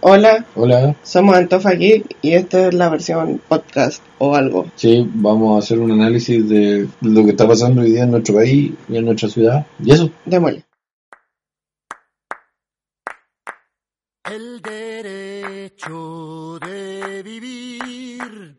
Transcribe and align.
Hola, 0.00 0.44
Hola, 0.54 0.94
somos 1.02 1.34
Antofa 1.36 1.72
Geek 1.72 2.16
y 2.22 2.34
esta 2.34 2.68
es 2.68 2.74
la 2.74 2.88
versión 2.88 3.40
podcast 3.48 4.02
o 4.18 4.34
algo. 4.36 4.66
sí, 4.76 5.08
vamos 5.14 5.56
a 5.56 5.58
hacer 5.58 5.80
un 5.80 5.90
análisis 5.90 6.48
de 6.48 6.88
lo 7.00 7.24
que 7.24 7.30
está 7.30 7.48
pasando 7.48 7.82
hoy 7.82 7.90
día 7.92 8.04
en 8.04 8.12
nuestro 8.12 8.36
país 8.36 8.72
y 8.88 8.96
en 8.96 9.04
nuestra 9.04 9.28
ciudad. 9.28 9.66
Y 9.82 9.92
eso, 9.92 10.10
Démosle. 10.24 10.64
El 14.24 14.62
derecho 14.62 16.58
de 16.64 17.22
vivir 17.24 18.56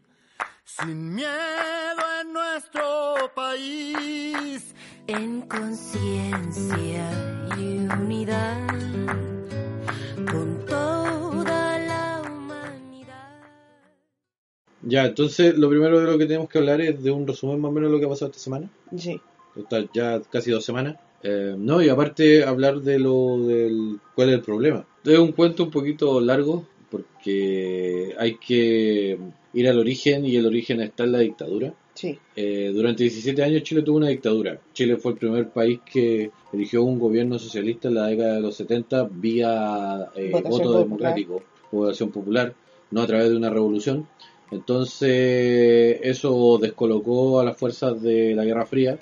sin 0.66 1.16
miedo 1.16 2.03
en 2.21 2.34
nuestro 2.34 3.31
país. 3.35 4.73
en 5.08 5.41
conciencia 5.41 7.09
y 7.59 7.85
unidad 8.02 8.67
con 10.31 10.62
ya, 14.86 15.05
entonces 15.05 15.58
lo 15.58 15.70
primero 15.70 16.00
de 16.00 16.05
lo 16.12 16.18
que 16.18 16.26
tenemos 16.26 16.50
que 16.50 16.58
hablar 16.60 16.82
es 16.82 17.02
de 17.02 17.12
un 17.12 17.26
resumen 17.26 17.60
más 17.60 17.70
o 17.70 17.73
menos 17.73 17.90
de 17.90 17.94
lo 17.94 18.00
que 18.00 18.05
ha 18.05 18.10
pasado 18.10 18.32
esta 18.32 18.44
semana. 18.44 18.70
Sí, 18.98 19.20
Está 19.56 19.86
ya 19.94 20.22
casi 20.32 20.52
dos 20.52 20.66
semanas. 20.66 20.98
Eh, 21.22 21.56
no, 21.58 21.82
y 21.82 21.90
aparte 21.90 22.44
hablar 22.44 22.82
de 22.82 23.00
lo 23.00 23.38
del 23.46 24.00
cuál 24.16 24.30
es 24.30 24.36
el 24.36 24.42
problema. 24.42 24.86
Es 25.06 25.18
un 25.18 25.32
cuento 25.32 25.64
un 25.64 25.72
poquito 25.72 26.20
largo 26.20 26.66
porque 26.90 28.14
hay 28.20 28.36
que 28.36 29.18
ir 29.54 29.70
al 29.70 29.80
origen 29.80 30.26
y 30.26 30.36
el 30.36 30.46
origen 30.46 30.82
está 30.82 31.04
en 31.06 31.12
la 31.14 31.20
dictadura. 31.20 31.73
sí, 31.94 32.18
Eh, 32.36 32.72
durante 32.73 33.04
17 33.04 33.42
años 33.44 33.64
Chile 33.64 33.84
tuvo 33.84 33.98
una 33.98 34.09
dictadura. 34.09 34.59
Chile 34.73 34.98
fue 34.98 35.14
el 35.14 35.18
primer 35.18 35.50
país 35.50 35.80
que 35.92 36.31
eligió 36.52 36.84
un 36.84 37.00
gobierno 37.00 37.40
socialista 37.40 37.88
en 37.88 37.95
la 37.95 38.08
década 38.08 38.36
de 38.36 38.42
los 38.42 38.56
70 38.56 39.09
vía 39.12 40.09
eh, 40.16 40.30
voto 40.31 40.50
popular. 40.50 40.84
democrático, 40.84 41.44
votación 41.72 42.12
popular, 42.12 42.53
no 42.92 43.02
a 43.02 43.08
través 43.08 43.30
de 43.30 43.38
una 43.38 43.50
revolución. 43.50 44.08
Entonces 44.54 46.00
eso 46.04 46.58
descolocó 46.62 47.40
a 47.40 47.44
las 47.46 47.58
fuerzas 47.58 48.02
de 48.02 48.34
la 48.36 48.46
Guerra 48.46 48.66
Fría, 48.66 49.00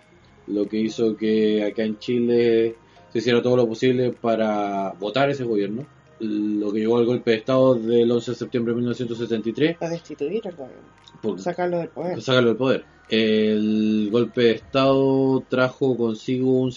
lo 0.47 0.67
que 0.67 0.77
hizo 0.77 1.15
que 1.15 1.63
acá 1.63 1.83
en 1.83 1.97
Chile 1.99 2.75
se 3.11 3.19
hiciera 3.19 3.41
todo 3.41 3.57
lo 3.57 3.67
posible 3.67 4.11
para 4.11 4.93
votar 4.99 5.29
ese 5.29 5.43
gobierno, 5.43 5.85
lo 6.19 6.71
que 6.71 6.79
llevó 6.79 6.97
al 6.97 7.05
golpe 7.05 7.31
de 7.31 7.37
Estado 7.37 7.75
del 7.75 8.11
11 8.11 8.31
de 8.31 8.37
septiembre 8.37 8.71
de 8.73 8.77
1973 8.77 9.77
a 9.81 9.89
destituir 9.89 10.47
al 10.47 10.55
gobierno, 10.55 10.83
por- 11.21 11.39
sacarlo 11.39 11.79
del 11.79 11.89
poder. 11.89 12.21
sacarlo 12.21 12.49
del 12.49 12.57
poder. 12.57 12.85
El 13.09 14.09
golpe 14.11 14.41
de 14.41 14.51
Estado 14.51 15.43
trajo 15.49 15.97
consigo 15.97 16.61
un, 16.61 16.71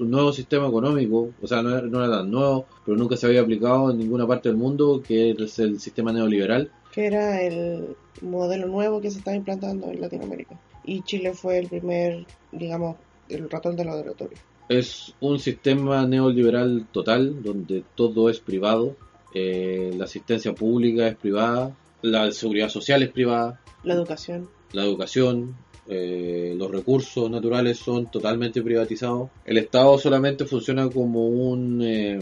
un 0.00 0.10
nuevo 0.10 0.32
sistema 0.32 0.68
económico, 0.68 1.30
o 1.40 1.46
sea, 1.46 1.62
no 1.62 1.70
era, 1.70 1.82
no 1.86 2.04
era 2.04 2.18
tan 2.18 2.30
nuevo, 2.30 2.66
pero 2.84 2.96
nunca 2.98 3.16
se 3.16 3.26
había 3.26 3.40
aplicado 3.40 3.90
en 3.90 3.98
ninguna 3.98 4.26
parte 4.26 4.48
del 4.50 4.58
mundo, 4.58 5.02
que 5.06 5.30
es 5.30 5.58
el 5.58 5.80
sistema 5.80 6.12
neoliberal. 6.12 6.70
Que 6.92 7.06
era 7.06 7.42
el 7.42 7.96
modelo 8.22 8.66
nuevo 8.66 9.00
que 9.00 9.10
se 9.10 9.18
estaba 9.18 9.36
implantando 9.36 9.90
en 9.90 10.00
Latinoamérica. 10.00 10.58
Y 10.84 11.02
Chile 11.02 11.34
fue 11.34 11.58
el 11.58 11.68
primer, 11.68 12.26
digamos, 12.52 12.96
el 13.28 13.48
ratón 13.48 13.76
del 13.76 13.86
laboratorio. 13.86 14.38
Es 14.68 15.14
un 15.20 15.38
sistema 15.38 16.06
neoliberal 16.06 16.86
total, 16.92 17.42
donde 17.42 17.84
todo 17.94 18.28
es 18.30 18.40
privado, 18.40 18.96
eh, 19.34 19.92
la 19.96 20.04
asistencia 20.04 20.52
pública 20.52 21.06
es 21.08 21.16
privada, 21.16 21.76
la 22.02 22.30
seguridad 22.32 22.68
social 22.68 23.02
es 23.02 23.10
privada, 23.10 23.60
La 23.82 23.94
educación, 23.94 24.48
la 24.72 24.84
educación, 24.84 25.56
eh, 25.88 26.54
los 26.56 26.70
recursos 26.70 27.30
naturales 27.30 27.78
son 27.78 28.10
totalmente 28.10 28.62
privatizados. 28.62 29.30
El 29.44 29.58
Estado 29.58 29.98
solamente 29.98 30.44
funciona 30.44 30.88
como 30.88 31.26
un, 31.26 31.80
eh, 31.82 32.18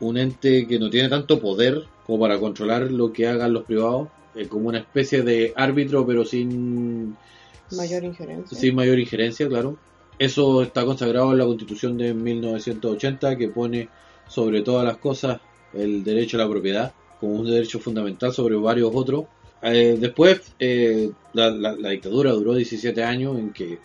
un 0.00 0.16
ente 0.18 0.66
que 0.66 0.78
no 0.78 0.90
tiene 0.90 1.08
tanto 1.08 1.40
poder 1.40 1.84
como 2.06 2.20
para 2.20 2.38
controlar 2.38 2.90
lo 2.90 3.12
que 3.12 3.26
hagan 3.28 3.52
los 3.52 3.64
privados, 3.64 4.08
eh, 4.34 4.46
como 4.48 4.68
una 4.68 4.78
especie 4.78 5.22
de 5.22 5.52
árbitro 5.54 6.06
pero 6.06 6.24
sin, 6.24 7.16
mayor 7.70 8.04
injerencia. 8.04 8.58
sin 8.58 8.74
mayor 8.74 8.98
injerencia, 8.98 9.48
claro. 9.48 9.76
Eso 10.18 10.62
está 10.62 10.84
consagrado 10.84 11.32
en 11.32 11.38
la 11.38 11.46
Constitución 11.46 11.96
de 11.96 12.14
1980 12.14 13.36
que 13.36 13.48
pone 13.48 13.88
sobre 14.28 14.62
todas 14.62 14.84
las 14.84 14.98
cosas 14.98 15.40
el 15.72 16.04
derecho 16.04 16.36
a 16.36 16.40
la 16.40 16.48
propiedad 16.48 16.92
como 17.22 17.34
un 17.34 17.46
derecho 17.46 17.78
fundamental 17.78 18.32
sobre 18.32 18.56
varios 18.56 18.90
otros. 18.92 19.26
Eh, 19.62 19.96
después, 19.98 20.54
eh, 20.58 21.10
la, 21.34 21.50
la- 21.50 21.76
la 21.76 21.90
dictadura 21.90 22.32
duró 22.32 22.54
17 22.54 23.02
años 23.04 23.38
en 23.38 23.52
que, 23.52 23.78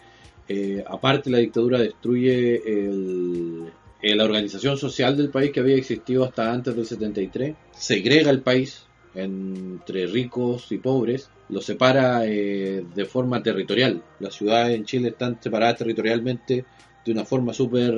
eh, 0.47 0.83
aparte, 0.88 1.29
la 1.29 1.38
dictadura 1.39 1.79
destruye 1.79 2.55
el- 2.65 3.71
eh, 4.01 4.15
la 4.15 4.23
organización 4.25 4.77
social 4.77 5.15
del 5.17 5.29
país 5.29 5.51
que 5.51 5.59
había 5.59 5.75
existido 5.75 6.23
hasta 6.23 6.51
antes 6.51 6.75
del 6.75 6.85
73, 6.85 7.55
segrega 7.71 8.31
el 8.31 8.41
país 8.41 8.83
entre 9.15 10.05
ricos 10.07 10.71
y 10.71 10.77
pobres, 10.77 11.29
lo 11.49 11.61
separa 11.61 12.25
eh, 12.25 12.83
de 12.94 13.05
forma 13.05 13.41
territorial. 13.41 14.03
Las 14.19 14.35
ciudades 14.35 14.75
en 14.75 14.85
Chile 14.85 15.09
están 15.09 15.41
separadas 15.41 15.77
territorialmente 15.77 16.65
de 17.05 17.11
una 17.11 17.25
forma 17.25 17.53
súper 17.53 17.94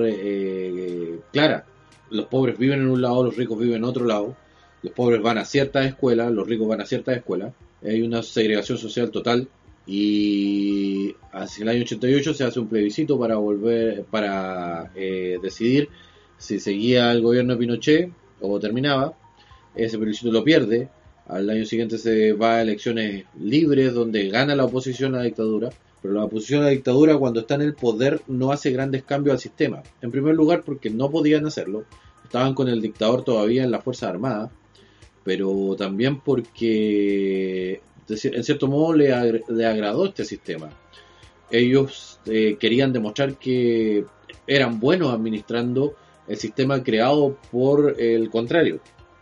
clara. 1.32 1.66
Los 2.12 2.26
pobres 2.28 2.58
viven 2.58 2.80
en 2.82 2.88
un 2.90 3.02
lado, 3.02 3.24
los 3.24 3.36
ricos 3.36 3.60
viven 3.60 3.78
en 3.78 3.84
otro 3.84 4.06
lado. 4.06 4.36
Los 4.82 4.94
pobres 4.94 5.22
van 5.22 5.38
a 5.38 5.46
ciertas 5.46 5.86
escuelas, 5.86 6.32
los 6.32 6.48
ricos 6.48 6.68
van 6.68 6.82
a 6.82 6.86
ciertas 6.86 7.18
escuelas. 7.18 7.54
Hay 7.84 8.02
una 8.02 8.24
segregación 8.24 8.78
social 8.78 9.12
total 9.12 9.48
y 9.86 11.16
hacia 11.32 11.64
el 11.64 11.70
año 11.70 11.82
88 11.82 12.34
se 12.34 12.44
hace 12.44 12.60
un 12.60 12.68
plebiscito 12.68 13.18
para 13.18 13.38
volver 13.38 14.04
para 14.04 14.92
eh, 14.96 15.40
decidir 15.42 15.90
si 16.38 16.60
seguía 16.60 17.12
el 17.12 17.22
gobierno 17.22 17.54
de 17.54 17.60
Pinochet 17.60 18.12
o 18.42 18.60
terminaba. 18.60 19.14
Ese 19.76 19.98
plebiscito 19.98 20.32
lo 20.32 20.44
pierde. 20.44 20.90
Al 21.28 21.50
año 21.50 21.66
siguiente 21.66 21.98
se 21.98 22.34
va 22.34 22.56
a 22.56 22.62
elecciones 22.62 23.26
libres 23.40 23.94
donde 23.94 24.30
gana 24.30 24.56
la 24.56 24.66
oposición 24.66 25.16
a 25.16 25.20
la 25.20 25.24
dictadura. 25.24 25.70
Pero 26.02 26.14
la 26.14 26.24
oposición 26.24 26.62
a 26.62 26.66
la 26.66 26.72
dictadura 26.72 27.18
cuando 27.18 27.42
está 27.42 27.56
en 27.56 27.62
el 27.62 27.74
poder 27.74 28.22
no 28.28 28.52
hace 28.52 28.72
grandes 28.72 29.04
cambios 29.04 29.34
al 29.34 29.40
sistema. 29.40 29.84
En 30.02 30.12
primer 30.12 30.34
lugar 30.36 30.64
porque 30.64 30.90
no 30.90 31.12
podían 31.12 31.46
hacerlo. 31.46 31.84
Estaban 32.24 32.54
con 32.54 32.70
el 32.70 32.82
dictador 32.82 33.24
todavía 33.24 33.64
en 33.64 33.72
las 33.72 33.84
Fuerzas 33.84 34.10
Armadas. 34.10 34.52
Pero 35.24 35.76
también 35.78 36.22
porque 36.22 37.82
en 38.08 38.44
cierto 38.44 38.68
modo 38.68 38.94
le, 38.94 39.14
agr- 39.14 39.48
le 39.50 39.66
agradó 39.66 40.06
este 40.06 40.26
sistema. 40.26 40.70
Ellos 41.52 42.20
eh, 42.26 42.58
querían 42.60 42.94
demostrar 42.94 43.38
que 43.38 44.06
eran 44.48 44.80
buenos 44.80 45.14
administrando 45.14 45.96
el 46.28 46.38
sistema 46.38 46.84
creado 46.84 47.38
por 47.52 47.96
el 48.00 48.30
contrario, 48.30 48.80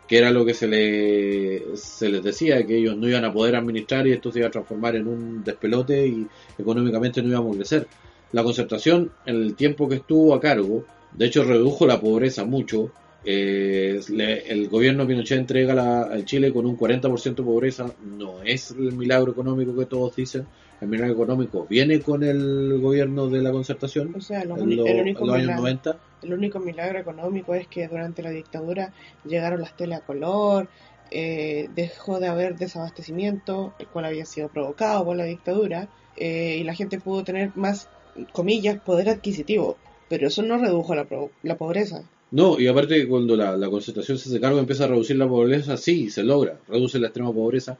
que 0.07 0.17
era 0.17 0.31
lo 0.31 0.45
que 0.45 0.53
se, 0.53 0.67
le, 0.67 1.75
se 1.77 2.09
les 2.09 2.23
decía, 2.23 2.65
que 2.65 2.77
ellos 2.77 2.97
no 2.97 3.07
iban 3.07 3.25
a 3.25 3.33
poder 3.33 3.55
administrar 3.55 4.07
y 4.07 4.11
esto 4.11 4.31
se 4.31 4.39
iba 4.39 4.47
a 4.49 4.51
transformar 4.51 4.95
en 4.95 5.07
un 5.07 5.43
despelote 5.43 6.05
y 6.07 6.27
económicamente 6.57 7.21
no 7.21 7.29
íbamos 7.29 7.55
a 7.55 7.59
crecer. 7.59 7.87
La 8.33 8.43
concertación, 8.43 9.11
en 9.25 9.35
el 9.37 9.55
tiempo 9.55 9.87
que 9.87 9.95
estuvo 9.95 10.33
a 10.33 10.41
cargo, 10.41 10.83
de 11.13 11.25
hecho 11.25 11.43
redujo 11.45 11.87
la 11.87 11.99
pobreza 11.99 12.43
mucho. 12.43 12.91
Eh, 13.29 13.99
le- 14.07 14.49
el 14.49 14.69
gobierno 14.69 15.05
Pinochet 15.05 15.37
entrega 15.37 15.73
la- 15.75 16.03
al 16.03 16.23
Chile 16.23 16.53
con 16.53 16.65
un 16.65 16.77
40% 16.77 17.43
de 17.43 17.45
pobreza. 17.45 17.93
No 18.05 18.41
es 18.41 18.71
el 18.71 18.93
milagro 18.93 19.33
económico 19.33 19.75
que 19.77 19.85
todos 19.85 20.15
dicen. 20.15 20.47
El 20.79 20.87
milagro 20.87 21.13
económico 21.13 21.67
viene 21.69 21.99
con 21.99 22.23
el 22.23 22.79
gobierno 22.79 23.27
de 23.27 23.41
la 23.41 23.51
concertación 23.51 24.13
O 24.15 24.21
sea, 24.21 24.45
lo 24.45 24.55
en, 24.55 24.61
uni- 24.63 24.75
lo- 24.77 24.85
el, 24.85 24.95
en 24.95 25.01
único 25.01 25.25
los 25.25 25.35
años 25.35 25.41
milagro, 25.47 25.61
90. 25.63 25.97
el 26.23 26.33
único 26.33 26.59
milagro 26.59 26.99
económico 26.99 27.53
es 27.53 27.67
que 27.67 27.85
durante 27.89 28.23
la 28.23 28.29
dictadura 28.29 28.93
llegaron 29.25 29.59
las 29.59 29.75
tele 29.75 29.95
a 29.95 29.99
color, 29.99 30.69
eh, 31.11 31.67
dejó 31.75 32.21
de 32.21 32.27
haber 32.27 32.55
desabastecimiento, 32.57 33.73
el 33.79 33.87
cual 33.87 34.05
había 34.05 34.25
sido 34.25 34.47
provocado 34.47 35.03
por 35.03 35.17
la 35.17 35.25
dictadura, 35.25 35.89
eh, 36.15 36.57
y 36.61 36.63
la 36.63 36.75
gente 36.75 36.97
pudo 36.99 37.25
tener 37.25 37.51
más, 37.55 37.89
comillas, 38.31 38.79
poder 38.79 39.09
adquisitivo. 39.09 39.75
Pero 40.09 40.27
eso 40.27 40.43
no 40.43 40.57
redujo 40.57 40.95
la, 40.95 41.03
pro- 41.03 41.31
la 41.43 41.55
pobreza. 41.57 42.03
No, 42.31 42.59
y 42.59 42.67
aparte 42.67 43.07
cuando 43.07 43.37
la, 43.37 43.55
la 43.55 43.69
concertación 43.69 44.17
se 44.17 44.29
hace 44.29 44.39
cargo 44.41 44.59
empieza 44.59 44.83
a 44.83 44.87
reducir 44.87 45.15
la 45.15 45.29
pobreza, 45.29 45.77
sí, 45.77 46.09
se 46.09 46.23
logra, 46.23 46.59
reduce 46.67 46.99
la 46.99 47.07
extrema 47.07 47.31
pobreza, 47.31 47.77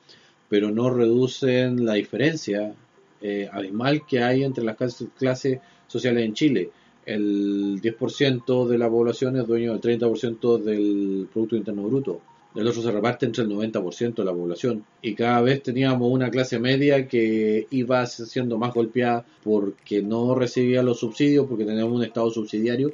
pero 0.47 0.71
no 0.71 0.89
reducen 0.89 1.85
la 1.85 1.95
diferencia 1.95 2.73
eh, 3.21 3.49
abismal 3.51 4.05
que 4.07 4.21
hay 4.21 4.44
entre 4.44 4.63
las 4.63 4.77
clases, 4.77 5.07
clases 5.17 5.59
sociales 5.88 6.23
en 6.23 6.33
Chile. 6.33 6.69
El 7.05 7.81
10% 7.81 8.67
de 8.67 8.77
la 8.77 8.89
población 8.89 9.38
es 9.38 9.47
dueño 9.47 9.77
del 9.77 9.99
30% 9.99 10.57
del 10.61 11.27
Producto 11.31 11.55
Interno 11.55 11.83
Bruto. 11.83 12.21
El 12.55 12.67
otro 12.67 12.81
se 12.81 12.91
reparte 12.91 13.25
entre 13.25 13.43
el 13.43 13.50
90% 13.50 14.15
de 14.15 14.25
la 14.25 14.33
población. 14.33 14.83
Y 15.01 15.13
cada 15.13 15.41
vez 15.41 15.61
teníamos 15.61 16.11
una 16.11 16.29
clase 16.31 16.59
media 16.59 17.07
que 17.07 17.67
iba 17.69 18.05
siendo 18.05 18.57
más 18.57 18.73
golpeada 18.73 19.25
porque 19.43 20.01
no 20.01 20.35
recibía 20.35 20.83
los 20.83 21.00
subsidios, 21.00 21.47
porque 21.47 21.65
teníamos 21.65 21.93
un 21.93 22.03
Estado 22.03 22.29
subsidiario 22.31 22.93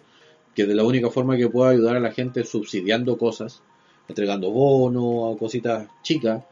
que 0.56 0.66
de 0.66 0.76
la 0.76 0.84
única 0.84 1.10
forma 1.10 1.38
que 1.38 1.50
puede 1.50 1.74
ayudar 1.74 1.96
a 1.96 2.00
la 2.00 2.12
gente 2.12 2.42
es 2.42 2.50
subsidiando 2.50 3.18
cosas, 3.18 3.62
entregando 4.08 4.52
bonos, 4.52 5.38
cositas 5.38 5.88
chicas, 6.02 6.44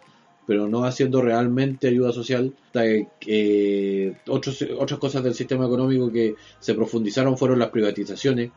pero 0.47 0.67
no 0.67 0.83
haciendo 0.83 1.21
realmente 1.21 1.87
ayuda 1.87 2.11
social. 2.11 2.53
Que, 2.73 4.15
otros, 4.27 4.65
otras 4.77 4.99
cosas 4.99 5.23
del 5.23 5.33
sistema 5.33 5.65
económico 5.65 6.11
que 6.11 6.35
se 6.59 6.73
profundizaron 6.73 7.37
fueron 7.37 7.59
las 7.59 7.69
privatizaciones. 7.69 8.51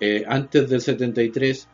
Eh, 0.00 0.24
antes 0.26 0.68
del 0.68 0.80
73 0.80 1.68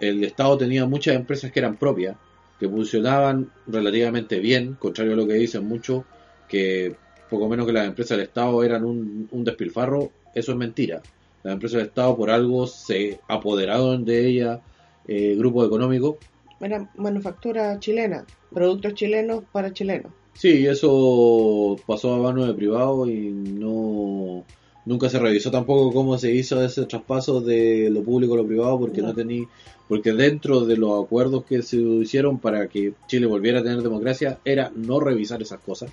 el 0.00 0.24
Estado 0.24 0.58
tenía 0.58 0.86
muchas 0.86 1.14
empresas 1.14 1.52
que 1.52 1.60
eran 1.60 1.76
propias, 1.76 2.16
que 2.58 2.68
funcionaban 2.68 3.50
relativamente 3.66 4.38
bien, 4.38 4.74
contrario 4.74 5.12
a 5.12 5.16
lo 5.16 5.26
que 5.26 5.34
dicen 5.34 5.66
muchos, 5.66 6.04
que 6.48 6.96
poco 7.30 7.48
menos 7.48 7.66
que 7.66 7.72
las 7.72 7.86
empresas 7.86 8.16
del 8.16 8.26
Estado 8.26 8.62
eran 8.62 8.84
un, 8.84 9.28
un 9.30 9.44
despilfarro, 9.44 10.10
eso 10.34 10.52
es 10.52 10.58
mentira. 10.58 11.02
Las 11.46 11.52
empresas 11.54 11.78
del 11.78 11.86
Estado 11.86 12.16
por 12.16 12.28
algo 12.28 12.66
se 12.66 13.20
apoderaron 13.28 14.04
de 14.04 14.26
ella 14.26 14.60
eh, 15.06 15.36
grupos 15.38 15.64
económicos. 15.68 16.16
Era 16.60 16.90
manufactura 16.96 17.78
chilena, 17.78 18.24
productos 18.52 18.94
chilenos 18.94 19.44
para 19.52 19.72
chilenos. 19.72 20.10
Sí, 20.34 20.66
eso 20.66 21.76
pasó 21.86 22.14
a 22.14 22.18
mano 22.18 22.44
de 22.44 22.52
privado 22.52 23.08
y 23.08 23.30
no 23.30 24.42
nunca 24.86 25.08
se 25.08 25.20
revisó 25.20 25.52
tampoco 25.52 25.92
cómo 25.92 26.18
se 26.18 26.32
hizo 26.32 26.60
ese 26.64 26.84
traspaso 26.86 27.40
de 27.40 27.90
lo 27.90 28.02
público 28.02 28.34
a 28.34 28.38
lo 28.38 28.46
privado 28.46 28.80
porque 28.80 29.00
no, 29.00 29.08
No. 29.08 29.14
tenía 29.14 29.44
porque 29.86 30.12
dentro 30.14 30.66
de 30.66 30.76
los 30.76 31.04
acuerdos 31.04 31.44
que 31.44 31.62
se 31.62 31.76
hicieron 31.76 32.40
para 32.40 32.66
que 32.66 32.94
Chile 33.06 33.26
volviera 33.26 33.60
a 33.60 33.62
tener 33.62 33.82
democracia 33.82 34.40
era 34.44 34.72
no 34.74 34.98
revisar 34.98 35.40
esas 35.42 35.60
cosas 35.60 35.92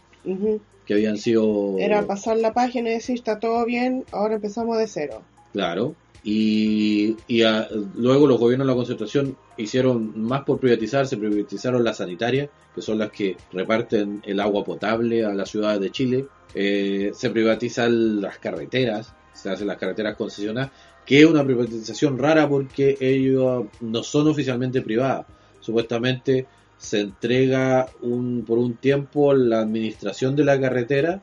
que 0.87 0.93
habían 0.95 1.17
sido 1.17 1.77
Era 1.77 2.07
pasar 2.07 2.37
la 2.37 2.53
página 2.53 2.89
y 2.89 2.93
decir, 2.93 3.15
está 3.15 3.39
todo 3.39 3.63
bien, 3.65 4.03
ahora 4.11 4.35
empezamos 4.35 4.79
de 4.79 4.87
cero. 4.87 5.21
Claro. 5.53 5.95
Y, 6.25 7.15
y 7.27 7.43
a- 7.43 7.67
luego 7.95 8.27
los 8.27 8.39
gobiernos 8.39 8.65
de 8.67 8.71
la 8.71 8.77
concentración 8.77 9.37
hicieron 9.57 10.19
más 10.21 10.43
por 10.43 10.59
privatizar, 10.59 11.05
se 11.05 11.17
privatizaron 11.17 11.83
las 11.83 11.97
sanitarias, 11.97 12.49
que 12.73 12.81
son 12.81 12.97
las 12.97 13.11
que 13.11 13.37
reparten 13.51 14.21
el 14.25 14.39
agua 14.39 14.63
potable 14.63 15.25
a 15.25 15.33
las 15.33 15.49
ciudades 15.49 15.79
de 15.81 15.91
Chile. 15.91 16.25
Eh, 16.55 17.11
se 17.13 17.29
privatizan 17.29 18.21
las 18.21 18.37
carreteras, 18.39 19.13
se 19.33 19.49
hacen 19.49 19.67
las 19.67 19.77
carreteras 19.77 20.15
concesionadas, 20.15 20.71
que 21.05 21.19
es 21.19 21.25
una 21.25 21.43
privatización 21.43 22.17
rara 22.17 22.47
porque 22.47 22.97
ellos 22.99 23.65
no 23.81 24.03
son 24.03 24.27
oficialmente 24.29 24.81
privadas. 24.81 25.25
Supuestamente 25.59 26.45
se 26.77 27.01
entrega 27.01 27.87
un, 28.01 28.43
por 28.47 28.57
un 28.59 28.75
tiempo 28.75 29.33
la 29.33 29.59
administración 29.59 30.35
de 30.35 30.45
la 30.45 30.59
carretera 30.59 31.21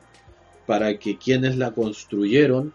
para 0.67 0.97
que 0.99 1.17
quienes 1.17 1.57
la 1.57 1.71
construyeron 1.71 2.73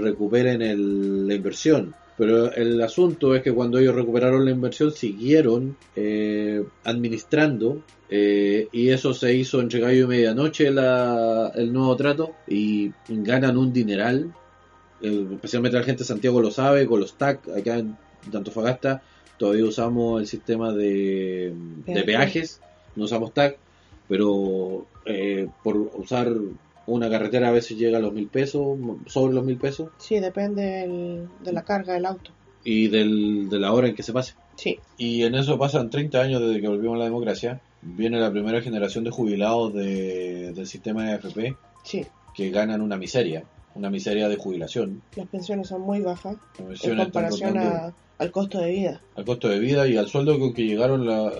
recuperen 0.00 0.62
el- 0.62 1.26
la 1.26 1.34
inversión. 1.34 1.94
Pero 2.18 2.50
el 2.52 2.80
asunto 2.80 3.34
es 3.34 3.42
que 3.42 3.52
cuando 3.52 3.78
ellos 3.78 3.94
recuperaron 3.94 4.44
la 4.44 4.50
inversión 4.50 4.90
siguieron 4.92 5.76
eh, 5.96 6.62
administrando 6.84 7.82
eh, 8.08 8.68
y 8.72 8.88
eso 8.90 9.12
se 9.12 9.34
hizo 9.34 9.60
entre 9.60 9.80
gallo 9.80 10.04
y 10.04 10.06
medianoche 10.06 10.70
la- 10.70 11.50
el 11.54 11.72
nuevo 11.72 11.96
trato 11.96 12.32
y 12.46 12.92
ganan 13.08 13.56
un 13.58 13.72
dineral. 13.72 14.32
Eh, 15.02 15.26
especialmente 15.32 15.76
la 15.76 15.82
gente 15.84 16.04
de 16.04 16.06
Santiago 16.08 16.40
lo 16.40 16.50
sabe, 16.50 16.86
con 16.86 17.00
los 17.00 17.14
TAC 17.14 17.48
acá 17.48 17.78
en 17.78 17.96
Antofagasta 18.32 19.02
todavía 19.38 19.64
usamos 19.66 20.20
el 20.20 20.26
sistema 20.26 20.72
de, 20.72 21.52
de 21.84 21.92
Peaje. 21.92 22.04
peajes, 22.04 22.60
no 22.94 23.04
usamos 23.04 23.34
TAC, 23.34 23.58
pero 24.08 24.86
eh, 25.04 25.48
por 25.62 25.76
usar 25.76 26.32
una 26.86 27.10
carretera 27.10 27.48
a 27.48 27.52
veces 27.52 27.76
llega 27.76 27.98
a 27.98 28.00
los 28.00 28.12
mil 28.12 28.28
pesos, 28.28 28.78
sobre 29.06 29.34
los 29.34 29.44
mil 29.44 29.56
pesos, 29.58 29.90
Sí, 29.98 30.18
depende 30.20 30.62
del- 30.62 31.28
de 31.42 31.52
la 31.52 31.62
carga 31.62 31.94
del 31.94 32.06
auto. 32.06 32.30
y 32.64 32.88
del, 32.88 33.48
de 33.48 33.58
la 33.58 33.72
hora 33.72 33.88
en 33.88 33.94
que 33.94 34.02
se 34.02 34.12
pase. 34.12 34.34
Sí, 34.56 34.78
Y 34.96 35.22
en 35.24 35.34
eso 35.34 35.58
pasan 35.58 35.90
30 35.90 36.20
años 36.20 36.40
desde 36.40 36.60
que 36.60 36.68
volvimos 36.68 36.96
a 36.96 36.98
la 37.00 37.04
democracia. 37.04 37.60
Viene 37.82 38.18
la 38.18 38.30
primera 38.32 38.60
generación 38.62 39.04
de 39.04 39.10
jubilados 39.10 39.74
de- 39.74 40.52
del 40.52 40.66
sistema 40.66 41.04
de 41.04 41.12
AFP 41.12 41.56
sí. 41.84 42.06
que 42.34 42.50
ganan 42.50 42.80
una 42.80 42.96
miseria, 42.96 43.44
una 43.74 43.90
miseria 43.90 44.28
de 44.28 44.36
jubilación. 44.36 45.02
Las 45.14 45.28
pensiones 45.28 45.68
son 45.68 45.82
muy 45.82 46.00
bajas 46.00 46.36
en 46.58 46.96
comparación 46.96 47.58
a- 47.58 47.92
al 48.18 48.30
costo 48.30 48.58
de 48.58 48.70
vida. 48.70 49.00
al 49.14 49.24
costo 49.26 49.48
de 49.48 49.58
vida 49.58 49.86
y 49.86 49.96
al 49.98 50.08
sueldo 50.08 50.38
con 50.38 50.54
que 50.54 50.64
llegaron 50.64 51.06
la, 51.06 51.30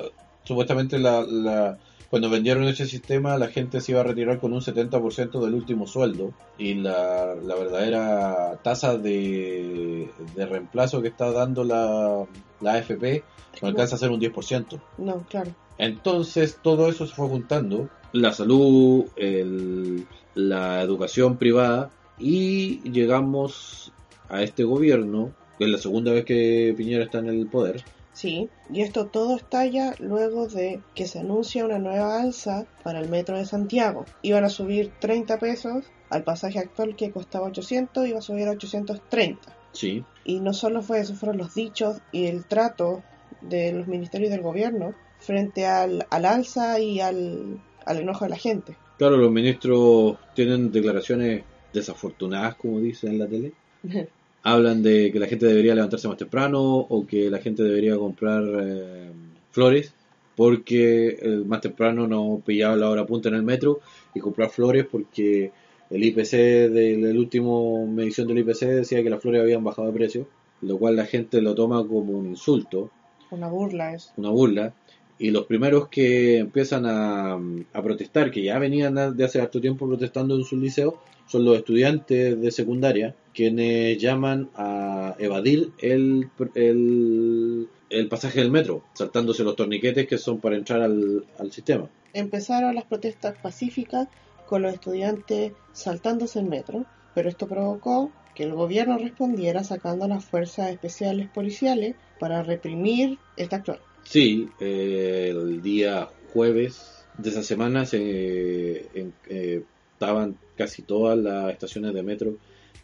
supuestamente 0.45 0.99
la, 0.99 1.23
la- 1.23 1.79
cuando 2.11 2.31
vendieron 2.31 2.65
ese 2.65 2.87
sistema 2.87 3.37
la 3.39 3.49
gente 3.49 3.81
se 3.81 3.93
iba 3.93 4.01
a 4.01 4.05
retirar 4.05 4.39
con 4.39 4.53
un 4.53 4.61
70% 4.61 5.45
del 5.45 5.55
último 5.55 5.87
sueldo 5.87 6.33
y 6.59 6.75
la, 6.75 7.35
la 7.35 7.55
verdadera 7.57 8.59
tasa 8.63 8.97
de, 8.99 10.11
de 10.35 10.47
reemplazo 10.47 11.03
que 11.03 11.09
está 11.09 11.33
dando 11.33 11.65
la, 11.65 12.25
la 12.61 12.75
AFP 12.75 13.23
no 13.63 13.69
alcanza 13.69 13.97
a 13.97 13.99
ser 13.99 14.11
un 14.11 14.21
10%. 14.21 14.81
No, 14.99 15.25
claro. 15.29 15.51
Entonces 15.79 16.59
todo 16.63 16.89
eso 16.89 17.07
se 17.07 17.15
fue 17.15 17.29
juntando, 17.29 17.89
la 18.13 18.33
salud, 18.33 19.05
el- 19.17 20.07
la 20.35 20.83
educación 20.83 21.39
privada 21.39 21.91
y 22.19 22.81
llegamos 22.91 23.93
a 24.29 24.43
este 24.43 24.65
gobierno, 24.65 25.33
que 25.59 25.65
es 25.65 25.71
la 25.71 25.79
segunda 25.79 26.13
vez 26.13 26.25
que 26.27 26.75
Piñera 26.77 27.05
está 27.05 27.19
en 27.21 27.29
el 27.29 27.47
poder, 27.47 27.83
Sí, 28.17 28.49
y 28.73 28.81
esto 28.81 29.09
todo 29.09 29.37
estalla 29.37 29.95
luego 29.99 30.49
de 30.49 30.81
que 30.95 31.07
se 31.07 31.19
anuncia 31.19 31.67
una 31.67 31.79
nueva 31.79 32.19
alza 32.19 32.65
para 32.83 32.99
el 32.99 33.11
metro 33.11 33.37
de 33.37 33.45
Santiago. 33.45 34.07
Iban 34.23 34.43
a 34.43 34.49
subir 34.49 34.91
30 35.01 35.39
pesos 35.39 35.85
al 36.09 36.25
pasaje 36.25 36.59
actual 36.59 36.97
que 36.97 37.11
costaba 37.11 37.49
800, 37.49 38.07
iba 38.09 38.19
a 38.19 38.23
subir 38.23 38.49
a 38.49 38.53
830. 38.53 39.55
sí, 39.73 40.03
Y 40.25 40.41
no 40.41 40.55
solo 40.55 40.81
fue 40.81 41.01
eso, 41.01 41.15
fueron 41.15 41.37
los 41.37 41.55
dichos 41.55 41.99
y 42.11 42.25
el 42.25 42.47
trato 42.47 43.03
de 43.43 43.73
los 43.73 43.87
ministerios 43.87 44.31
del 44.31 44.41
gobierno 44.41 44.95
frente 45.19 45.67
al, 45.67 46.07
al 46.09 46.25
alza 46.25 46.81
y 46.81 47.01
al, 47.01 47.61
al 47.85 47.99
enojo 47.99 48.25
de 48.25 48.31
la 48.31 48.39
gente. 48.39 48.79
Claro, 48.97 49.19
los 49.19 49.31
ministros 49.31 50.17
tienen 50.35 50.73
declaraciones 50.73 51.45
desafortunadas, 51.71 52.55
como 52.55 52.81
dicen 52.81 53.13
en 53.13 53.19
la 53.19 53.27
tele. 53.27 53.53
Hablan 54.49 54.81
de 54.83 55.11
que 55.11 55.19
la 55.19 55.27
gente 55.27 55.45
debería 55.47 55.75
levantarse 55.75 56.07
más 56.07 56.17
temprano 56.17 56.61
o 56.63 57.05
que 57.05 57.29
la 57.31 57.39
gente 57.39 57.65
debería 57.65 57.97
comprar 57.97 58.45
eh, 58.63 59.11
flores 59.51 59.93
porque 60.37 61.19
eh, 61.21 61.43
más 61.45 61.61
temprano 61.63 62.07
no 62.07 62.41
pillaba 62.47 62.77
la 62.77 62.91
hora 62.91 63.07
punta 63.07 63.29
en 63.29 63.35
el 63.35 63.43
metro 63.43 63.81
y 64.15 64.21
comprar 64.21 64.51
flores 64.51 64.87
porque 64.91 65.51
el 65.91 66.05
IPC 66.05 66.31
del 66.71 67.05
el 67.05 67.19
último 67.19 67.87
medición 67.87 68.29
del 68.29 68.39
IPC 68.39 68.61
decía 68.67 69.03
que 69.03 69.11
las 69.11 69.21
flores 69.21 69.41
habían 69.43 69.65
bajado 69.65 69.89
de 69.89 69.95
precio, 69.95 70.29
lo 70.61 70.79
cual 70.79 70.95
la 70.97 71.07
gente 71.07 71.41
lo 71.41 71.55
toma 71.55 71.79
como 71.87 72.13
un 72.19 72.27
insulto 72.27 72.91
Una 73.31 73.49
burla 73.49 73.95
es. 73.95 74.13
una 74.17 74.31
burla. 74.31 74.75
Y 75.19 75.31
los 75.31 75.47
primeros 75.47 75.89
que 75.89 76.39
empiezan 76.39 76.85
a, 76.87 77.33
a 77.73 77.83
protestar, 77.83 78.31
que 78.31 78.43
ya 78.43 78.59
venían 78.59 79.17
de 79.17 79.25
hace 79.25 79.41
harto 79.41 79.61
tiempo 79.61 79.87
protestando 79.89 80.37
en 80.37 80.45
sus 80.45 80.61
liceos, 80.61 80.95
son 81.27 81.45
los 81.47 81.57
estudiantes 81.57 82.39
de 82.39 82.51
secundaria, 82.51 83.15
quienes 83.37 83.99
llaman 83.99 84.49
a 84.55 85.15
evadir 85.19 85.71
el, 85.79 86.31
el, 86.55 87.69
el 87.91 88.09
pasaje 88.09 88.41
del 88.41 88.51
metro, 88.51 88.81
saltándose 88.95 89.45
los 89.45 89.55
torniquetes 89.57 90.09
que 90.09 90.17
son 90.17 90.41
para 90.41 90.57
entrar 90.57 90.81
al, 90.81 91.25
al 91.39 91.53
sistema. 91.53 91.87
Empezaron 92.15 92.75
las 92.75 92.85
protestas 92.85 93.35
pacíficas 93.43 94.09
con 94.47 94.63
los 94.63 94.73
estudiantes 94.73 95.53
saltándose 95.75 96.39
el 96.39 96.47
metro, 96.47 96.87
pero 97.15 97.29
esto 97.29 97.47
provocó 97.47 98.11
que 98.35 98.45
el 98.45 98.55
gobierno 98.55 98.97
respondiera 98.97 99.63
sacando 99.65 100.09
las 100.09 100.25
fuerzas 100.25 100.71
especiales 100.71 101.29
policiales 101.29 101.95
para 102.19 102.43
reprimir 102.43 103.19
esta 103.37 103.57
acción. 103.57 103.79
Sí, 104.05 104.49
eh, 104.61 105.29
el 105.31 105.61
día 105.63 106.09
jueves 106.33 107.05
de 107.19 107.31
esa 107.31 107.43
semana 107.43 107.85
se 107.85 108.99
en- 108.99 109.13
eh, 109.29 109.63
estaban 109.93 110.37
casi 110.57 110.83
todas 110.83 111.19
las 111.19 111.53
estaciones 111.53 111.93
de 111.93 112.03
metro 112.03 112.33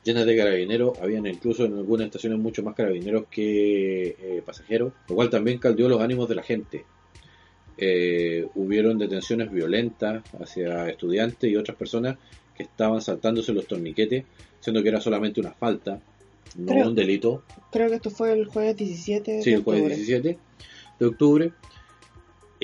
llenas 0.05 0.27
de 0.27 0.37
carabineros, 0.37 0.99
habían 1.01 1.27
incluso 1.27 1.65
en 1.65 1.75
algunas 1.75 2.07
estaciones 2.07 2.39
mucho 2.39 2.63
más 2.63 2.75
carabineros 2.75 3.25
que 3.31 4.09
eh, 4.19 4.43
pasajeros, 4.45 4.93
lo 5.09 5.15
cual 5.15 5.31
también 5.31 5.59
caldeó 5.59 5.89
los 5.89 6.01
ánimos 6.01 6.29
de 6.29 6.35
la 6.35 6.43
gente. 6.43 6.85
Eh, 7.79 8.47
hubieron 8.55 8.99
detenciones 8.99 9.51
violentas 9.51 10.23
hacia 10.41 10.89
estudiantes 10.91 11.51
y 11.51 11.57
otras 11.57 11.77
personas 11.77 12.17
que 12.57 12.65
estaban 12.65 13.01
saltándose 13.01 13.53
los 13.53 13.67
torniquetes, 13.67 14.25
siendo 14.61 14.83
que 14.83 14.91
era 14.91 15.01
solamente 15.01 15.41
una 15.41 15.53
falta, 15.53 16.01
no 16.57 16.73
Creo- 16.73 16.89
un 16.89 16.95
delito. 16.95 17.43
Creo 17.71 17.89
que 17.89 17.95
esto 17.97 18.11
fue 18.11 18.33
el 18.33 18.47
jueves 18.47 18.77
17 18.77 19.43
Sí, 19.43 19.51
de 19.51 19.57
el 19.57 19.63
jueves 19.63 19.83
octubre. 19.85 19.97
17 19.97 20.39
de 21.01 21.07
octubre. 21.07 21.53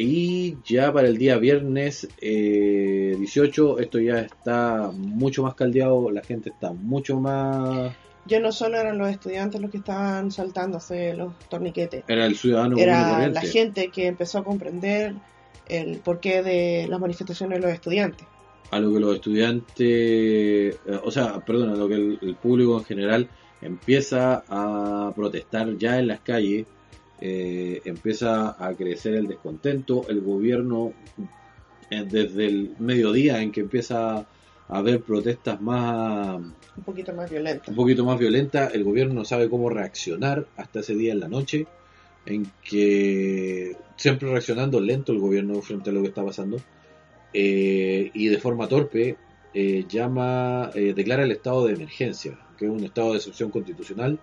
Y 0.00 0.56
ya 0.64 0.92
para 0.92 1.08
el 1.08 1.18
día 1.18 1.38
viernes 1.38 2.08
eh, 2.20 3.16
18, 3.18 3.80
esto 3.80 3.98
ya 3.98 4.20
está 4.20 4.90
mucho 4.94 5.42
más 5.42 5.54
caldeado, 5.54 6.10
la 6.10 6.22
gente 6.22 6.50
está 6.50 6.72
mucho 6.72 7.18
más... 7.18 7.92
Ya 8.26 8.40
no 8.40 8.52
solo 8.52 8.78
eran 8.78 8.98
los 8.98 9.08
estudiantes 9.08 9.60
los 9.60 9.70
que 9.70 9.78
estaban 9.78 10.30
saltándose 10.30 11.14
los 11.14 11.36
torniquetes, 11.48 12.04
Era 12.06 12.26
el 12.26 12.36
ciudadano 12.36 12.76
era 12.76 13.28
la 13.28 13.40
gente 13.40 13.88
que 13.88 14.06
empezó 14.06 14.38
a 14.38 14.44
comprender 14.44 15.14
el 15.66 15.98
porqué 15.98 16.42
de 16.42 16.86
las 16.88 17.00
manifestaciones 17.00 17.58
de 17.58 17.66
los 17.66 17.74
estudiantes. 17.74 18.26
A 18.70 18.78
lo 18.78 18.92
que 18.92 19.00
los 19.00 19.14
estudiantes, 19.14 19.74
eh, 19.78 20.76
o 21.02 21.10
sea, 21.10 21.40
perdón, 21.40 21.70
a 21.70 21.76
lo 21.76 21.88
que 21.88 21.94
el, 21.94 22.18
el 22.20 22.34
público 22.36 22.78
en 22.78 22.84
general 22.84 23.28
empieza 23.62 24.44
a 24.48 25.12
protestar 25.16 25.76
ya 25.78 25.98
en 25.98 26.08
las 26.08 26.20
calles, 26.20 26.66
eh, 27.20 27.80
empieza 27.84 28.56
a 28.64 28.74
crecer 28.74 29.14
el 29.14 29.26
descontento, 29.26 30.06
el 30.08 30.20
gobierno 30.20 30.92
eh, 31.90 32.04
desde 32.08 32.46
el 32.46 32.74
mediodía 32.78 33.42
en 33.42 33.50
que 33.52 33.60
empieza 33.60 34.18
a 34.18 34.26
haber 34.68 35.00
protestas 35.00 35.60
más 35.60 36.36
Un 36.36 36.84
poquito 36.84 37.12
más 37.14 37.30
violento. 37.30 37.70
un 37.70 37.76
poquito 37.76 38.04
más 38.04 38.18
violenta, 38.18 38.68
el 38.68 38.84
gobierno 38.84 39.14
no 39.14 39.24
sabe 39.24 39.48
cómo 39.48 39.70
reaccionar 39.70 40.46
hasta 40.56 40.80
ese 40.80 40.94
día 40.94 41.12
en 41.12 41.20
la 41.20 41.28
noche, 41.28 41.66
en 42.26 42.50
que 42.62 43.76
siempre 43.96 44.30
reaccionando 44.30 44.80
lento 44.80 45.12
el 45.12 45.18
gobierno 45.18 45.60
frente 45.62 45.90
a 45.90 45.92
lo 45.92 46.02
que 46.02 46.08
está 46.08 46.24
pasando 46.24 46.58
eh, 47.32 48.10
y 48.14 48.28
de 48.28 48.38
forma 48.38 48.68
torpe 48.68 49.16
eh, 49.54 49.84
llama, 49.88 50.70
eh, 50.74 50.92
declara 50.94 51.24
el 51.24 51.32
estado 51.32 51.66
de 51.66 51.74
emergencia, 51.74 52.38
que 52.56 52.66
es 52.66 52.70
un 52.70 52.84
estado 52.84 53.12
de 53.12 53.18
excepción 53.18 53.50
constitucional, 53.50 54.18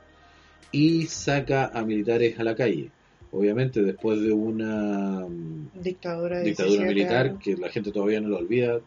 y 0.72 1.06
saca 1.08 1.72
a 1.74 1.84
militares 1.84 2.40
a 2.40 2.44
la 2.44 2.56
calle. 2.56 2.92
Obviamente 3.32 3.82
después 3.82 4.22
de 4.22 4.32
una 4.32 5.26
mm, 5.28 5.72
Dictadura 5.82 6.40
de 6.40 6.46
dictadura 6.46 6.86
17 6.86 6.94
militar 6.94 7.26
años. 7.28 7.44
que 7.44 7.58
la 7.58 7.70
gente 7.70 7.92
todavía 7.92 8.22
no 8.22 8.30
lo 8.30 8.38
olvida, 8.38 8.80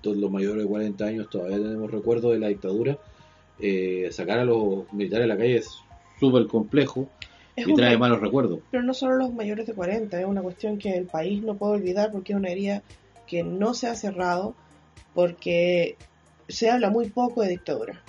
todos 0.00 0.16
los 0.16 0.30
mayores 0.30 0.62
de 0.62 0.68
40 0.68 1.04
años 1.04 1.30
todavía 1.30 1.58
tenemos 1.58 1.90
recuerdo 1.90 2.30
de 2.30 2.38
la 2.38 2.48
dictadura, 2.48 2.98
eh, 3.58 4.08
sacar 4.12 4.38
a 4.38 4.44
los 4.44 4.92
militares 4.92 5.24
a 5.24 5.28
la 5.28 5.36
calle 5.36 5.56
es 5.56 5.70
súper 6.18 6.46
complejo 6.46 7.08
Es 7.56 7.66
y 7.66 7.74
trae 7.74 7.98
malos 7.98 8.20
recuerdos. 8.20 8.60
Pero 8.70 8.82
no 8.82 8.94
solo 8.94 9.16
los 9.16 9.34
mayores 9.34 9.66
de 9.66 9.74
40, 9.74 10.20
es 10.20 10.26
una 10.26 10.42
cuestión 10.42 10.78
que 10.78 10.96
el 10.96 11.06
país 11.06 11.42
no 11.42 11.56
puede 11.56 11.74
olvidar 11.74 12.12
porque 12.12 12.32
es 12.32 12.38
una 12.38 12.50
herida 12.50 12.82
que 13.26 13.42
no 13.42 13.74
se 13.74 13.88
ha 13.88 13.94
cerrado 13.94 14.54
porque 15.14 15.96
se 16.48 16.70
habla 16.70 16.90
muy 16.90 17.08
poco 17.08 17.42
de 17.42 17.48
dictadura. 17.48 18.02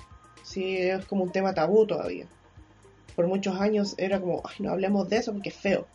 Sí, 0.44 0.78
es 0.78 1.06
como 1.06 1.24
un 1.24 1.32
tema 1.32 1.54
tabú 1.54 1.86
todavía. 1.86 2.28
Por 3.16 3.28
muchos 3.28 3.56
años 3.60 3.96
era 3.98 4.20
como, 4.20 4.42
ay, 4.46 4.56
no 4.60 4.72
hablemos 4.72 5.08
de 5.10 5.18
eso 5.18 5.32
porque 5.34 5.50
es 5.50 5.56
feo. 5.56 5.88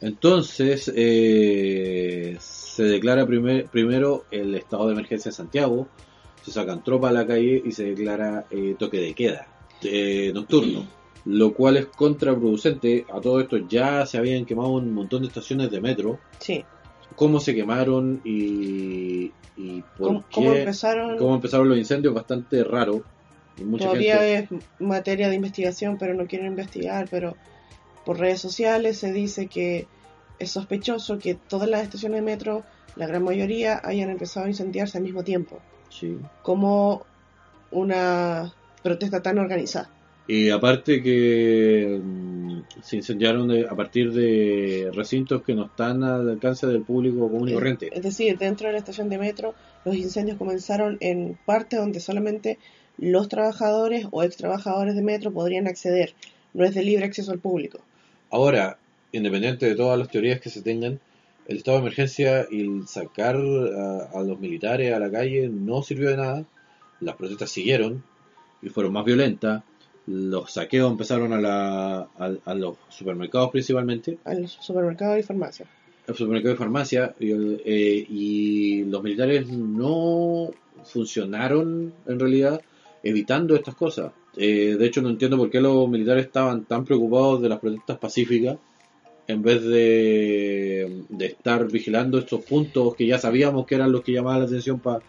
Entonces 0.00 0.90
eh, 0.94 2.36
se 2.40 2.82
declara 2.84 3.26
primer- 3.26 3.66
primero 3.68 4.24
el 4.30 4.54
estado 4.54 4.86
de 4.86 4.92
emergencia 4.92 5.28
en 5.28 5.34
Santiago, 5.34 5.88
se 6.42 6.52
sacan 6.52 6.82
tropas 6.82 7.10
a 7.10 7.14
la 7.14 7.26
calle 7.26 7.62
y 7.64 7.72
se 7.72 7.84
declara 7.84 8.46
eh, 8.50 8.74
toque 8.78 8.98
de 8.98 9.12
queda 9.14 9.46
eh, 9.82 10.30
nocturno, 10.32 10.86
lo 11.26 11.52
cual 11.52 11.76
es 11.76 11.86
contraproducente. 11.86 13.04
A 13.12 13.20
todo 13.20 13.40
esto 13.40 13.58
ya 13.58 14.06
se 14.06 14.16
habían 14.16 14.46
quemado 14.46 14.70
un 14.70 14.92
montón 14.94 15.22
de 15.22 15.28
estaciones 15.28 15.70
de 15.70 15.80
metro. 15.80 16.18
Sí, 16.38 16.64
¿Cómo 17.16 17.40
se 17.40 17.54
quemaron 17.54 18.20
y, 18.24 19.32
y 19.56 19.82
por 19.98 20.06
¿cómo, 20.06 20.20
qué? 20.22 20.34
cómo 20.34 20.52
empezaron? 20.54 21.18
cómo 21.18 21.34
empezaron 21.34 21.68
los 21.68 21.76
incendios? 21.76 22.14
Bastante 22.14 22.64
raro. 22.64 23.02
Mucha 23.64 23.84
Todavía 23.86 24.18
gente- 24.18 24.56
es 24.56 24.62
materia 24.80 25.28
de 25.28 25.34
investigación, 25.36 25.96
pero 25.98 26.14
no 26.14 26.26
quieren 26.26 26.48
investigar, 26.48 27.08
pero 27.10 27.36
por 28.04 28.18
redes 28.18 28.40
sociales 28.40 28.98
se 28.98 29.12
dice 29.12 29.46
que 29.46 29.86
es 30.38 30.50
sospechoso 30.50 31.18
que 31.18 31.34
todas 31.34 31.68
las 31.68 31.82
estaciones 31.82 32.16
de 32.20 32.22
metro, 32.22 32.62
la 32.96 33.06
gran 33.06 33.22
mayoría, 33.22 33.80
hayan 33.84 34.10
empezado 34.10 34.46
a 34.46 34.48
incendiarse 34.48 34.98
al 34.98 35.04
mismo 35.04 35.22
tiempo. 35.24 35.58
Sí. 35.90 36.16
como 36.42 37.04
una 37.72 38.52
protesta 38.82 39.20
tan 39.22 39.38
organizada. 39.38 39.90
Y 40.28 40.50
aparte 40.50 41.02
que 41.02 42.00
mm, 42.02 42.60
se 42.82 42.96
incendiaron 42.96 43.48
de- 43.48 43.66
a 43.68 43.74
partir 43.74 44.12
de 44.12 44.90
recintos 44.94 45.42
que 45.42 45.54
no 45.54 45.64
están 45.66 46.04
al 46.04 46.28
alcance 46.30 46.66
del 46.68 46.82
público 46.82 47.28
común 47.28 47.48
y 47.48 47.54
corriente. 47.54 47.90
Es 47.92 48.02
decir, 48.02 48.38
dentro 48.38 48.68
de 48.68 48.74
la 48.74 48.78
estación 48.78 49.08
de 49.08 49.18
metro, 49.18 49.54
los 49.84 49.96
incendios 49.96 50.38
comenzaron 50.38 50.96
en 51.00 51.36
parte 51.44 51.76
donde 51.76 51.98
solamente 51.98 52.58
los 53.00 53.28
trabajadores 53.28 54.06
o 54.12 54.22
ex 54.22 54.36
trabajadores 54.36 54.94
de 54.94 55.02
metro 55.02 55.32
podrían 55.32 55.66
acceder. 55.66 56.12
No 56.54 56.64
es 56.64 56.74
de 56.74 56.82
libre 56.84 57.04
acceso 57.06 57.32
al 57.32 57.38
público. 57.40 57.80
Ahora, 58.30 58.78
independiente 59.12 59.66
de 59.66 59.74
todas 59.74 59.98
las 59.98 60.08
teorías 60.08 60.40
que 60.40 60.50
se 60.50 60.62
tengan, 60.62 61.00
el 61.48 61.56
estado 61.56 61.78
de 61.78 61.82
emergencia 61.82 62.46
y 62.50 62.60
el 62.60 62.86
sacar 62.86 63.36
a, 63.36 64.18
a 64.18 64.22
los 64.22 64.38
militares 64.38 64.92
a 64.92 64.98
la 65.00 65.10
calle 65.10 65.48
no 65.48 65.82
sirvió 65.82 66.10
de 66.10 66.16
nada. 66.16 66.44
Las 67.00 67.16
protestas 67.16 67.50
siguieron 67.50 68.04
y 68.62 68.68
fueron 68.68 68.92
más 68.92 69.04
violentas. 69.04 69.62
Los 70.06 70.52
saqueos 70.52 70.90
empezaron 70.90 71.32
a, 71.32 71.40
la, 71.40 71.98
a, 72.18 72.32
a 72.44 72.54
los 72.54 72.76
supermercados 72.88 73.50
principalmente. 73.50 74.18
A 74.24 74.34
los 74.34 74.52
supermercados 74.52 75.18
y 75.18 75.22
farmacias. 75.22 75.68
el 76.06 76.14
supermercado 76.14 76.54
de 76.54 76.58
farmacia 76.58 77.14
y, 77.18 77.30
el- 77.30 77.62
eh, 77.64 78.06
y 78.08 78.84
los 78.84 79.02
militares 79.02 79.48
no 79.48 80.50
funcionaron 80.84 81.92
en 82.06 82.18
realidad 82.20 82.60
evitando 83.02 83.54
estas 83.54 83.74
cosas. 83.74 84.12
Eh, 84.36 84.76
de 84.78 84.86
hecho, 84.86 85.02
no 85.02 85.10
entiendo 85.10 85.36
por 85.36 85.50
qué 85.50 85.60
los 85.60 85.88
militares 85.88 86.26
estaban 86.26 86.64
tan 86.64 86.84
preocupados 86.84 87.42
de 87.42 87.48
las 87.48 87.58
protestas 87.58 87.98
pacíficas 87.98 88.58
en 89.26 89.42
vez 89.42 89.62
de, 89.62 91.04
de 91.08 91.26
estar 91.26 91.70
vigilando 91.70 92.18
estos 92.18 92.44
puntos 92.44 92.96
que 92.96 93.06
ya 93.06 93.18
sabíamos 93.18 93.66
que 93.66 93.76
eran 93.76 93.92
los 93.92 94.02
que 94.02 94.12
llamaban 94.12 94.40
la 94.40 94.46
atención 94.46 94.80
para 94.80 95.00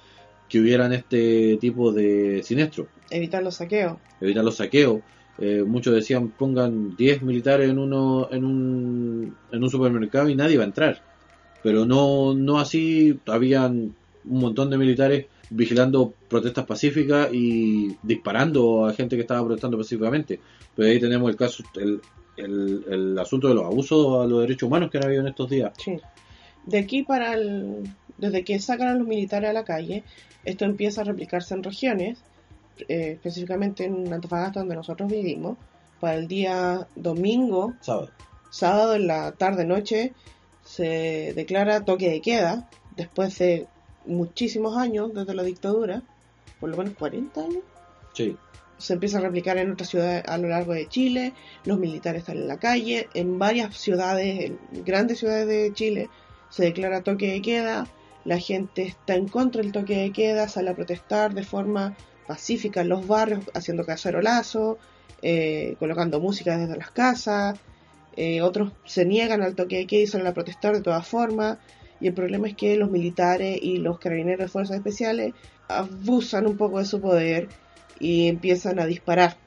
que 0.47 0.59
hubieran 0.59 0.93
este 0.93 1.57
tipo 1.57 1.91
de 1.91 2.43
siniestros 2.43 2.87
Evitar 3.09 3.41
los 3.41 3.55
saqueos. 3.55 3.97
evitar 4.19 4.43
los 4.43 4.55
saqueos. 4.57 5.01
Eh, 5.39 5.63
muchos 5.65 5.93
decían 5.93 6.29
pongan 6.29 6.95
10 6.95 7.23
militares 7.23 7.69
en 7.69 7.79
uno 7.79 8.27
en 8.31 8.45
un, 8.45 9.35
en 9.51 9.63
un 9.63 9.69
supermercado 9.69 10.29
y 10.29 10.35
nadie 10.35 10.57
va 10.57 10.63
a 10.63 10.67
entrar. 10.67 11.01
Pero 11.63 11.85
no, 11.85 12.33
no 12.33 12.59
así, 12.59 13.19
habían 13.27 13.95
un 14.25 14.39
montón 14.39 14.69
de 14.69 14.77
militares 14.77 15.25
vigilando 15.51 16.13
protestas 16.29 16.65
pacíficas 16.65 17.29
y 17.31 17.95
disparando 18.01 18.85
a 18.85 18.93
gente 18.93 19.15
que 19.15 19.21
estaba 19.21 19.43
protestando 19.45 19.77
pacíficamente. 19.77 20.39
Pero 20.75 20.89
ahí 20.89 20.99
tenemos 20.99 21.29
el 21.29 21.35
caso, 21.35 21.63
el, 21.75 22.01
el, 22.37 22.85
el 22.89 23.19
asunto 23.19 23.49
de 23.49 23.55
los 23.55 23.65
abusos 23.65 24.23
a 24.23 24.27
los 24.27 24.41
derechos 24.41 24.63
humanos 24.63 24.89
que 24.89 24.97
han 24.97 25.05
habido 25.05 25.21
en 25.21 25.27
estos 25.27 25.49
días. 25.49 25.73
Sí. 25.77 25.97
De 26.65 26.79
aquí 26.79 27.03
para 27.03 27.33
el... 27.33 27.83
Desde 28.17 28.43
que 28.43 28.59
sacan 28.59 28.87
a 28.87 28.93
los 28.93 29.07
militares 29.07 29.49
a 29.49 29.53
la 29.53 29.65
calle, 29.65 30.03
esto 30.45 30.65
empieza 30.65 31.01
a 31.01 31.05
replicarse 31.05 31.55
en 31.55 31.63
regiones, 31.63 32.23
eh, 32.87 33.13
específicamente 33.13 33.85
en 33.85 34.13
Antofagasta, 34.13 34.59
donde 34.59 34.75
nosotros 34.75 35.11
vivimos. 35.11 35.57
Para 35.99 36.15
el 36.15 36.27
día 36.27 36.87
domingo, 36.95 37.73
¿Sabes? 37.81 38.09
sábado 38.51 38.95
en 38.95 39.07
la 39.07 39.31
tarde-noche, 39.31 40.13
se 40.63 41.33
declara 41.35 41.83
toque 41.83 42.09
de 42.09 42.21
queda, 42.21 42.69
después 42.95 43.37
de 43.39 43.67
muchísimos 44.05 44.77
años 44.77 45.13
desde 45.13 45.33
la 45.33 45.43
dictadura, 45.43 46.01
por 46.59 46.69
lo 46.69 46.77
menos 46.77 46.93
40 46.95 47.41
años. 47.41 47.63
Sí. 48.13 48.35
se 48.77 48.93
empieza 48.93 49.19
a 49.19 49.21
replicar 49.21 49.57
en 49.57 49.71
otras 49.71 49.89
ciudades 49.89 50.23
a 50.27 50.37
lo 50.37 50.49
largo 50.49 50.73
de 50.73 50.89
Chile, 50.89 51.33
los 51.65 51.79
militares 51.79 52.21
están 52.21 52.37
en 52.37 52.47
la 52.47 52.57
calle, 52.57 53.07
en 53.13 53.37
varias 53.37 53.77
ciudades, 53.77 54.45
en 54.45 54.59
grandes 54.83 55.19
ciudades 55.19 55.47
de 55.47 55.71
Chile, 55.73 56.09
se 56.49 56.63
declara 56.63 57.01
toque 57.01 57.31
de 57.31 57.41
queda, 57.41 57.87
la 58.25 58.39
gente 58.39 58.83
está 58.83 59.15
en 59.15 59.27
contra 59.27 59.61
del 59.61 59.71
toque 59.71 59.97
de 59.97 60.11
queda, 60.11 60.47
sale 60.47 60.71
a 60.71 60.75
protestar 60.75 61.33
de 61.33 61.43
forma 61.43 61.95
pacífica 62.27 62.81
en 62.81 62.89
los 62.89 63.07
barrios, 63.07 63.45
haciendo 63.53 63.85
cacerolazo, 63.85 64.77
eh, 65.21 65.75
colocando 65.79 66.19
música 66.19 66.57
desde 66.57 66.77
las 66.77 66.91
casas, 66.91 67.59
eh, 68.17 68.41
otros 68.41 68.73
se 68.85 69.05
niegan 69.05 69.41
al 69.41 69.55
toque 69.55 69.77
de 69.77 69.87
queda 69.87 70.01
y 70.01 70.07
salen 70.07 70.27
a 70.27 70.33
protestar 70.33 70.73
de 70.73 70.81
todas 70.81 71.07
formas, 71.07 71.57
y 72.01 72.07
el 72.07 72.13
problema 72.13 72.47
es 72.47 72.55
que 72.55 72.75
los 72.75 72.89
militares 72.89 73.59
y 73.61 73.77
los 73.77 73.99
carabineros 73.99 74.39
de 74.39 74.47
fuerzas 74.47 74.77
especiales 74.77 75.33
abusan 75.67 76.47
un 76.47 76.57
poco 76.57 76.79
de 76.79 76.85
su 76.85 76.99
poder 76.99 77.47
y 77.99 78.27
empiezan 78.27 78.79
a 78.79 78.85
disparar, 78.85 79.37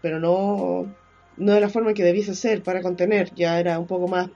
pero 0.00 0.20
no, 0.20 0.86
no 1.36 1.52
de 1.52 1.60
la 1.60 1.68
forma 1.68 1.92
que 1.94 2.04
debiese 2.04 2.34
ser 2.34 2.62
para 2.62 2.80
contener, 2.80 3.34
ya 3.34 3.58
era 3.58 3.78
un 3.78 3.86
poco 3.86 4.08
más 4.08 4.30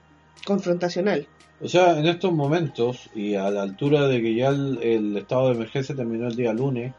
confrontacional. 0.45 1.27
O 1.61 1.69
sea, 1.69 1.97
en 1.97 2.05
estos 2.07 2.33
momentos, 2.33 3.09
y 3.15 3.35
a 3.35 3.49
la 3.49 3.61
altura 3.61 4.07
de 4.07 4.21
que 4.21 4.35
ya 4.35 4.49
el, 4.49 4.79
el 4.83 5.17
estado 5.17 5.47
de 5.47 5.55
emergencia 5.55 5.95
terminó 5.95 6.27
el 6.27 6.35
día 6.35 6.51
lunes, 6.51 6.93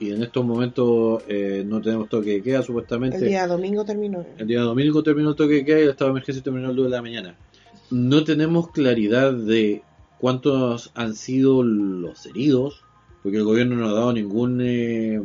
y 0.00 0.12
en 0.12 0.22
estos 0.22 0.44
momentos 0.44 1.22
eh, 1.28 1.64
no 1.66 1.80
tenemos 1.80 2.08
toque 2.08 2.30
de 2.30 2.42
queda, 2.42 2.62
supuestamente. 2.62 3.16
El 3.18 3.26
día 3.26 3.46
domingo 3.46 3.84
terminó. 3.84 4.24
El 4.36 4.46
día 4.46 4.60
domingo 4.60 5.02
terminó 5.02 5.30
el 5.30 5.36
toque 5.36 5.54
de 5.54 5.64
queda 5.64 5.80
y 5.80 5.82
el 5.82 5.90
estado 5.90 6.10
de 6.10 6.12
emergencia 6.12 6.42
terminó 6.42 6.70
el 6.70 6.76
2 6.76 6.84
de 6.86 6.90
la 6.90 7.02
mañana. 7.02 7.36
No 7.90 8.22
tenemos 8.22 8.70
claridad 8.70 9.32
de 9.32 9.82
cuántos 10.20 10.90
han 10.94 11.14
sido 11.14 11.62
los 11.62 12.26
heridos, 12.26 12.82
porque 13.22 13.38
el 13.38 13.44
gobierno 13.44 13.76
no 13.76 13.88
ha 13.88 13.92
dado 13.92 14.12
ningún 14.12 14.60
eh, 14.60 15.20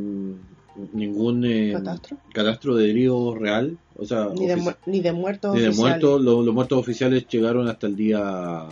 ningún 0.94 1.46
eh, 1.46 1.72
¿Catastro? 1.74 2.18
catastro 2.34 2.76
de 2.76 2.90
heridos 2.90 3.38
real, 3.38 3.78
o 3.96 4.06
sea, 4.06 4.30
Ni 4.34 4.48
de, 4.48 4.56
ni 4.88 5.02
de 5.02 5.12
muertos 5.14 5.54
ni 5.54 5.62
de 5.62 5.68
oficiales. 5.68 5.78
muertos. 6.02 6.22
Los, 6.22 6.46
los 6.46 6.54
muertos 6.54 6.80
oficiales 6.80 7.28
llegaron 7.28 7.68
hasta 7.68 7.88
el 7.88 7.96
día 7.96 8.64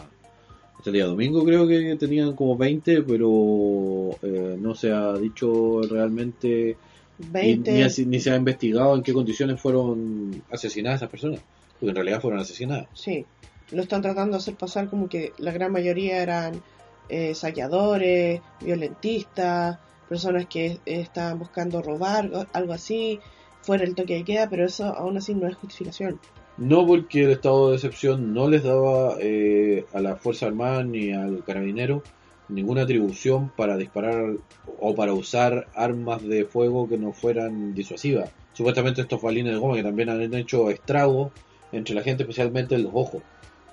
hasta 0.78 0.90
el 0.90 0.94
día 0.94 1.06
domingo, 1.06 1.44
creo 1.46 1.68
que 1.68 1.96
tenían 1.96 2.36
como 2.36 2.58
20, 2.58 3.04
pero 3.04 4.18
eh, 4.24 4.58
no 4.60 4.74
se 4.74 4.92
ha 4.92 5.16
dicho 5.18 5.82
realmente 5.88 6.76
ni, 7.20 7.26
20, 7.32 7.72
ni 7.72 7.82
así- 7.84 8.06
ni 8.08 8.20
se 8.20 8.32
ha 8.32 8.36
investigado 8.36 8.96
en 8.96 9.04
qué 9.04 9.14
condiciones 9.14 9.62
fueron 9.62 10.42
asesinadas 10.50 11.00
esas 11.02 11.10
personas, 11.12 11.40
porque 11.74 11.90
en 11.90 11.96
realidad 11.96 12.20
fueron 12.20 12.40
asesinadas. 12.40 12.88
sí. 12.94 13.26
Lo 13.72 13.82
están 13.82 14.02
tratando 14.02 14.34
de 14.34 14.38
hacer 14.38 14.56
pasar 14.56 14.90
como 14.90 15.08
que 15.08 15.34
la 15.38 15.52
gran 15.52 15.72
mayoría 15.72 16.22
eran 16.22 16.62
eh, 17.10 17.34
saqueadores, 17.36 18.42
violentistas, 18.62 19.78
personas 20.08 20.46
que 20.48 20.80
estaban 20.86 21.40
buscando 21.40 21.82
robar, 21.82 22.30
algo 22.54 22.74
así, 22.74 23.20
fuera 23.62 23.84
el 23.84 23.96
toque 23.96 24.16
de 24.16 24.24
queda, 24.24 24.50
pero 24.50 24.66
eso 24.66 24.86
aún 24.86 25.18
así 25.18 25.34
no 25.34 25.48
es 25.48 25.56
justificación. 25.56 26.20
No 26.58 26.86
porque 26.86 27.24
el 27.24 27.32
estado 27.32 27.70
de 27.70 27.76
excepción 27.76 28.34
no 28.34 28.50
les 28.50 28.64
daba 28.64 29.16
eh, 29.20 29.86
a 29.94 30.02
la 30.02 30.16
Fuerza 30.16 30.48
Armada 30.48 30.84
ni 30.84 31.12
al 31.14 31.44
carabinero 31.44 32.04
ninguna 32.52 32.84
atribución 32.84 33.52
para 33.56 33.78
disparar 33.78 34.36
o 34.80 34.96
para 34.96 35.14
usar 35.14 35.68
armas 35.74 36.22
de 36.22 36.46
fuego 36.46 36.88
que 36.88 36.98
no 36.98 37.14
fueran 37.14 37.74
disuasivas. 37.74 38.30
Supuestamente 38.54 39.02
estos 39.02 39.22
balines 39.22 39.54
de 39.54 39.60
goma 39.60 39.76
que 39.76 39.84
también 39.84 40.10
han 40.10 40.34
hecho 40.34 40.70
estragos 40.70 41.32
entre 41.72 41.96
la 41.96 42.04
gente, 42.04 42.24
especialmente 42.24 42.76
en 42.76 42.84
los 42.84 42.92
ojos. 42.94 43.24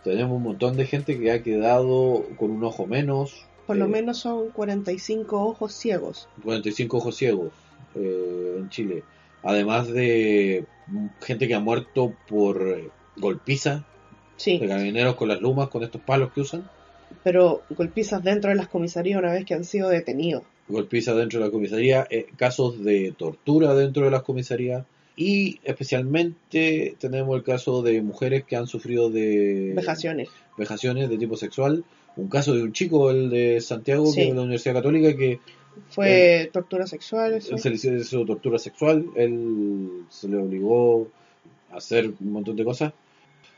Tenemos 0.09 0.37
un 0.39 0.43
montón 0.43 0.77
de 0.77 0.87
gente 0.87 1.19
que 1.19 1.31
ha 1.31 1.43
quedado 1.43 2.25
con 2.39 2.51
un 2.51 2.65
ojo 2.65 2.87
menos. 2.87 3.45
Por 3.67 3.77
lo 3.77 3.85
eh, 3.85 3.89
menos 3.89 4.17
son 4.19 4.49
45 4.51 5.43
ojos 5.45 5.75
ciegos. 5.75 6.29
45 6.45 6.97
ojos 6.97 7.15
ciegos 7.17 7.53
eh, 7.95 8.57
en 8.59 8.71
Chile. 8.71 9.03
Además 9.43 9.89
de 9.89 10.65
gente 11.21 11.47
que 11.47 11.55
ha 11.55 11.61
muerto 11.61 12.15
por 12.27 12.91
golpiza, 13.17 13.85
Sí, 14.37 14.59
de 14.59 14.67
carabineros 14.69 15.17
con 15.17 15.29
las 15.29 15.41
lumas, 15.43 15.69
con 15.69 15.83
estos 15.83 16.01
palos 16.01 16.33
que 16.33 16.41
usan. 16.41 16.69
pero 17.23 17.63
golpizas 17.71 18.23
dentro 18.25 18.49
de 18.51 18.57
las 18.57 18.69
comisarías 18.69 19.19
una 19.19 19.33
vez 19.33 19.45
que 19.45 19.53
han 19.55 19.65
sido 19.65 19.89
detenidos. 19.91 20.45
golpiza 20.69 21.15
dentro 21.15 21.39
de 21.41 21.47
la 21.47 21.51
comisaría, 21.53 22.07
eh, 22.11 22.27
casos 22.37 22.83
de 22.83 23.13
tortura 23.17 23.75
dentro 23.75 24.05
de 24.05 24.11
las 24.11 24.23
comisarías 24.23 24.87
y 25.21 25.59
especialmente 25.65 26.95
tenemos 27.01 27.37
el 27.37 27.43
caso 27.43 27.83
de 27.83 28.01
mujeres 28.03 28.45
que 28.45 28.55
han 28.55 28.69
sufrido 28.69 29.11
de 29.11 29.73
Vejaciones. 29.75 30.29
vejaciones 30.57 31.11
de 31.11 31.19
tipo 31.19 31.37
sexual. 31.37 31.85
Un 32.17 32.29
caso 32.29 32.55
de 32.55 32.63
un 32.63 32.73
chico, 32.73 33.11
el 33.11 33.29
de 33.29 33.61
Santiago, 33.61 34.07
Sí. 34.07 34.15
que 34.15 34.23
es 34.23 34.29
de 34.29 34.35
la 34.37 34.43
Universidad 34.43 34.75
Católica, 34.75 35.17
que 35.17 35.41
Fue 35.91 36.49
tortura 36.53 36.87
sexual. 36.87 37.35
eso. 37.35 37.59
se 37.59 37.69
le 37.71 37.77
hizo 37.77 38.25
tortura 38.25 38.59
sexual, 38.61 39.07
él 39.17 40.05
se 40.09 40.29
le 40.29 40.37
obligó 40.37 41.09
a 41.73 41.77
hacer 41.79 42.13
un 42.21 42.33
montón 42.33 42.55
de 42.57 42.65
cosas. 42.65 42.93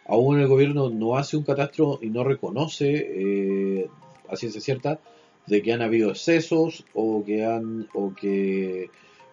Aún 0.07 0.41
el 0.41 0.47
gobierno 0.49 0.89
no 0.91 1.17
hace 1.19 1.37
un 1.37 1.45
catastro 1.45 1.99
y 2.03 2.09
no 2.09 2.25
reconoce, 2.25 2.89
eh, 2.93 3.87
a 4.29 4.37
ciencia 4.37 4.61
cierta, 4.63 4.99
de 5.47 5.63
que 5.63 5.73
han 5.75 5.83
habido 5.83 6.11
excesos 6.11 6.85
o 6.95 7.23
que 7.25 7.45
han 7.45 7.87
o 7.95 8.15
que 8.15 8.89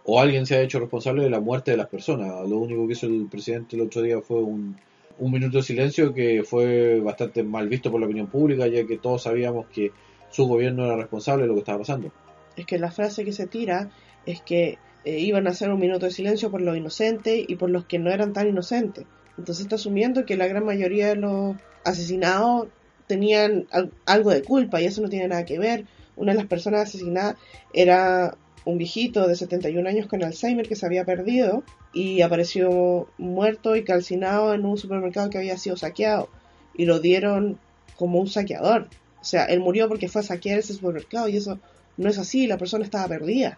o 0.09 0.19
alguien 0.21 0.45
se 0.45 0.55
ha 0.55 0.61
hecho 0.61 0.79
responsable 0.79 1.23
de 1.23 1.29
la 1.29 1.39
muerte 1.41 1.71
de 1.71 1.77
las 1.77 1.87
personas. 1.87 2.29
Lo 2.49 2.57
único 2.57 2.87
que 2.87 2.93
hizo 2.93 3.05
el 3.07 3.27
presidente 3.29 3.75
el 3.75 3.81
otro 3.83 4.01
día 4.01 4.21
fue 4.21 4.41
un, 4.41 4.77
un 5.19 5.31
minuto 5.31 5.57
de 5.57 5.63
silencio 5.63 6.13
que 6.13 6.43
fue 6.45 6.99
bastante 7.01 7.43
mal 7.43 7.67
visto 7.67 7.91
por 7.91 7.99
la 7.99 8.05
opinión 8.07 8.27
pública, 8.27 8.67
ya 8.67 8.85
que 8.87 8.97
todos 8.97 9.23
sabíamos 9.23 9.67
que 9.67 9.91
su 10.31 10.47
gobierno 10.47 10.85
era 10.85 10.95
responsable 10.95 11.43
de 11.43 11.47
lo 11.49 11.53
que 11.55 11.59
estaba 11.59 11.79
pasando. 11.79 12.11
Es 12.55 12.65
que 12.65 12.79
la 12.79 12.89
frase 12.91 13.25
que 13.25 13.33
se 13.33 13.47
tira 13.47 13.89
es 14.25 14.41
que 14.41 14.77
eh, 15.03 15.19
iban 15.19 15.45
a 15.45 15.51
hacer 15.51 15.69
un 15.71 15.79
minuto 15.79 16.05
de 16.05 16.11
silencio 16.11 16.49
por 16.51 16.61
los 16.61 16.75
inocentes 16.77 17.43
y 17.47 17.55
por 17.55 17.69
los 17.69 17.85
que 17.85 17.99
no 17.99 18.09
eran 18.09 18.33
tan 18.33 18.47
inocentes. 18.47 19.05
Entonces 19.37 19.63
está 19.65 19.75
asumiendo 19.75 20.25
que 20.25 20.37
la 20.37 20.47
gran 20.47 20.65
mayoría 20.65 21.07
de 21.09 21.15
los 21.17 21.55
asesinados 21.83 22.69
tenían 23.07 23.67
al- 23.71 23.91
algo 24.05 24.31
de 24.31 24.41
culpa 24.41 24.81
y 24.81 24.85
eso 24.85 25.01
no 25.01 25.09
tiene 25.09 25.27
nada 25.27 25.45
que 25.45 25.59
ver. 25.59 25.85
Una 26.15 26.31
de 26.31 26.37
las 26.39 26.47
personas 26.47 26.81
asesinadas 26.89 27.35
era 27.73 28.35
un 28.67 28.77
viejito 28.77 29.27
de 29.27 29.35
71 29.37 29.87
años 29.87 30.07
con 30.07 30.21
Alzheimer 30.23 30.67
que 30.67 30.75
se 30.75 30.85
había 30.85 31.05
perdido 31.05 31.63
y 31.93 32.21
apareció 32.21 33.07
muerto 33.17 33.77
y 33.77 33.85
calcinado 33.85 34.53
en 34.53 34.65
un 34.65 34.77
supermercado 34.77 35.29
que 35.29 35.37
había 35.37 35.57
sido 35.57 35.77
saqueado 35.77 36.27
y 36.75 36.83
lo 36.83 36.99
dieron 36.99 37.57
como 37.95 38.19
un 38.19 38.27
saqueador. 38.27 38.89
O 39.21 39.23
sea, 39.23 39.45
él 39.45 39.61
murió 39.61 39.87
porque 39.87 40.09
fue 40.09 40.19
a 40.19 40.25
saquear 40.25 40.59
ese 40.59 40.73
supermercado 40.73 41.29
y 41.29 41.37
eso 41.37 41.59
no 41.95 42.09
es 42.09 42.17
así, 42.17 42.45
la 42.45 42.57
persona 42.57 42.83
estaba 42.83 43.07
perdida. 43.07 43.57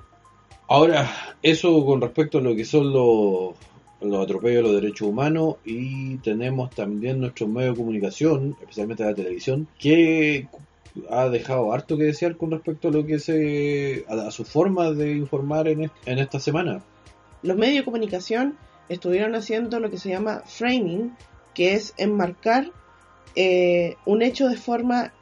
Ahora, 0.67 1.09
eso 1.41 1.83
con 1.87 2.01
respecto 2.01 2.37
a 2.37 2.41
lo 2.41 2.55
que 2.55 2.63
son 2.63 2.93
los, 2.93 3.55
los 4.01 4.23
atropellos 4.23 4.59
a 4.59 4.67
los 4.67 4.79
derechos 4.79 5.07
humanos 5.07 5.55
y 5.65 6.17
tenemos 6.17 6.69
también 6.69 7.19
nuestro 7.19 7.47
medio 7.47 7.71
de 7.71 7.77
comunicación, 7.77 8.55
especialmente 8.61 9.03
la 9.03 9.15
televisión, 9.15 9.67
que 9.79 10.47
ha 11.09 11.29
dejado 11.29 11.73
harto 11.73 11.97
que 11.97 12.03
desear 12.03 12.37
con 12.37 12.51
respecto 12.51 12.87
a 12.89 12.91
lo 12.91 13.05
que 13.05 13.19
se 13.19 14.05
a, 14.07 14.31
su 14.31 14.43
forma 14.45 14.91
de 14.91 15.11
informar 15.13 15.67
en, 15.67 15.83
est- 15.85 15.93
en 16.05 16.19
esta 16.19 16.39
semana. 16.39 16.81
Los 17.41 17.57
medios 17.57 17.77
de 17.77 17.85
comunicación 17.85 18.57
estuvieron 18.89 19.35
haciendo 19.35 19.79
lo 19.79 19.89
que 19.89 19.97
se 19.97 20.09
llama 20.09 20.41
framing, 20.45 21.15
que 21.53 21.73
es 21.73 21.93
enmarcar 21.97 22.71
eh, 23.35 23.95
un 24.05 24.21
hecho 24.21 24.47
de 24.49 24.57
forma 24.57 25.13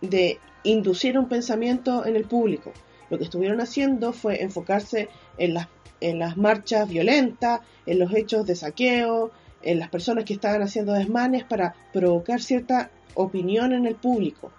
de 0.00 0.38
inducir 0.64 1.18
un 1.18 1.28
pensamiento 1.28 2.04
en 2.06 2.16
el 2.16 2.24
público. 2.24 2.72
Lo 3.10 3.18
que 3.18 3.24
estuvieron 3.24 3.60
haciendo 3.60 4.12
fue 4.12 4.42
enfocarse 4.42 5.08
en 5.38 5.54
las, 5.54 5.68
en 6.00 6.18
las 6.18 6.36
marchas 6.36 6.88
violentas, 6.88 7.60
en 7.86 7.98
los 7.98 8.12
hechos 8.14 8.46
de 8.46 8.54
saqueo, 8.54 9.30
en 9.62 9.78
las 9.78 9.90
personas 9.90 10.24
que 10.24 10.32
estaban 10.32 10.62
haciendo 10.62 10.92
desmanes 10.92 11.44
para 11.44 11.74
provocar 11.92 12.40
cierta 12.40 12.90
opinión 13.14 13.72
en 13.72 13.86
el 13.86 13.96
público. 13.96 14.52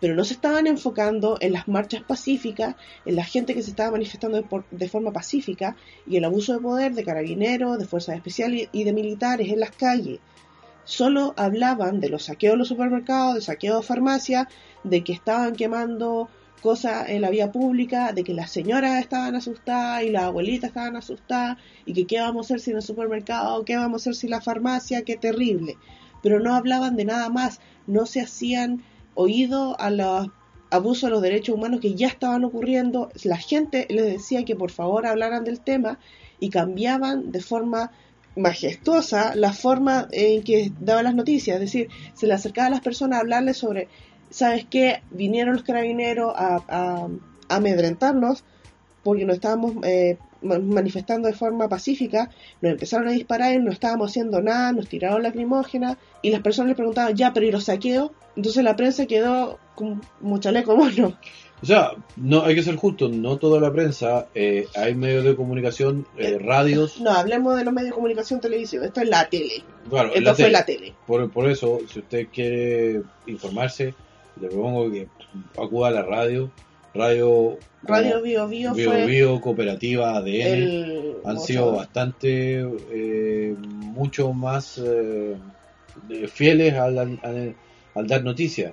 Pero 0.00 0.14
no 0.14 0.24
se 0.24 0.34
estaban 0.34 0.66
enfocando 0.66 1.38
en 1.40 1.52
las 1.52 1.68
marchas 1.68 2.02
pacíficas, 2.02 2.76
en 3.04 3.16
la 3.16 3.24
gente 3.24 3.54
que 3.54 3.62
se 3.62 3.70
estaba 3.70 3.92
manifestando 3.92 4.36
de, 4.36 4.42
por- 4.42 4.68
de 4.70 4.88
forma 4.88 5.12
pacífica 5.12 5.74
y 6.06 6.16
el 6.16 6.24
abuso 6.24 6.52
de 6.52 6.60
poder 6.60 6.94
de 6.94 7.04
carabineros, 7.04 7.78
de 7.78 7.86
fuerzas 7.86 8.16
especiales 8.16 8.68
y 8.72 8.84
de 8.84 8.92
militares 8.92 9.48
en 9.50 9.60
las 9.60 9.70
calles. 9.70 10.18
Solo 10.84 11.34
hablaban 11.36 11.98
de 12.00 12.10
los 12.10 12.24
saqueos 12.24 12.52
de 12.54 12.58
los 12.58 12.68
supermercados, 12.68 13.34
de 13.34 13.40
saqueos 13.40 13.80
de 13.80 13.86
farmacias, 13.86 14.46
de 14.84 15.02
que 15.02 15.12
estaban 15.12 15.56
quemando 15.56 16.28
cosas 16.62 17.08
en 17.08 17.22
la 17.22 17.30
vía 17.30 17.50
pública, 17.50 18.12
de 18.12 18.22
que 18.22 18.34
las 18.34 18.50
señoras 18.50 19.00
estaban 19.00 19.34
asustadas 19.34 20.04
y 20.04 20.10
las 20.10 20.24
abuelitas 20.24 20.68
estaban 20.68 20.96
asustadas 20.96 21.58
y 21.84 21.92
que 21.92 22.06
qué 22.06 22.20
vamos 22.20 22.44
a 22.44 22.54
hacer 22.54 22.60
sin 22.60 22.76
el 22.76 22.82
supermercado, 22.82 23.64
qué 23.64 23.76
vamos 23.76 24.02
a 24.02 24.10
hacer 24.10 24.14
sin 24.14 24.30
la 24.30 24.40
farmacia, 24.40 25.02
qué 25.02 25.16
terrible. 25.16 25.76
Pero 26.22 26.38
no 26.40 26.54
hablaban 26.54 26.96
de 26.96 27.04
nada 27.04 27.28
más, 27.30 27.60
no 27.86 28.06
se 28.06 28.20
hacían 28.20 28.82
oído 29.16 29.78
a 29.80 29.90
los 29.90 30.28
abusos 30.70 31.04
a 31.04 31.10
los 31.10 31.22
derechos 31.22 31.54
humanos 31.54 31.80
que 31.80 31.94
ya 31.94 32.06
estaban 32.06 32.44
ocurriendo. 32.44 33.10
La 33.24 33.36
gente 33.36 33.86
les 33.90 34.04
decía 34.06 34.44
que 34.44 34.54
por 34.54 34.70
favor 34.70 35.06
hablaran 35.06 35.44
del 35.44 35.60
tema 35.60 35.98
y 36.38 36.50
cambiaban 36.50 37.32
de 37.32 37.40
forma 37.40 37.90
majestuosa 38.36 39.34
la 39.34 39.52
forma 39.52 40.08
en 40.12 40.42
que 40.42 40.70
daban 40.78 41.04
las 41.04 41.14
noticias, 41.14 41.54
es 41.54 41.60
decir, 41.60 41.88
se 42.14 42.26
le 42.26 42.34
acercaba 42.34 42.66
a 42.66 42.70
las 42.70 42.80
personas 42.80 43.16
a 43.16 43.20
hablarles 43.20 43.56
sobre, 43.56 43.88
¿sabes 44.30 44.66
qué? 44.68 45.02
Vinieron 45.10 45.54
los 45.54 45.62
carabineros 45.62 46.32
a, 46.36 47.08
amedrentarnos 47.48 48.44
porque 49.04 49.24
nos 49.24 49.36
estábamos 49.36 49.76
eh, 49.84 50.18
manifestando 50.42 51.28
de 51.28 51.34
forma 51.34 51.68
pacífica, 51.68 52.30
nos 52.60 52.72
empezaron 52.72 53.08
a 53.08 53.12
disparar 53.12 53.54
y 53.54 53.58
no 53.58 53.70
estábamos 53.70 54.10
haciendo 54.10 54.40
nada, 54.40 54.72
nos 54.72 54.88
tiraron 54.88 55.22
lacrimógenas 55.22 55.96
y 56.22 56.30
las 56.30 56.42
personas 56.42 56.68
les 56.68 56.76
preguntaban, 56.76 57.14
ya, 57.14 57.32
pero 57.32 57.46
¿y 57.46 57.50
los 57.50 57.64
saqueos? 57.64 58.10
Entonces 58.36 58.62
la 58.62 58.76
prensa 58.76 59.06
quedó 59.06 59.58
como 59.74 60.38
chaleco 60.38 60.76
mono. 60.76 61.16
O 61.62 61.66
sea, 61.66 61.92
no 62.16 62.44
hay 62.44 62.54
que 62.54 62.62
ser 62.62 62.76
justo, 62.76 63.08
no 63.08 63.38
toda 63.38 63.60
la 63.60 63.72
prensa, 63.72 64.26
eh, 64.34 64.66
hay 64.76 64.94
medios 64.94 65.24
de 65.24 65.34
comunicación, 65.36 66.06
eh, 66.18 66.38
radios, 66.38 67.00
No, 67.00 67.10
hablemos 67.10 67.56
de 67.56 67.64
los 67.64 67.72
medios 67.72 67.90
de 67.90 67.94
comunicación 67.94 68.40
televisiva, 68.40 68.84
esto 68.84 69.00
es 69.00 69.08
la 69.08 69.26
tele, 69.30 69.62
claro, 69.88 70.08
esto 70.10 70.20
la 70.20 70.34
fue 70.34 70.44
tele. 70.44 70.52
la 70.52 70.64
tele. 70.66 70.94
Por, 71.06 71.30
por 71.30 71.48
eso, 71.48 71.80
si 71.90 72.00
usted 72.00 72.26
quiere 72.30 73.02
informarse, 73.26 73.94
le 74.38 74.48
propongo 74.48 74.90
que 74.90 75.08
acuda 75.58 75.88
a 75.88 75.92
la 75.92 76.02
radio. 76.02 76.50
Radio, 76.96 77.58
Radio 77.82 78.22
Bio 78.22 78.48
Bio 78.48 78.74
Bio, 78.74 78.90
fue 78.90 79.06
Bio, 79.06 79.40
Cooperativa, 79.40 80.16
ADN, 80.16 80.28
el 80.28 81.12
han 81.24 81.38
sido 81.40 81.72
bastante, 81.72 82.60
eh, 82.92 83.54
mucho 83.58 84.32
más 84.32 84.80
eh, 84.84 85.36
fieles 86.28 86.74
al, 86.74 86.98
al- 86.98 87.20
al- 87.22 87.54
al 87.94 88.06
dar 88.06 88.22
noticias. 88.24 88.72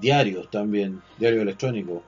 Diarios 0.00 0.50
también, 0.50 1.00
diario 1.18 1.42
electrónico. 1.42 2.02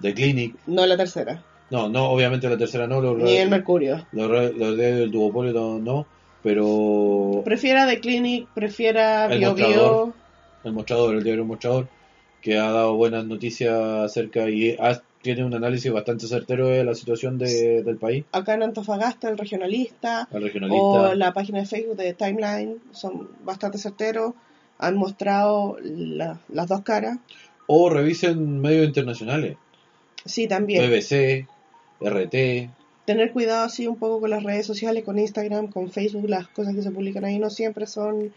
The 0.00 0.14
Clinic, 0.14 0.54
No 0.66 0.84
la 0.86 0.96
tercera, 0.96 1.42
no, 1.70 1.88
no, 1.88 2.10
obviamente 2.10 2.48
la 2.48 2.56
tercera 2.58 2.86
no, 2.86 3.00
los, 3.00 3.16
ni 3.18 3.36
el 3.36 3.48
Mercurio. 3.48 4.06
los, 4.12 4.28
los 4.54 4.76
diarios 4.76 4.98
del 5.00 5.10
duopolio 5.10 5.52
no, 5.52 5.78
no, 5.78 6.06
pero 6.42 7.42
Prefiera 7.44 7.86
The 7.86 8.00
Clinic, 8.00 8.48
prefiera 8.54 9.26
El 9.32 9.38
Bio 9.38 9.50
mostrador. 9.50 9.74
Bio. 10.06 10.14
el 10.64 10.72
mostrador, 10.72 11.14
el 11.16 11.24
diario 11.24 11.44
Mostrador, 11.44 11.88
que 12.44 12.58
ha 12.58 12.70
dado 12.70 12.94
buenas 12.94 13.24
noticias 13.24 13.72
acerca 13.72 14.50
y 14.50 14.76
ha- 14.78 15.00
tiene 15.22 15.42
un 15.46 15.54
análisis 15.54 15.90
bastante 15.90 16.26
certero 16.26 16.66
de 16.68 16.84
la 16.84 16.94
situación 16.94 17.38
de- 17.38 17.82
del 17.82 17.96
país, 17.96 18.26
Acá 18.32 18.52
en 18.52 18.62
Antofagasta, 18.64 19.30
el 19.30 19.38
regionalista, 19.38 20.28
al 20.30 20.42
regionalista. 20.42 20.86
o 20.86 21.14
la 21.14 21.32
página 21.32 21.60
de 21.60 21.66
Facebook 21.66 21.96
de 21.96 22.12
Timeline, 22.12 22.76
son 22.92 23.30
bastante 23.42 23.78
certeros. 23.78 24.34
Han 24.78 24.96
mostrado 24.96 25.78
la- 25.80 26.38
las 26.50 26.68
dos 26.68 26.82
caras. 26.82 27.16
O 27.66 27.88
revisen 27.88 28.60
medios 28.60 28.86
internacionales, 28.86 29.56
Sí, 30.26 30.46
también. 30.46 30.82
BBC, 30.82 31.46
RT, 32.02 32.68
Tener 33.06 33.32
cuidado 33.32 33.64
así 33.64 33.86
un 33.86 33.96
poco 33.96 34.20
con 34.20 34.28
las 34.30 34.42
redes 34.42 34.66
sociales, 34.66 35.04
con 35.04 35.18
Instagram, 35.18 35.68
con 35.68 35.90
Facebook, 35.90 36.28
las 36.28 36.48
cosas 36.48 36.74
que 36.74 36.82
se 36.82 36.90
publican 36.90 37.24
ahí 37.24 37.38
no 37.38 37.48
siempre 37.48 37.86
son 37.86 38.32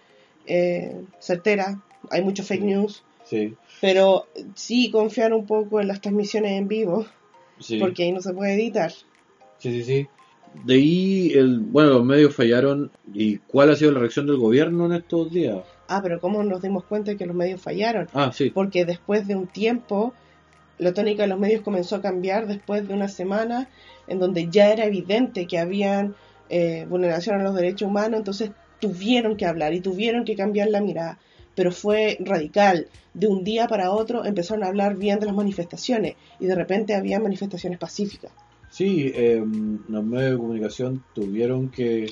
eh, 0.45 0.95
certeras. 1.19 1.75
Hay 2.09 2.21
mucho 2.21 2.41
fake 2.43 2.63
news. 2.63 3.03
Sí, 3.29 3.55
Pero 3.81 4.27
sí 4.55 4.89
confiar 4.91 5.33
un 5.33 5.45
poco 5.45 5.79
en 5.81 5.87
las 5.87 6.01
transmisiones 6.01 6.53
en 6.53 6.67
vivo, 6.67 7.05
sí, 7.59 7.77
porque 7.79 8.03
ahí 8.03 8.11
no 8.11 8.21
se 8.21 8.33
puede 8.33 8.53
editar. 8.53 8.91
sí, 8.91 9.71
sí, 9.71 9.83
sí. 9.83 10.07
De 10.65 10.75
ahí, 10.75 11.31
el, 11.35 11.59
bueno, 11.59 11.89
los 11.91 12.05
medios 12.05 12.33
fallaron. 12.33 12.89
¿Y 13.13 13.37
cuál 13.39 13.69
ha 13.69 13.75
sido 13.75 13.91
la 13.91 13.99
reacción 13.99 14.25
del 14.25 14.37
gobierno 14.37 14.85
en 14.85 14.93
estos 14.93 15.31
días? 15.31 15.59
Ah, 15.87 15.99
pero 16.01 16.19
¿cómo 16.19 16.41
nos 16.43 16.61
dimos 16.61 16.83
cuenta 16.85 17.11
de 17.11 17.17
que 17.17 17.25
los 17.25 17.35
medios 17.35 17.61
fallaron? 17.61 18.07
Ah, 18.13 18.31
sí, 18.33 18.49
Porque 18.49 18.85
después 18.85 19.27
de 19.27 19.35
un 19.35 19.47
tiempo, 19.47 20.13
la 20.79 20.93
tónica 20.93 21.23
de 21.23 21.27
los 21.29 21.39
medios 21.39 21.61
comenzó 21.61 21.97
a 21.97 22.01
cambiar 22.01 22.47
después 22.47 22.87
de 22.87 22.93
una 22.93 23.07
semana 23.07 23.69
en 24.07 24.19
donde 24.19 24.49
ya 24.49 24.71
era 24.71 24.85
evidente 24.85 25.45
que 25.47 25.59
habían 25.59 26.15
eh, 26.49 26.85
vulneración 26.89 27.39
a 27.39 27.43
los 27.43 27.53
derechos 27.55 27.89
humanos, 27.89 28.19
entonces 28.19 28.51
tuvieron 28.79 29.35
que 29.37 29.45
hablar 29.45 29.73
y 29.73 29.81
tuvieron 29.81 30.23
que 30.23 30.35
cambiar 30.35 30.69
la 30.69 30.81
mirada, 30.81 31.19
pero 31.57 31.71
fue 31.73 32.15
radical. 32.21 32.87
De 33.13 33.27
un 33.27 33.43
día 33.43 33.67
para 33.67 33.91
otro 33.91 34.23
empezaron 34.23 34.63
a 34.63 34.67
hablar 34.67 34.95
bien 34.95 35.19
de 35.19 35.25
las 35.25 35.35
manifestaciones 35.35 36.15
y 36.39 36.45
de 36.45 36.55
repente 36.55 36.93
había 36.95 37.19
manifestaciones 37.19 37.79
pacíficas. 37.79 38.31
Sí, 38.69 39.11
eh, 39.15 39.43
los 39.89 40.03
medios 40.05 40.31
de 40.31 40.37
comunicación 40.37 41.03
tuvieron 41.15 41.69
que 41.69 42.05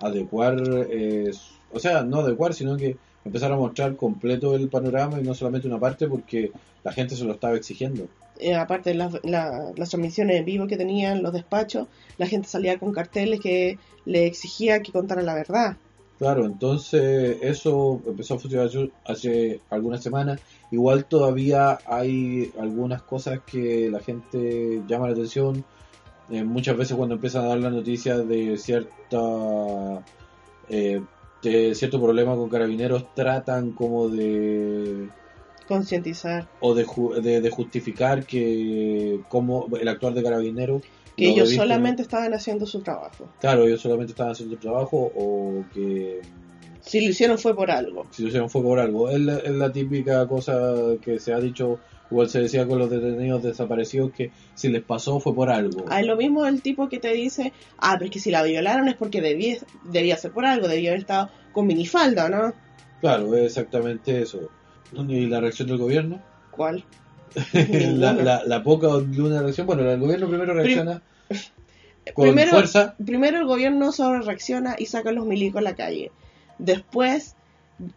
adecuar, 0.00 0.56
eh, 0.90 1.30
o 1.72 1.78
sea, 1.78 2.02
no 2.02 2.18
adecuar, 2.20 2.52
sino 2.52 2.76
que 2.76 2.96
empezar 3.24 3.52
a 3.52 3.56
mostrar 3.56 3.96
completo 3.96 4.54
el 4.54 4.68
panorama 4.68 5.18
y 5.18 5.24
no 5.24 5.34
solamente 5.34 5.66
una 5.66 5.78
parte 5.78 6.06
porque 6.06 6.52
la 6.84 6.92
gente 6.92 7.16
se 7.16 7.24
lo 7.24 7.32
estaba 7.32 7.56
exigiendo. 7.56 8.06
Eh, 8.38 8.54
aparte 8.54 8.90
de 8.90 8.96
las, 8.96 9.12
la- 9.24 9.72
las 9.76 9.90
transmisiones 9.90 10.36
en 10.36 10.44
vivo 10.44 10.66
que 10.66 10.76
tenían 10.76 11.22
los 11.22 11.32
despachos, 11.32 11.86
la 12.18 12.26
gente 12.26 12.48
salía 12.48 12.78
con 12.78 12.92
carteles 12.92 13.40
que 13.40 13.78
le 14.06 14.26
exigía 14.26 14.80
que 14.82 14.92
contara 14.92 15.22
la 15.22 15.34
verdad. 15.34 15.76
Claro, 16.20 16.44
entonces 16.44 17.38
eso 17.40 17.98
empezó 18.06 18.34
a 18.34 18.38
funcionar 18.38 18.68
hace 19.06 19.62
algunas 19.70 20.02
semanas. 20.02 20.38
Igual 20.70 21.06
todavía 21.06 21.78
hay 21.86 22.52
algunas 22.60 23.02
cosas 23.02 23.40
que 23.46 23.88
la 23.90 24.00
gente 24.00 24.82
llama 24.86 25.06
la 25.06 25.14
atención. 25.14 25.64
Eh, 26.28 26.44
muchas 26.44 26.76
veces 26.76 26.94
cuando 26.94 27.14
empiezan 27.14 27.44
a 27.46 27.48
dar 27.48 27.58
la 27.60 27.70
noticia 27.70 28.18
de 28.18 28.58
cierta 28.58 29.18
eh, 30.68 31.00
de 31.42 31.74
cierto 31.74 31.98
problema 31.98 32.36
con 32.36 32.50
carabineros 32.50 33.06
tratan 33.14 33.72
como 33.72 34.10
de 34.10 35.08
Concientizar 35.66 36.48
o 36.60 36.74
de, 36.74 36.84
ju- 36.84 37.18
de, 37.22 37.40
de 37.40 37.50
justificar 37.50 38.26
que 38.26 39.20
como 39.30 39.68
el 39.80 39.88
actuar 39.88 40.12
de 40.12 40.22
carabinero 40.22 40.82
que 41.16 41.26
lo 41.26 41.32
ellos 41.32 41.50
solamente 41.54 42.02
estaban 42.02 42.32
haciendo 42.34 42.66
su 42.66 42.80
trabajo. 42.80 43.28
claro 43.40 43.64
ellos 43.66 43.80
solamente 43.80 44.12
estaban 44.12 44.32
haciendo 44.32 44.54
su 44.56 44.60
trabajo 44.60 45.12
o 45.14 45.64
que 45.74 46.20
Si 46.82 47.00
lo 47.00 47.10
hicieron 47.10 47.38
fue 47.38 47.54
por 47.54 47.70
algo. 47.70 48.06
si 48.10 48.22
lo 48.22 48.28
hicieron 48.28 48.48
fue 48.50 48.62
por 48.62 48.78
algo. 48.78 49.10
Es 49.10 49.20
la, 49.20 49.38
es 49.38 49.50
la 49.50 49.70
típica 49.72 50.26
cosa 50.26 50.74
que 51.02 51.18
se 51.20 51.32
ha 51.34 51.40
dicho, 51.40 51.78
igual 52.10 52.28
se 52.30 52.40
decía 52.40 52.66
con 52.66 52.78
los 52.78 52.88
detenidos 52.90 53.42
desaparecidos, 53.42 54.12
que 54.12 54.30
si 54.54 54.68
les 54.70 54.82
pasó 54.82 55.20
fue 55.20 55.34
por 55.34 55.50
algo. 55.50 55.84
Ah, 55.88 56.00
es 56.00 56.06
lo 56.06 56.16
mismo 56.16 56.46
el 56.46 56.62
tipo 56.62 56.88
que 56.88 56.98
te 56.98 57.12
dice, 57.12 57.52
ah, 57.78 57.94
pero 57.98 58.06
es 58.06 58.10
que 58.12 58.18
si 58.20 58.30
la 58.30 58.42
violaron 58.42 58.88
es 58.88 58.94
porque 58.96 59.20
debía, 59.20 59.56
debía 59.84 60.16
ser 60.16 60.32
por 60.32 60.46
algo, 60.46 60.68
debía 60.68 60.90
haber 60.90 61.00
estado 61.00 61.28
con 61.52 61.66
minifalda, 61.66 62.28
¿no? 62.28 62.54
Claro, 63.00 63.34
es 63.36 63.44
exactamente 63.44 64.22
eso. 64.22 64.50
¿Y 64.92 65.26
la 65.26 65.40
reacción 65.40 65.68
del 65.68 65.78
gobierno? 65.78 66.20
¿Cuál? 66.50 66.84
La, 67.52 68.12
la, 68.12 68.42
la 68.44 68.62
poca 68.62 68.88
o 68.88 69.00
de 69.00 69.22
una 69.22 69.42
reacción. 69.42 69.66
Bueno, 69.66 69.88
el 69.90 69.98
gobierno 70.00 70.28
primero 70.28 70.54
reacciona 70.54 71.02
con 72.14 72.26
primero, 72.28 72.50
fuerza. 72.50 72.94
primero 73.04 73.38
el 73.38 73.46
gobierno 73.46 73.92
sobre 73.92 74.22
reacciona 74.22 74.74
y 74.78 74.86
saca 74.86 75.10
a 75.10 75.12
los 75.12 75.26
milicos 75.26 75.58
a 75.60 75.62
la 75.62 75.74
calle. 75.76 76.10
Después 76.58 77.34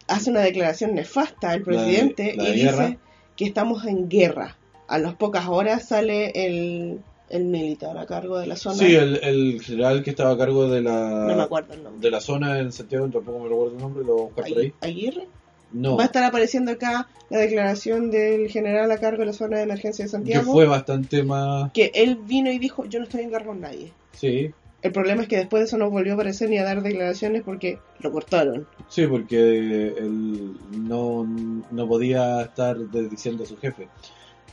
hace 0.08 0.30
una 0.30 0.40
declaración 0.40 0.94
nefasta 0.94 1.54
el 1.54 1.62
La 1.66 1.72
de- 1.72 1.78
presidente 1.84 2.34
la 2.36 2.48
y 2.48 2.62
guerra. 2.62 2.86
dice 2.86 2.98
que 3.36 3.44
estamos 3.46 3.84
en 3.86 4.08
guerra. 4.08 4.56
A 4.86 4.98
las 4.98 5.14
pocas 5.14 5.48
horas 5.48 5.88
sale 5.88 6.30
el, 6.34 7.00
el 7.30 7.44
militar 7.44 7.96
a 7.98 8.06
cargo 8.06 8.38
de 8.38 8.46
la 8.46 8.56
zona. 8.56 8.76
Sí, 8.76 8.94
el, 8.94 9.16
el 9.22 9.60
general 9.62 10.02
que 10.02 10.10
estaba 10.10 10.32
a 10.32 10.38
cargo 10.38 10.68
de 10.68 10.82
no 10.82 11.26
me 11.26 11.34
la, 11.34 11.42
acuerdo 11.44 11.72
el 11.74 11.82
nombre. 11.82 12.00
de 12.02 12.10
la 12.10 12.20
zona 12.20 12.58
en 12.58 12.70
Santiago, 12.70 13.08
tampoco 13.08 13.38
me 13.40 13.48
recuerdo 13.48 13.74
el 13.74 13.80
nombre, 13.80 14.04
lo 14.04 14.12
voy 14.12 14.20
a 14.22 14.24
buscar 14.26 14.44
por 14.48 14.58
ahí. 14.58 14.68
Agui- 14.68 14.74
¿Aguirre? 14.82 15.28
No, 15.74 15.96
Va 15.96 16.04
a 16.04 16.06
estar 16.06 16.22
apareciendo 16.22 16.70
acá 16.70 17.08
la 17.30 17.38
declaración 17.38 18.10
del 18.10 18.48
general 18.48 18.90
a 18.92 18.98
cargo 18.98 19.20
de 19.20 19.26
la 19.26 19.32
zona 19.32 19.56
de 19.56 19.64
emergencia 19.64 20.04
de 20.04 20.08
que 20.08 20.12
Santiago. 20.12 20.52
fue 20.52 20.66
bastante 20.66 21.22
más... 21.24 21.72
que 21.72 21.90
él 21.94 22.16
vino 22.24 22.50
y 22.50 22.58
dijo, 22.58 22.84
yo 22.86 23.00
no 23.00 23.04
estoy 23.04 23.22
en 23.22 23.30
guerra 23.30 23.46
con 23.46 23.60
nadie. 23.60 23.92
Sí, 24.12 24.52
El 24.82 24.92
problema 24.92 25.22
es 25.22 25.28
que 25.28 25.36
después 25.36 25.62
de 25.62 25.66
eso 25.66 25.76
no 25.76 25.90
volvió 25.90 26.12
a 26.12 26.14
aparecer 26.14 26.48
ni 26.48 26.58
a 26.58 26.64
dar 26.64 26.80
declaraciones 26.80 27.42
porque 27.42 27.80
lo 27.98 28.12
cortaron. 28.12 28.68
Sí, 28.88 29.06
porque 29.08 29.88
él 29.98 30.54
no, 30.70 31.26
no 31.70 31.88
podía 31.88 32.42
estar 32.42 32.76
diciendo 33.10 33.42
a 33.42 33.46
su 33.46 33.56
jefe. 33.56 33.88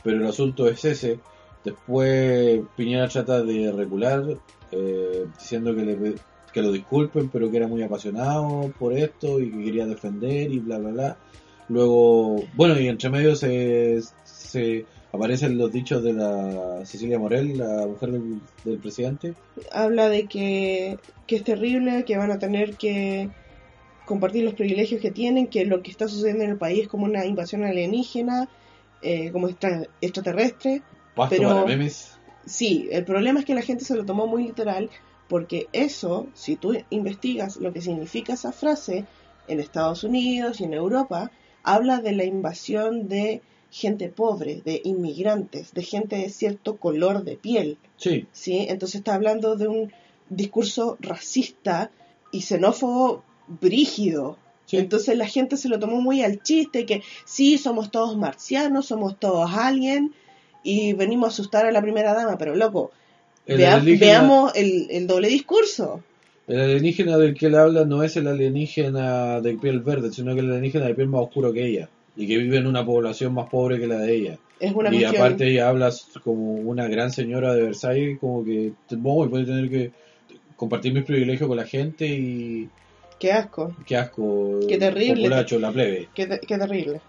Pero 0.02 0.16
el 0.16 0.26
asunto 0.26 0.68
es 0.68 0.84
ese. 0.84 1.20
Después 1.64 2.60
Piñera 2.76 3.06
trata 3.08 3.42
de 3.42 3.70
regular, 3.70 4.24
eh, 4.72 5.26
diciendo 5.38 5.74
que, 5.76 5.82
le, 5.82 6.14
que 6.52 6.62
lo 6.62 6.70
disculpen, 6.72 7.28
pero 7.28 7.50
que 7.50 7.56
era 7.56 7.66
muy 7.68 7.82
apasionado 7.82 8.72
por 8.78 8.92
esto 8.92 9.40
y 9.40 9.50
que 9.50 9.64
quería 9.64 9.86
defender 9.86 10.50
y 10.52 10.58
bla, 10.58 10.78
bla, 10.78 10.90
bla. 10.90 11.16
Luego, 11.68 12.44
bueno, 12.54 12.78
y 12.78 12.88
entre 12.88 13.08
medio 13.08 13.34
se, 13.36 14.00
se 14.24 14.84
aparecen 15.12 15.56
los 15.56 15.72
dichos 15.72 16.02
de 16.02 16.12
la 16.12 16.84
Cecilia 16.84 17.18
Morel, 17.18 17.56
la 17.56 17.86
mujer 17.86 18.10
del, 18.12 18.40
del 18.64 18.78
presidente. 18.78 19.34
Habla 19.70 20.08
de 20.08 20.26
que, 20.26 20.98
que 21.26 21.36
es 21.36 21.44
terrible, 21.44 22.04
que 22.04 22.16
van 22.18 22.30
a 22.30 22.38
tener 22.38 22.76
que 22.76 23.30
compartir 24.04 24.44
los 24.44 24.54
privilegios 24.54 25.00
que 25.00 25.10
tienen, 25.10 25.46
que 25.46 25.64
lo 25.64 25.82
que 25.82 25.90
está 25.90 26.08
sucediendo 26.08 26.44
en 26.44 26.50
el 26.50 26.56
país 26.58 26.82
es 26.82 26.88
como 26.88 27.04
una 27.04 27.24
invasión 27.24 27.64
alienígena, 27.64 28.48
eh, 29.00 29.30
como 29.32 29.48
extra- 29.48 29.86
extraterrestre. 30.00 30.82
Pasto 31.14 31.36
Pero- 31.36 31.48
para 31.48 31.64
memes. 31.64 32.18
Sí, 32.44 32.88
el 32.90 33.04
problema 33.04 33.38
es 33.38 33.46
que 33.46 33.54
la 33.54 33.62
gente 33.62 33.84
se 33.84 33.94
lo 33.94 34.04
tomó 34.04 34.26
muy 34.26 34.42
literal 34.42 34.90
porque 35.32 35.66
eso, 35.72 36.26
si 36.34 36.56
tú 36.56 36.74
investigas 36.90 37.56
lo 37.56 37.72
que 37.72 37.80
significa 37.80 38.34
esa 38.34 38.52
frase 38.52 39.06
en 39.48 39.60
Estados 39.60 40.04
Unidos 40.04 40.60
y 40.60 40.64
en 40.64 40.74
Europa, 40.74 41.30
habla 41.62 42.02
de 42.02 42.12
la 42.12 42.24
invasión 42.24 43.08
de 43.08 43.40
gente 43.70 44.10
pobre, 44.10 44.60
de 44.62 44.82
inmigrantes, 44.84 45.72
de 45.72 45.84
gente 45.84 46.16
de 46.16 46.28
cierto 46.28 46.76
color 46.76 47.24
de 47.24 47.38
piel, 47.38 47.78
Sí, 47.96 48.26
¿sí? 48.30 48.66
Entonces 48.68 48.96
está 48.96 49.14
hablando 49.14 49.56
de 49.56 49.68
un 49.68 49.90
discurso 50.28 50.98
racista 51.00 51.90
y 52.30 52.42
xenófobo 52.42 53.24
brígido. 53.48 54.36
sí. 54.66 54.76
Entonces 54.76 55.16
la 55.16 55.26
gente 55.26 55.56
se 55.56 55.70
lo 55.70 55.78
tomó 55.78 56.02
muy 56.02 56.22
al 56.22 56.42
chiste, 56.42 56.84
que 56.84 57.00
sí, 57.24 57.56
somos 57.56 57.90
todos 57.90 58.18
marcianos, 58.18 58.84
somos 58.84 59.18
todos 59.18 59.50
alien 59.50 60.12
y 60.62 60.92
venimos 60.92 61.24
a 61.24 61.32
asustar 61.32 61.64
a 61.64 61.72
la 61.72 61.80
primera 61.80 62.12
dama, 62.12 62.36
pero 62.36 62.54
loco, 62.54 62.90
El 63.46 63.58
vea- 63.58 63.78
veamos 63.80 64.52
el, 64.54 64.86
el 64.90 65.06
doble 65.06 65.28
discurso. 65.28 66.02
El 66.46 66.60
alienígena 66.60 67.18
del 67.18 67.34
que 67.34 67.46
él 67.46 67.54
habla 67.54 67.84
no 67.84 68.02
es 68.02 68.16
el 68.16 68.26
alienígena 68.26 69.40
de 69.40 69.54
piel 69.54 69.80
verde, 69.80 70.12
sino 70.12 70.34
que 70.34 70.40
el 70.40 70.48
alienígena 70.50 70.86
de 70.86 70.94
piel 70.94 71.08
más 71.08 71.22
oscuro 71.22 71.52
que 71.52 71.66
ella. 71.66 71.88
Y 72.16 72.26
que 72.26 72.36
vive 72.38 72.58
en 72.58 72.66
una 72.66 72.84
población 72.84 73.32
más 73.32 73.48
pobre 73.48 73.78
que 73.80 73.86
la 73.86 73.98
de 73.98 74.14
ella. 74.14 74.38
Es 74.60 74.72
una 74.72 74.90
y 74.90 74.98
cuestión... 75.00 75.16
aparte 75.22 75.48
ella 75.48 75.68
habla 75.68 75.90
como 76.22 76.54
una 76.54 76.86
gran 76.88 77.10
señora 77.10 77.54
de 77.54 77.62
Versailles, 77.62 78.18
como 78.20 78.44
que 78.44 78.72
voy, 78.96 79.28
voy 79.28 79.42
a 79.42 79.46
tener 79.46 79.70
que 79.70 79.90
compartir 80.56 80.92
mis 80.92 81.04
privilegios 81.04 81.48
con 81.48 81.56
la 81.56 81.64
gente 81.66 82.06
y 82.06 82.68
Qué 83.18 83.32
asco, 83.32 83.74
qué 83.86 83.96
asco. 83.96 84.60
Qué 84.68 84.78
terrible. 84.78 85.14
populacho, 85.22 85.58
la 85.58 85.72
plebe. 85.72 86.08
qué, 86.14 86.26
te- 86.26 86.40
qué 86.40 86.58
terrible. 86.58 87.00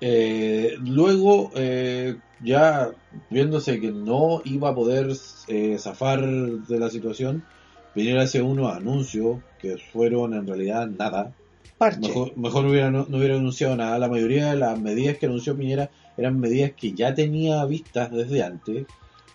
Eh, 0.00 0.74
luego, 0.84 1.50
eh, 1.54 2.16
ya 2.44 2.90
viéndose 3.30 3.80
que 3.80 3.90
no 3.90 4.42
iba 4.44 4.68
a 4.70 4.74
poder 4.74 5.10
eh, 5.48 5.76
zafar 5.78 6.20
de 6.24 6.78
la 6.78 6.90
situación, 6.90 7.44
Piñera 7.94 8.22
hace 8.22 8.42
unos 8.42 8.74
anuncios 8.74 9.38
que 9.60 9.76
fueron 9.78 10.34
en 10.34 10.46
realidad 10.46 10.86
nada. 10.88 11.32
Parche. 11.78 12.00
Mejor, 12.00 12.36
mejor 12.36 12.64
no, 12.64 12.70
hubiera, 12.70 12.90
no, 12.90 13.06
no 13.08 13.18
hubiera 13.18 13.36
anunciado 13.36 13.76
nada. 13.76 13.98
La 13.98 14.08
mayoría 14.08 14.50
de 14.50 14.56
las 14.56 14.78
medidas 14.80 15.16
que 15.18 15.26
anunció 15.26 15.56
Piñera 15.56 15.90
eran 16.16 16.38
medidas 16.40 16.72
que 16.76 16.92
ya 16.92 17.14
tenía 17.14 17.64
vistas 17.64 18.10
desde 18.10 18.42
antes, 18.42 18.86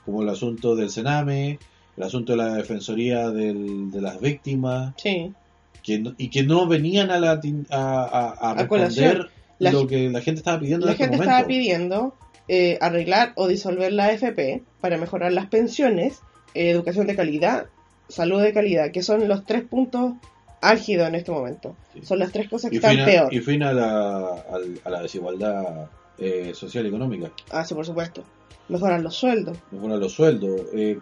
como 0.06 0.22
el 0.24 0.30
asunto 0.30 0.76
del 0.76 0.90
Sename, 0.90 1.58
el 1.98 2.04
asunto 2.04 2.34
de 2.34 2.38
la 2.38 2.54
Defensoría 2.56 3.30
del- 3.30 3.92
de 3.92 4.02
las 4.02 4.20
Víctimas, 4.22 4.94
Sí. 4.98 5.34
que 5.84 6.00
no- 6.00 6.14
y 6.18 6.30
que 6.30 6.44
no 6.44 6.68
venían 6.68 7.12
a, 7.12 7.20
la, 7.20 7.40
a, 7.72 8.54
responder 8.58 9.30
La 9.60 9.72
lo 9.72 9.88
que 9.88 10.10
la 10.10 10.22
gente 10.22 10.40
estaba 10.40 10.60
pidiendo 10.60 10.86
La 10.86 10.92
en 10.92 10.96
este 10.96 11.04
gente 11.06 11.18
momento. 11.18 11.32
estaba 11.34 11.48
pidiendo 11.48 12.14
eh, 12.50 12.78
arreglar 12.82 13.32
o 13.36 13.48
disolver 13.48 13.94
la 13.94 14.08
AFP 14.08 14.64
para 14.82 14.98
mejorar 14.98 15.32
las 15.32 15.46
pensiones, 15.48 16.20
eh, 16.54 16.70
educación 16.72 17.08
de 17.08 17.16
calidad, 17.16 17.68
salud 18.10 18.42
de 18.42 18.52
calidad, 18.52 18.92
que 18.92 19.04
son 19.04 19.28
los 19.28 19.46
tres 19.46 19.64
puntos 19.64 20.14
álgidos 20.62 21.08
en 21.08 21.16
este 21.16 21.32
momento. 21.32 21.76
Sí. 21.94 22.02
Son 22.04 22.20
las 22.20 22.32
tres 22.34 22.50
cosas 22.50 22.70
que 22.72 22.76
y 22.76 22.80
están 22.80 22.92
fin, 22.92 23.02
a, 23.02 23.06
peor. 23.06 23.34
y 23.34 23.40
fin 23.40 23.64
a 23.64 23.72
la, 23.72 24.28
al- 24.52 24.82
a 24.84 24.90
la 24.90 25.02
desigualdad 25.04 25.90
eh, 26.18 26.52
social 26.54 26.86
y 26.86 26.90
económica. 26.90 27.32
Ah, 27.52 27.64
sí, 27.64 27.74
por 27.74 27.86
supuesto. 27.86 28.24
Mejorar 28.68 29.00
los 29.02 29.16
sueldos. 29.16 29.58
mejorar 29.72 29.98
los 30.00 30.12
sueldos, 30.12 30.62
eh, 30.74 31.00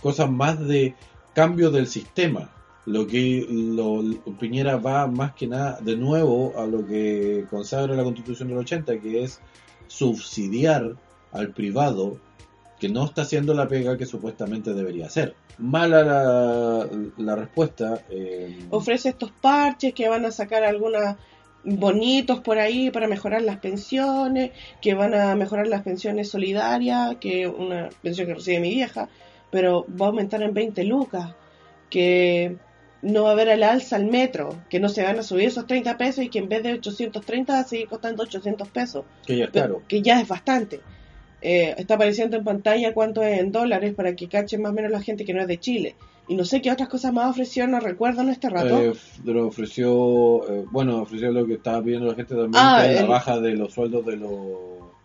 cosas 0.00 0.30
más 0.30 0.58
de 0.66 0.94
cambio 1.34 1.70
del 1.70 1.86
sistema. 1.88 2.50
Lo 2.86 3.06
que 3.06 3.44
lo, 3.50 4.00
Piñera 4.38 4.76
va 4.76 5.06
más 5.08 5.32
que 5.34 5.48
nada 5.48 5.78
de 5.80 5.96
nuevo 5.96 6.54
a 6.56 6.66
lo 6.66 6.86
que 6.86 7.44
consagra 7.50 7.94
la 7.96 8.04
Constitución 8.04 8.48
del 8.48 8.58
80, 8.58 8.98
que 9.00 9.24
es 9.24 9.40
subsidiar 9.88 10.94
al 11.32 11.50
privado 11.50 12.18
que 12.80 12.88
no 12.88 13.04
está 13.04 13.22
haciendo 13.22 13.54
la 13.54 13.68
pega 13.68 13.96
que 13.96 14.06
supuestamente 14.06 14.74
debería 14.74 15.06
hacer. 15.06 15.34
Mala 15.58 16.02
la, 16.02 16.86
la 17.16 17.36
respuesta. 17.36 18.02
eh, 18.10 18.66
Ofrece 18.70 19.08
estos 19.10 19.30
parches 19.30 19.94
que 19.94 20.08
van 20.08 20.26
a 20.26 20.30
sacar 20.30 20.62
algunos 20.64 21.16
bonitos 21.64 22.40
por 22.40 22.58
ahí 22.58 22.90
para 22.90 23.08
mejorar 23.08 23.42
las 23.42 23.58
pensiones, 23.58 24.52
que 24.80 24.94
van 24.94 25.14
a 25.14 25.34
mejorar 25.34 25.66
las 25.66 25.82
pensiones 25.82 26.28
solidarias, 26.28 27.16
que 27.16 27.48
una 27.48 27.88
pensión 28.02 28.26
que 28.26 28.34
recibe 28.34 28.60
mi 28.60 28.70
vieja, 28.70 29.08
pero 29.50 29.86
va 30.00 30.06
a 30.06 30.08
aumentar 30.10 30.42
en 30.42 30.52
20 30.54 30.84
lucas, 30.84 31.34
que 31.90 32.56
no 33.06 33.22
va 33.24 33.30
a 33.30 33.32
haber 33.32 33.48
el 33.48 33.62
alza 33.62 33.96
al 33.96 34.06
metro, 34.06 34.54
que 34.68 34.80
no 34.80 34.88
se 34.88 35.02
van 35.02 35.18
a 35.18 35.22
subir 35.22 35.46
esos 35.46 35.66
30 35.66 35.96
pesos 35.96 36.24
y 36.24 36.28
que 36.28 36.38
en 36.40 36.48
vez 36.48 36.62
de 36.62 36.72
830 36.72 37.52
va 37.52 37.58
a 37.60 37.64
seguir 37.64 37.86
costando 37.88 38.22
800 38.24 38.68
pesos, 38.68 39.04
Que 39.26 39.36
ya 39.36 39.44
es 39.44 39.50
claro. 39.50 39.82
que 39.86 40.02
ya 40.02 40.20
es 40.20 40.26
bastante. 40.28 40.80
Eh, 41.42 41.74
está 41.78 41.94
apareciendo 41.94 42.36
en 42.36 42.42
pantalla 42.44 42.92
cuánto 42.94 43.22
es 43.22 43.38
en 43.38 43.52
dólares 43.52 43.94
para 43.94 44.16
que 44.16 44.26
cachen 44.28 44.62
más 44.62 44.72
o 44.72 44.74
menos 44.74 44.90
la 44.90 45.00
gente 45.00 45.24
que 45.24 45.32
no 45.34 45.40
es 45.40 45.46
de 45.46 45.58
Chile. 45.60 45.94
Y 46.28 46.34
no 46.34 46.44
sé 46.44 46.60
qué 46.60 46.72
otras 46.72 46.88
cosas 46.88 47.12
más 47.12 47.30
ofreció, 47.30 47.68
no 47.68 47.78
recuerdo 47.78 48.22
en 48.22 48.30
este 48.30 48.50
rato. 48.50 48.82
Eh, 48.82 48.92
lo 49.24 49.46
ofreció, 49.46 50.42
eh, 50.50 50.64
bueno, 50.72 51.02
ofreció 51.02 51.30
lo 51.30 51.46
que 51.46 51.54
estaba 51.54 51.80
pidiendo 51.82 52.08
la 52.08 52.14
gente 52.16 52.34
también, 52.34 52.54
Ah, 52.56 52.84
que 52.84 52.94
la 52.94 53.04
baja 53.06 53.38
de 53.38 53.52
los 53.52 53.72
sueldos 53.72 54.04
de 54.04 54.16
los, 54.16 54.32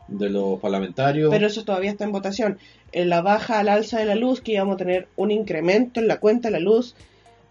de 0.07 0.29
los 0.31 0.59
parlamentarios. 0.59 1.29
pero 1.29 1.45
eso 1.45 1.63
todavía 1.63 1.91
está 1.91 2.05
en 2.05 2.11
votación. 2.11 2.57
En 2.91 3.09
la 3.09 3.21
baja 3.21 3.59
al 3.59 3.69
alza 3.69 3.99
de 3.99 4.05
la 4.05 4.15
luz, 4.15 4.41
que 4.41 4.53
íbamos 4.53 4.75
a 4.75 4.77
tener 4.77 5.07
un 5.17 5.29
incremento 5.29 5.99
en 5.99 6.07
la 6.07 6.19
cuenta 6.19 6.47
de 6.47 6.53
la 6.53 6.59
luz, 6.59 6.95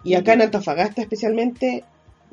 y 0.05 0.15
acá 0.15 0.33
en 0.35 0.43
Antofagasta 0.43 1.03
especialmente, 1.03 1.85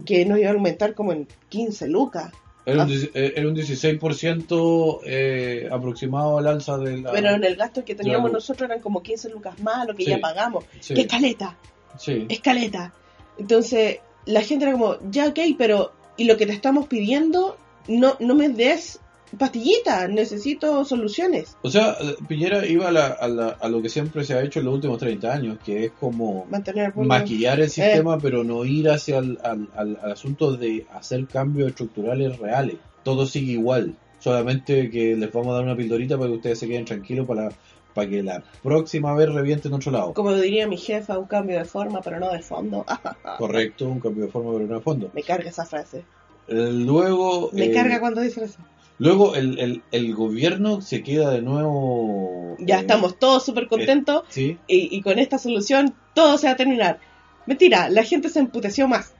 que 0.06 0.26
nos 0.26 0.40
iba 0.40 0.50
a 0.50 0.54
aumentar 0.54 0.94
como 0.94 1.12
en 1.14 1.28
15 1.50 1.88
lucas. 1.88 2.32
Era 2.66 2.82
Ah. 2.84 2.86
un, 2.86 2.92
dieci- 2.92 3.12
eh, 3.14 3.34
era 3.36 3.48
un 3.48 3.56
16% 3.56 5.00
eh, 5.06 5.70
aproximado 5.72 6.38
al 6.38 6.48
alza 6.48 6.78
de 6.78 6.98
la... 6.98 7.12
Pero 7.12 7.30
en 7.32 7.44
el 7.44 7.56
gasto 7.56 7.84
que 7.86 7.96
teníamos 7.96 8.32
nosotros 8.32 8.70
eran 8.70 8.82
como 8.82 9.02
15 9.02 9.30
lucas 9.30 9.60
más, 9.60 9.88
lo 9.88 9.96
que 9.96 10.04
Sí. 10.04 10.10
ya 10.10 10.20
pagamos. 10.20 10.66
Sí, 10.80 10.94
¡Qué 10.94 11.02
escaleta! 11.02 11.56
sí. 11.98 12.26
¡Escaleta! 12.30 12.94
Entonces, 13.40 14.00
la 14.26 14.42
gente 14.42 14.66
era 14.66 14.74
como, 14.74 14.98
ya 15.10 15.28
ok, 15.28 15.40
pero 15.58 15.94
¿y 16.18 16.26
lo 16.26 16.38
que 16.38 16.46
te 16.46 16.54
estamos 16.54 16.88
pidiendo? 16.88 17.58
No, 17.88 18.18
no 18.20 18.36
me 18.36 18.50
des 18.50 19.00
pastillitas, 19.38 20.10
necesito 20.10 20.86
soluciones. 20.86 21.58
O 21.62 21.70
sea, 21.70 21.98
eh, 22.00 22.16
Piñera 22.28 22.66
iba 22.66 22.88
a, 22.88 22.92
la- 22.92 23.08
a 23.08 23.28
la- 23.28 23.58
a 23.60 23.68
lo 23.70 23.82
que 23.82 23.90
siempre 23.90 24.24
se 24.24 24.34
ha 24.36 24.42
hecho 24.44 24.60
en 24.60 24.66
los 24.66 24.76
últimos 24.76 24.98
30 25.00 25.34
años, 25.34 25.58
que 25.66 25.86
es 25.86 25.92
como 26.00 26.46
Mantener 26.50 26.94
el 26.96 27.06
maquillar 27.06 27.60
Eh. 27.60 27.64
el 27.64 27.70
sistema, 27.70 28.18
pero 28.20 28.44
no 28.44 28.64
ir 28.66 28.90
hacia 28.90 29.18
el 29.20 29.38
al, 29.44 29.68
al- 29.76 30.00
al 30.02 30.12
asunto 30.12 30.56
de 30.56 30.86
hacer 30.94 31.26
cambios 31.28 31.70
estructurales 31.70 32.38
reales. 32.40 32.76
Todo 33.04 33.26
sigue 33.26 33.54
igual, 33.54 33.96
solamente 34.20 34.90
que 34.90 35.16
les 35.16 35.32
vamos 35.32 35.50
a 35.50 35.56
dar 35.56 35.64
una 35.64 35.76
pildorita 35.76 36.18
para 36.18 36.30
que 36.30 36.36
ustedes 36.36 36.60
se 36.60 36.68
queden 36.68 36.86
tranquilos 36.86 37.28
para, 37.28 37.50
para 37.94 38.10
que 38.10 38.22
la 38.24 38.44
próxima 38.64 39.14
vez 39.14 39.30
revienten 39.34 39.74
otro 39.74 39.92
lado. 39.92 40.14
Como 40.14 40.34
diría 40.34 40.68
mi 40.68 40.78
jefa, 40.78 41.18
un 41.18 41.26
cambio 41.28 41.58
de 41.58 41.66
forma, 41.66 42.02
pero 42.02 42.20
no 42.20 42.32
de 42.32 42.42
fondo. 42.42 42.86
Correcto, 43.38 43.88
un 43.88 44.00
cambio 44.00 44.26
de 44.26 44.32
forma, 44.32 44.54
pero 44.54 44.68
no 44.68 44.76
de 44.76 44.82
fondo. 44.82 45.12
Me 45.14 45.24
carga 45.24 45.50
esa 45.50 45.66
frase. 45.66 46.04
Eh, 46.50 46.70
Luego, 46.72 47.50
Me 47.54 47.66
eh, 47.66 47.72
carga 47.72 48.00
cuando 48.00 48.22
dicen 48.22 48.46
eso. 48.46 48.60
Luego 49.00 49.36
el, 49.36 49.60
el, 49.60 49.82
el 49.92 50.14
gobierno 50.16 50.82
se 50.82 51.04
queda 51.04 51.32
de 51.32 51.42
nuevo. 51.42 52.56
Ya 52.60 52.78
eh, 52.78 52.82
estamos 52.82 53.18
todos 53.20 53.46
súper 53.46 53.68
contentos 53.68 54.24
Sí, 54.30 54.58
y, 54.68 54.96
y 54.96 55.02
con 55.02 55.20
esta 55.20 55.38
solución 55.38 55.94
todo 56.14 56.38
se 56.38 56.48
va 56.48 56.54
a 56.54 56.58
terminar. 56.58 57.00
Mentira, 57.46 57.90
la 57.90 58.04
gente 58.04 58.30
se 58.30 58.40
emputeció 58.40 58.88
más. 58.88 59.14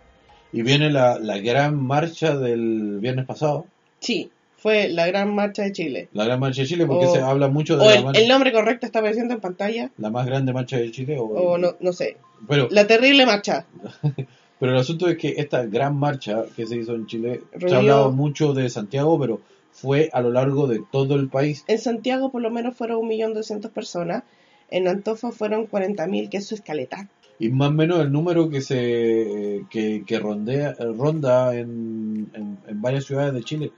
y 0.52 0.62
viene 0.62 0.90
la, 0.92 1.18
la 1.20 1.38
gran 1.40 1.76
marcha 1.82 2.36
del 2.38 3.00
viernes 3.00 3.26
pasado. 3.26 3.66
Sí, 4.00 4.30
fue 4.58 4.90
la 4.90 5.08
gran 5.08 5.34
marcha 5.34 5.64
de 5.64 5.72
Chile. 5.72 6.10
La 6.14 6.26
gran 6.26 6.40
marcha 6.40 6.62
de 6.64 6.68
Chile, 6.68 6.86
porque 6.86 7.06
O- 7.06 7.14
se 7.14 7.22
habla 7.22 7.48
mucho 7.48 7.78
de 7.78 7.86
O 7.86 7.90
la, 7.90 7.96
el, 7.96 8.04
mar- 8.04 8.18
el 8.18 8.28
nombre 8.28 8.52
correcto 8.52 8.86
está 8.86 9.00
apareciendo 9.00 9.34
en 9.36 9.40
pantalla, 9.40 9.92
la 9.98 10.10
más 10.10 10.26
grande 10.26 10.52
marcha 10.54 10.78
de 10.78 10.92
Chile. 10.92 11.18
O, 11.20 11.24
o 11.26 11.58
no, 11.58 11.76
no 11.80 11.94
sé. 11.94 12.18
Pero, 12.48 12.68
La 12.72 12.86
terrible 12.88 13.26
marcha. 13.26 13.66
pero 14.60 14.72
el 14.74 14.78
asunto 14.80 15.08
es 15.08 15.18
que 15.18 15.36
esta 15.38 15.64
gran 15.66 15.96
marcha 15.98 16.44
que 16.56 16.66
se 16.66 16.76
hizo 16.78 16.96
en 16.96 17.06
Chile, 17.08 17.42
se 17.60 17.74
ha 17.74 17.78
hablado 17.78 18.12
mucho 18.12 18.54
de 18.54 18.70
Santiago, 18.70 19.20
pero 19.20 19.40
fue 19.80 20.10
a 20.12 20.22
lo 20.22 20.32
largo 20.32 20.66
de 20.68 20.82
todo 20.92 21.16
el 21.16 21.30
país. 21.30 21.64
En 21.68 21.78
Santiago 21.80 22.32
por 22.32 22.42
lo 22.42 22.50
menos 22.50 22.76
fueron 22.76 23.02
1.200.000 23.08 23.70
personas. 23.70 24.24
En 24.70 24.88
Antofa 24.88 25.32
fueron 25.32 25.68
40.000, 25.70 26.30
que 26.30 26.38
es 26.38 26.62
caleta. 26.66 27.08
Y 27.40 27.50
más 27.50 27.70
o 27.70 27.74
menos 27.74 28.00
el 28.02 28.12
número 28.12 28.50
que 28.50 28.62
se 28.62 29.64
que, 29.70 30.04
que 30.06 30.20
rondea, 30.20 30.76
ronda 30.98 31.56
en, 31.56 32.30
en, 32.34 32.58
en 32.68 32.82
varias 32.82 33.06
ciudades 33.06 33.34
de 33.36 33.44
Chile, 33.44 33.72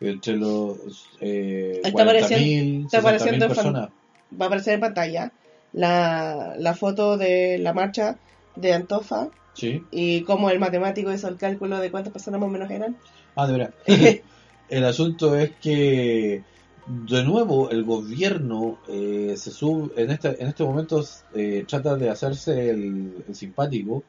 entre 0.00 0.36
los 0.36 0.76
eh, 1.20 1.80
Está 1.82 2.02
apareciendo- 2.02 2.44
40.000, 2.44 2.84
está 2.84 2.98
60.000 2.98 3.00
apareciendo 3.00 3.44
en 3.46 3.50
fan- 3.50 3.56
personas. 3.56 3.90
Va 4.38 4.44
a 4.44 4.48
aparecer 4.48 4.74
en 4.74 4.80
pantalla 4.80 5.32
la, 5.72 6.54
la 6.58 6.74
foto 6.74 7.16
de 7.16 7.56
la 7.58 7.72
marcha 7.72 8.18
de 8.56 8.72
Antofa 8.74 9.28
Sí. 9.54 9.82
y 9.90 10.20
cómo 10.22 10.50
el 10.50 10.58
matemático 10.58 11.10
hizo 11.12 11.28
el 11.28 11.38
cálculo 11.38 11.78
de 11.78 11.90
cuántas 11.90 12.12
personas 12.12 12.38
más 12.40 12.48
o 12.50 12.52
menos 12.52 12.70
eran. 12.70 12.96
Ah, 13.34 13.46
de 13.46 13.52
verdad. 13.54 13.74
el 14.68 14.84
asunto 14.84 15.36
es 15.36 15.52
que, 15.60 16.42
de 16.86 17.24
nuevo, 17.24 17.70
el 17.70 17.84
gobierno 17.84 18.78
eh, 18.88 19.34
se 19.36 19.50
sube, 19.50 20.02
en 20.02 20.10
este, 20.10 20.40
en 20.40 20.48
estos 20.48 20.66
momentos 20.66 21.24
eh, 21.34 21.64
trata 21.66 21.96
de 21.96 22.10
hacerse 22.10 22.70
el, 22.70 23.24
el 23.28 23.34
simpático. 23.34 24.02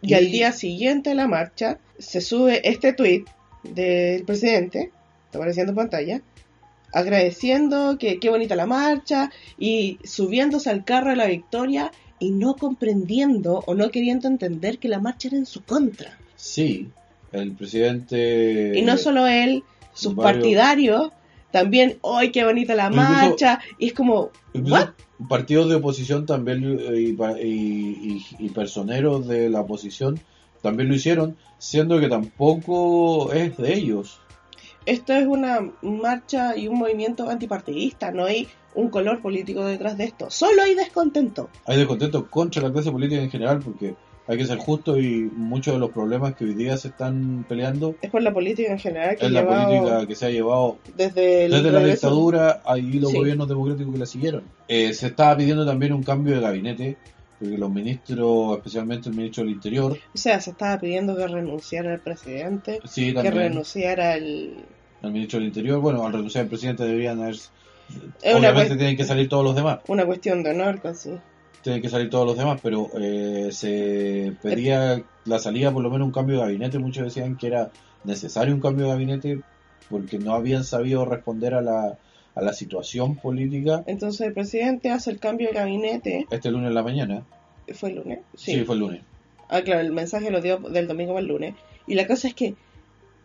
Y 0.00 0.14
al 0.14 0.30
día 0.30 0.52
siguiente 0.52 1.10
de 1.10 1.16
la 1.16 1.26
marcha 1.26 1.78
se 1.98 2.20
sube 2.20 2.60
este 2.68 2.92
tweet 2.92 3.24
del 3.64 4.24
presidente, 4.24 4.92
está 5.26 5.38
apareciendo 5.38 5.72
en 5.72 5.76
pantalla, 5.76 6.22
agradeciendo 6.92 7.98
que 7.98 8.18
qué 8.18 8.30
bonita 8.30 8.56
la 8.56 8.66
marcha 8.66 9.30
y 9.58 9.98
subiéndose 10.04 10.70
al 10.70 10.84
carro 10.84 11.10
de 11.10 11.16
la 11.16 11.26
victoria 11.26 11.90
y 12.18 12.30
no 12.30 12.56
comprendiendo 12.56 13.62
o 13.66 13.74
no 13.74 13.90
queriendo 13.90 14.28
entender 14.28 14.78
que 14.78 14.88
la 14.88 15.00
marcha 15.00 15.28
era 15.28 15.36
en 15.36 15.46
su 15.46 15.62
contra. 15.62 16.16
Sí, 16.36 16.88
el 17.32 17.52
presidente... 17.52 18.72
Y 18.74 18.82
no 18.82 18.96
solo 18.96 19.26
él, 19.26 19.64
sus 19.98 20.14
varios- 20.14 20.34
partidarios 20.34 21.10
también, 21.50 21.98
¡ay, 22.04 22.30
qué 22.30 22.44
bonita 22.44 22.74
la 22.74 22.86
Incluso- 22.88 23.08
marcha! 23.10 23.60
Y 23.78 23.86
es 23.88 23.92
como, 23.94 24.30
¿what? 24.54 24.88
partidos 25.28 25.68
de 25.68 25.76
oposición 25.76 26.26
también 26.26 26.78
eh, 26.80 27.00
y, 27.00 27.22
y, 27.42 27.46
y- 27.48 28.46
y 28.46 28.48
personeros 28.50 29.26
de 29.26 29.48
la 29.50 29.60
oposición 29.62 30.20
también 30.62 30.88
lo 30.88 30.94
hicieron, 30.94 31.36
siendo 31.58 31.98
que 32.00 32.08
tampoco 32.08 33.32
es 33.32 33.56
de 33.56 33.74
ellos. 33.74 34.20
Esto 34.86 35.12
es 35.12 35.26
una 35.26 35.60
marcha 35.82 36.56
y 36.56 36.66
un 36.68 36.78
movimiento 36.78 37.28
antipartidista, 37.28 38.10
no 38.10 38.24
hay 38.24 38.48
un 38.74 38.88
color 38.90 39.20
político 39.20 39.64
detrás 39.64 39.96
de 39.98 40.04
esto, 40.04 40.30
solo 40.30 40.62
hay 40.62 40.74
descontento. 40.74 41.48
Hay 41.66 41.76
descontento 41.78 42.30
contra 42.30 42.62
la 42.62 42.72
clase 42.72 42.90
política 42.92 43.20
en 43.22 43.30
general 43.30 43.58
porque 43.60 43.94
hay 44.28 44.36
que 44.36 44.44
ser 44.44 44.58
justo 44.58 44.98
y 45.00 45.30
muchos 45.34 45.72
de 45.74 45.80
los 45.80 45.90
problemas 45.90 46.34
que 46.34 46.44
hoy 46.44 46.54
día 46.54 46.76
se 46.76 46.88
están 46.88 47.46
peleando 47.48 47.96
Es 48.02 48.10
por 48.10 48.22
la 48.22 48.32
política 48.32 48.70
en 48.70 48.78
general 48.78 49.16
que 49.16 49.26
es 49.26 49.32
la 49.32 49.46
política 49.46 50.06
que 50.06 50.14
se 50.14 50.26
ha 50.26 50.30
llevado 50.30 50.76
desde 50.96 51.46
el 51.46 51.50
desde 51.52 51.72
la 51.72 51.82
dictadura 51.82 52.62
y 52.76 53.00
los 53.00 53.10
Sí. 53.10 53.16
gobiernos 53.16 53.48
democráticos 53.48 53.92
que 53.92 53.98
la 53.98 54.06
siguieron. 54.06 54.42
Eh, 54.68 54.92
se 54.92 55.06
estaba 55.06 55.34
pidiendo 55.36 55.64
también 55.64 55.94
un 55.94 56.02
cambio 56.02 56.34
de 56.34 56.40
gabinete 56.42 56.96
porque 57.40 57.56
los 57.56 57.70
ministros, 57.70 58.56
especialmente 58.58 59.08
el 59.08 59.14
ministro 59.16 59.44
del 59.44 59.52
Interior, 59.52 59.96
O 60.14 60.18
sea, 60.18 60.40
se 60.40 60.50
estaba 60.50 60.78
pidiendo 60.78 61.16
que 61.16 61.26
renunciara 61.26 61.94
el 61.94 62.00
presidente, 62.00 62.80
sí, 62.84 63.14
que 63.14 63.30
renunciara 63.30 64.14
el... 64.16 64.56
el 65.02 65.10
ministro 65.10 65.38
del 65.38 65.48
Interior, 65.48 65.80
bueno, 65.80 66.04
al 66.04 66.12
renunciar 66.12 66.42
el 66.44 66.48
presidente 66.48 66.82
deberían 66.84 67.22
haber... 67.22 67.36
Es 68.22 68.34
obviamente 68.34 68.76
tienen 68.76 68.96
que 68.96 69.04
salir 69.04 69.28
todos 69.28 69.44
los 69.44 69.54
demás, 69.54 69.78
una 69.86 70.04
cuestión 70.04 70.42
de 70.42 70.50
honor, 70.50 70.80
casi. 70.82 71.12
Tienen 71.68 71.82
que 71.82 71.90
salir 71.90 72.08
todos 72.08 72.24
los 72.24 72.38
demás, 72.38 72.60
pero 72.62 72.90
eh, 72.98 73.50
se 73.52 74.32
pedía 74.40 75.02
la 75.26 75.38
salida, 75.38 75.70
por 75.70 75.82
lo 75.82 75.90
menos 75.90 76.06
un 76.06 76.12
cambio 76.12 76.36
de 76.36 76.40
gabinete, 76.40 76.78
muchos 76.78 77.04
decían 77.04 77.36
que 77.36 77.48
era 77.48 77.70
necesario 78.04 78.54
un 78.54 78.60
cambio 78.62 78.86
de 78.86 78.92
gabinete 78.92 79.40
porque 79.90 80.18
no 80.18 80.32
habían 80.32 80.64
sabido 80.64 81.04
responder 81.04 81.52
a 81.52 81.60
la, 81.60 81.98
a 82.34 82.40
la 82.40 82.52
situación 82.54 83.16
política 83.16 83.84
Entonces 83.86 84.26
el 84.26 84.32
presidente 84.32 84.90
hace 84.90 85.10
el 85.10 85.18
cambio 85.18 85.48
de 85.48 85.54
gabinete, 85.56 86.26
este 86.30 86.50
lunes 86.50 86.68
en 86.68 86.74
la 86.74 86.82
mañana. 86.82 87.22
¿fue 87.74 87.90
el 87.90 87.96
lunes? 87.96 88.20
Sí, 88.34 88.64
fue 88.64 88.74
el 88.74 88.80
lunes. 88.80 89.02
Ah, 89.50 89.60
claro, 89.60 89.80
el 89.80 89.92
mensaje 89.92 90.30
lo 90.30 90.40
dio 90.40 90.56
del 90.56 90.88
domingo 90.88 91.18
al 91.18 91.26
lunes. 91.26 91.54
Y 91.86 91.96
la 91.96 92.06
cosa 92.06 92.28
es 92.28 92.34
que 92.34 92.54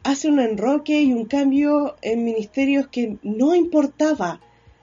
hace 0.04 0.28
un 0.28 0.42
enroque 0.42 1.02
y 1.02 1.14
un 1.14 1.28
cambio 1.28 1.96
en 2.02 2.26
ministerios 2.26 2.88
que 2.88 3.16
no 3.24 3.56
importaba. 3.56 4.42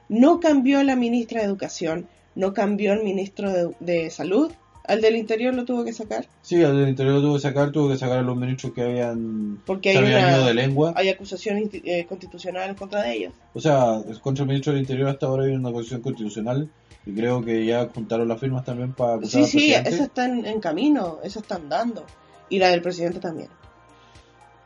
No 0.08 0.40
cambió 0.40 0.82
la 0.82 0.96
ministra 0.96 1.40
de 1.40 1.46
Educación, 1.46 2.08
no 2.40 2.52
cambió 2.54 2.92
el 2.94 3.04
ministro 3.04 3.52
de, 3.52 3.70
de 3.80 4.10
Salud, 4.10 4.50
al 4.88 5.00
del 5.02 5.14
Interior 5.16 5.54
lo 5.54 5.64
tuvo 5.64 5.84
que 5.84 5.92
sacar, 5.92 6.26
Sí, 6.42 6.64
al 6.64 6.76
del 6.76 6.88
interior 6.88 7.14
lo 7.16 7.20
tuvo 7.20 7.34
que 7.34 7.40
sacar, 7.40 7.70
tuvo 7.70 7.90
que 7.90 7.98
sacar 7.98 8.18
a 8.18 8.22
los 8.22 8.36
ministros 8.36 8.72
que 8.72 8.82
habían, 8.82 9.58
porque 9.64 9.92
se 9.92 9.98
hay, 9.98 10.04
habían 10.04 10.24
una, 10.24 10.36
ido 10.38 10.46
de 10.46 10.54
lengua. 10.54 10.92
hay 10.96 11.08
acusación 11.10 11.58
insti- 11.58 11.82
eh, 11.84 12.06
constitucional 12.08 12.70
en 12.70 12.74
contra 12.74 13.02
de 13.02 13.12
ellos. 13.14 13.32
O 13.54 13.60
sea, 13.60 14.00
contra 14.20 14.42
el 14.42 14.48
ministro 14.48 14.72
del 14.72 14.80
Interior 14.82 15.08
hasta 15.10 15.26
ahora 15.26 15.44
hay 15.44 15.52
una 15.52 15.68
acusación 15.68 16.00
constitucional 16.00 16.68
y 17.06 17.12
creo 17.14 17.44
que 17.44 17.64
ya 17.66 17.88
juntaron 17.94 18.26
las 18.26 18.40
firmas 18.40 18.64
también 18.64 18.92
para 18.92 19.14
acusar 19.14 19.44
Sí, 19.44 19.58
sí, 19.60 19.72
eso 19.74 20.02
está 20.02 20.24
en, 20.24 20.60
camino, 20.60 21.18
eso 21.22 21.38
están 21.40 21.68
dando. 21.68 22.04
Y 22.48 22.58
la 22.58 22.68
del 22.68 22.82
presidente 22.82 23.20
también. 23.20 23.48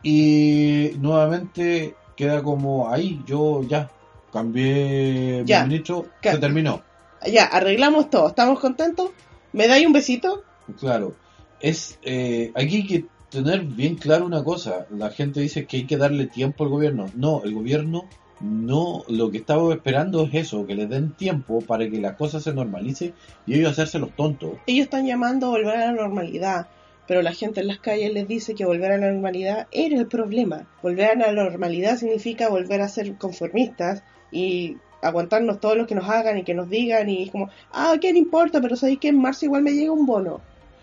Y 0.03 0.93
nuevamente 1.01 1.95
queda 2.17 2.43
como 2.43 2.89
ahí, 2.91 3.21
yo 3.27 3.63
ya 3.63 3.91
cambié 4.33 5.43
Ya. 5.47 5.63
mi 5.63 5.69
ministro, 5.71 6.07
se 6.23 6.39
terminó. 6.39 6.83
Ya, 7.27 7.45
arreglamos 7.45 8.11
todo, 8.11 8.29
¿estamos 8.29 8.61
contentos? 8.61 9.11
¿Me 9.53 9.67
dais 9.69 9.87
un 9.87 9.93
besito? 9.93 10.43
Claro, 10.79 11.15
es 11.61 11.99
eh, 12.03 12.53
aquí 12.55 12.77
hay 12.77 12.87
que 12.87 13.05
tener 13.31 13.63
bien 13.63 13.97
claro 13.97 14.27
una 14.27 14.45
cosa. 14.45 14.87
La 14.91 15.11
gente 15.11 15.41
dice 15.41 15.67
que 15.67 15.79
hay 15.79 15.87
que 15.87 15.97
darle 15.97 16.27
tiempo 16.27 16.65
al 16.65 16.71
gobierno. 16.71 17.07
No, 17.15 17.43
el 17.45 17.55
gobierno 17.55 18.09
no, 18.41 19.05
lo 19.09 19.31
que 19.31 19.39
estaba 19.39 19.73
esperando 19.73 20.25
es 20.25 20.35
eso, 20.35 20.67
que 20.67 20.75
les 20.75 20.89
den 20.89 21.13
tiempo 21.13 21.61
para 21.61 21.89
que 21.89 22.01
las 22.01 22.17
cosas 22.17 22.43
se 22.43 22.53
normalicen 22.53 23.15
y 23.47 23.55
ellos 23.55 23.73
hacerse 23.73 23.99
los 23.99 24.15
tontos. 24.15 24.53
Ellos 24.67 24.85
están 24.85 25.07
llamando 25.07 25.47
a 25.47 25.51
volver 25.51 25.77
a 25.77 25.87
la 25.87 25.93
normalidad. 25.93 26.69
pero 27.07 27.21
la 27.21 27.33
gente 27.33 27.61
en 27.61 27.69
las 27.69 27.81
calles 27.81 28.13
les 28.15 28.27
dice 28.27 28.55
que 28.55 28.65
volver 28.65 28.93
a 28.93 28.99
la 28.99 29.11
normalidad 29.11 29.67
era 29.73 29.99
el 29.99 30.07
problema. 30.07 30.67
Volver 30.83 31.11
a 31.11 31.33
la 31.33 31.33
normalidad 31.33 31.97
significa 31.97 32.49
volver 32.49 32.81
a 32.81 32.89
ser 32.89 33.17
conformistas 33.17 34.03
y 34.31 34.79
aguantarnos 35.05 35.61
todo 35.61 35.75
lo 35.75 35.87
que 35.87 35.95
nos 35.95 36.09
hagan 36.09 36.39
y 36.39 36.45
que 36.45 36.55
nos 36.55 36.69
digan 36.69 37.09
y 37.09 37.25
es 37.25 37.31
como, 37.31 37.51
ah, 37.73 37.95
¿qué 38.01 38.13
no 38.13 38.19
importa? 38.19 38.61
Pero 38.61 38.77
sabéis 38.77 38.99
que 38.99 39.09
en 39.09 39.21
marzo 39.21 39.45
igual 39.45 39.63
me 39.63 39.73
llega 39.73 39.93
un 39.93 40.07
bono 40.07 40.41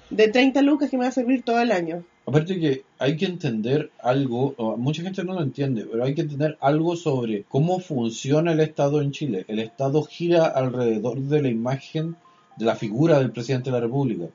de 0.09 0.27
30 0.27 0.61
lucas 0.61 0.89
que 0.89 0.97
me 0.97 1.05
va 1.05 1.09
a 1.09 1.13
servir 1.13 1.43
todo 1.43 1.59
el 1.59 1.71
año. 1.71 2.03
Aparte 2.25 2.59
que 2.59 2.83
hay 2.99 3.17
que 3.17 3.25
entender 3.25 3.89
algo, 4.01 4.53
mucha 4.77 5.01
gente 5.01 5.23
no 5.23 5.33
lo 5.33 5.41
entiende, 5.41 5.87
pero 5.89 6.03
hay 6.03 6.13
que 6.13 6.21
entender 6.21 6.57
algo 6.61 6.95
sobre 6.95 7.43
cómo 7.49 7.79
funciona 7.79 8.51
el 8.51 8.59
Estado 8.59 9.01
en 9.01 9.11
Chile. 9.11 9.45
El 9.47 9.59
Estado 9.59 10.03
gira 10.03 10.45
alrededor 10.45 11.19
de 11.19 11.41
la 11.41 11.49
imagen 11.49 12.15
de 12.57 12.65
la 12.65 12.75
figura 12.75 13.17
del 13.17 13.31
presidente 13.31 13.71
de 13.71 13.77
la 13.77 13.81
República. 13.81 14.25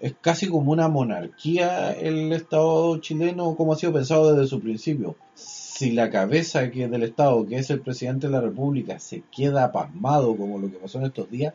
Es 0.00 0.14
casi 0.20 0.48
como 0.48 0.72
una 0.72 0.88
monarquía 0.88 1.92
el 1.92 2.32
Estado 2.32 2.98
chileno, 2.98 3.54
como 3.54 3.72
ha 3.72 3.76
sido 3.76 3.92
pensado 3.92 4.34
desde 4.34 4.48
su 4.48 4.60
principio. 4.60 5.16
Si 5.80 5.92
la 5.92 6.10
cabeza 6.10 6.70
que 6.70 6.88
del 6.88 7.04
Estado, 7.04 7.46
que 7.46 7.56
es 7.56 7.70
el 7.70 7.80
presidente 7.80 8.26
de 8.26 8.34
la 8.34 8.42
República, 8.42 8.98
se 8.98 9.22
queda 9.34 9.72
pasmado 9.72 10.36
como 10.36 10.58
lo 10.58 10.70
que 10.70 10.76
pasó 10.76 10.98
en 10.98 11.06
estos 11.06 11.30
días, 11.30 11.54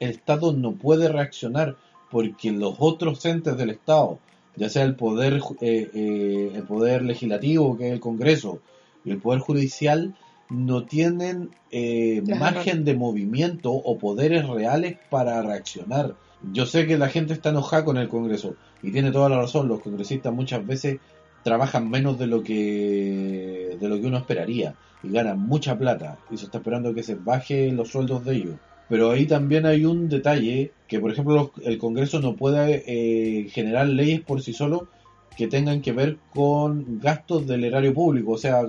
el 0.00 0.12
Estado 0.12 0.54
no 0.54 0.72
puede 0.72 1.10
reaccionar 1.10 1.76
porque 2.10 2.52
los 2.52 2.76
otros 2.78 3.22
entes 3.26 3.54
del 3.58 3.68
Estado, 3.68 4.18
ya 4.56 4.70
sea 4.70 4.82
el 4.84 4.96
poder, 4.96 5.42
eh, 5.60 5.90
eh, 5.92 6.52
el 6.54 6.62
poder 6.62 7.02
legislativo, 7.02 7.76
que 7.76 7.88
es 7.88 7.92
el 7.92 8.00
Congreso, 8.00 8.60
y 9.04 9.10
el 9.10 9.18
poder 9.18 9.40
judicial, 9.40 10.14
no 10.48 10.84
tienen 10.84 11.50
eh, 11.70 12.22
margen 12.22 12.82
de 12.82 12.94
movimiento 12.94 13.72
o 13.72 13.98
poderes 13.98 14.48
reales 14.48 14.96
para 15.10 15.42
reaccionar. 15.42 16.14
Yo 16.50 16.64
sé 16.64 16.86
que 16.86 16.96
la 16.96 17.10
gente 17.10 17.34
está 17.34 17.50
enojada 17.50 17.84
con 17.84 17.98
el 17.98 18.08
Congreso 18.08 18.56
y 18.82 18.90
tiene 18.90 19.10
toda 19.10 19.28
la 19.28 19.36
razón. 19.36 19.68
Los 19.68 19.80
congresistas 19.80 20.32
muchas 20.32 20.66
veces 20.66 20.98
trabajan 21.46 21.88
menos 21.88 22.18
de 22.18 22.26
lo 22.26 22.42
que 22.42 23.76
de 23.80 23.88
lo 23.88 24.00
que 24.00 24.06
uno 24.08 24.18
esperaría 24.18 24.74
y 25.04 25.10
ganan 25.10 25.38
mucha 25.38 25.78
plata 25.78 26.18
y 26.28 26.36
se 26.38 26.46
está 26.46 26.58
esperando 26.58 26.92
que 26.92 27.04
se 27.04 27.14
baje 27.14 27.70
los 27.70 27.88
sueldos 27.90 28.24
de 28.24 28.34
ellos. 28.34 28.56
Pero 28.88 29.12
ahí 29.12 29.26
también 29.26 29.64
hay 29.64 29.84
un 29.84 30.08
detalle 30.08 30.72
que, 30.88 30.98
por 30.98 31.12
ejemplo, 31.12 31.34
los- 31.36 31.66
el 31.66 31.78
Congreso 31.78 32.20
no 32.20 32.34
puede 32.34 32.82
eh, 32.86 33.48
generar 33.50 33.86
leyes 33.88 34.22
por 34.22 34.42
sí 34.42 34.52
solo 34.52 34.88
que 35.36 35.46
tengan 35.46 35.82
que 35.82 35.92
ver 35.92 36.16
con 36.34 36.98
gastos 36.98 37.46
del 37.46 37.62
erario 37.64 37.94
público, 37.94 38.32
o 38.32 38.38
sea, 38.38 38.62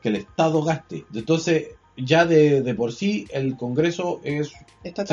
que 0.00 0.08
el 0.08 0.16
Estado 0.16 0.62
gaste. 0.62 1.04
Entonces, 1.14 1.66
ya 1.98 2.24
de, 2.24 2.62
de 2.62 2.74
por 2.74 2.92
sí, 2.92 3.26
el 3.30 3.56
Congreso 3.56 4.20
es 4.24 4.52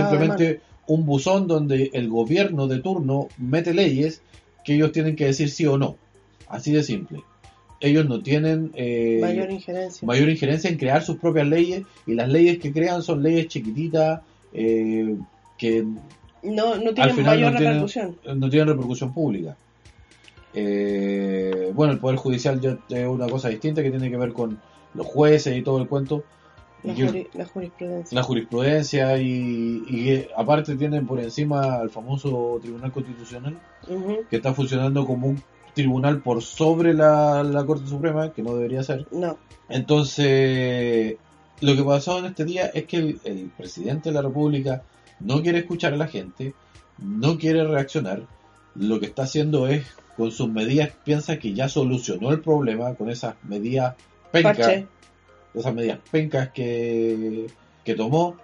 simplemente 0.10 0.62
un 0.88 1.06
buzón 1.06 1.48
donde 1.48 1.90
el 1.94 2.08
gobierno 2.08 2.68
de 2.68 2.80
turno 2.80 3.28
mete 3.38 3.74
leyes 3.74 4.22
que 4.64 4.76
ellos 4.76 4.92
tienen 4.94 5.16
que 5.18 5.26
decir 5.26 5.50
sí 5.50 5.66
o 5.66 5.78
no. 5.78 5.98
Así 6.48 6.72
de 6.72 6.84
simple. 6.84 7.24
Ellos 7.80 8.06
no 8.08 8.22
tienen 8.22 8.72
eh, 8.76 9.20
mayor 9.22 9.52
injerencia. 9.52 10.06
mayor 10.06 10.30
injerencia 10.30 10.70
en 10.70 10.78
crear 10.78 11.04
sus 11.04 11.18
propias 11.18 11.48
leyes 11.48 11.84
y 12.08 12.14
las 12.14 12.30
leyes 12.30 12.60
que 12.60 12.72
crean 12.72 13.02
son 13.04 13.22
leyes 13.22 13.48
chiquititas 13.48 14.22
eh, 14.54 15.16
que 15.58 15.84
No, 16.44 16.76
no 16.78 16.90
al 16.90 16.94
tienen 16.96 17.16
final 17.16 17.36
mayor 17.36 17.52
no 17.52 17.58
tienen, 17.58 17.74
repercusión. 17.82 18.18
no 18.40 18.50
tienen 18.50 18.68
repercusión 18.70 19.14
pública. 19.14 19.58
Eh, 20.54 21.72
bueno, 21.74 21.94
el 21.94 22.00
Poder 22.00 22.18
Judicial 22.18 22.60
ya 22.62 22.78
es 22.90 23.08
una 23.08 23.28
cosa 23.28 23.50
distinta 23.50 23.82
que 23.82 23.90
tiene 23.90 24.10
que 24.10 24.18
ver 24.18 24.34
con 24.34 24.60
los 24.94 25.06
jueces 25.08 25.58
y 25.58 25.62
todo 25.64 25.82
el 25.82 25.88
cuento. 25.88 26.24
La, 26.84 26.94
que- 26.94 27.08
juri- 27.08 27.28
la 27.34 27.46
jurisprudencia. 27.46 28.16
la 28.16 28.24
jurisprudencia 28.24 29.18
y, 29.18 29.84
y 29.90 30.26
aparte 30.36 30.76
tienen 30.76 31.08
por 31.08 31.20
encima 31.22 31.76
al 31.76 31.90
famoso 31.90 32.60
Tribunal 32.62 32.92
Constitucional 32.92 33.58
que 34.30 34.36
está 34.36 34.54
funcionando 34.54 35.06
como 35.06 35.28
un 35.28 35.42
tribunal 35.74 36.22
por 36.22 36.42
sobre 36.42 36.94
la, 36.94 37.44
la 37.44 37.66
Corte 37.66 37.88
Suprema, 37.88 38.32
que 38.32 38.44
no 38.44 38.56
debería 38.56 38.84
ser. 38.84 39.08
No, 39.12 39.38
Entonces, 39.70 41.16
lo 41.62 41.76
que 41.76 41.84
pasó 41.84 42.20
en 42.20 42.26
este 42.26 42.46
día 42.46 42.68
es 42.68 42.86
que 42.86 42.98
el, 42.98 43.20
el 43.24 43.52
presidente 43.58 44.10
de 44.10 44.16
la 44.16 44.22
República 44.22 44.84
no 45.20 45.42
quiere 45.42 45.60
escuchar 45.60 45.94
a 45.94 45.98
la 45.98 46.08
gente, 46.08 46.54
no 46.98 47.38
quiere 47.38 47.64
reaccionar, 47.66 48.24
lo 48.76 49.00
que 49.00 49.06
está 49.06 49.24
haciendo 49.24 49.68
es, 49.68 49.86
con 50.18 50.32
sus 50.32 50.50
medidas, 50.50 50.92
piensa 51.04 51.38
que 51.38 51.54
ya 51.54 51.70
solucionó 51.70 52.32
el 52.32 52.42
problema 52.42 52.94
con 52.96 53.10
esas 53.10 53.36
medidas 53.44 53.96
pencas, 54.32 54.86
esas 55.54 55.74
medidas 55.74 56.00
pencas 56.12 56.50
que, 56.50 57.48
que 57.84 57.96
tomó, 57.96 58.38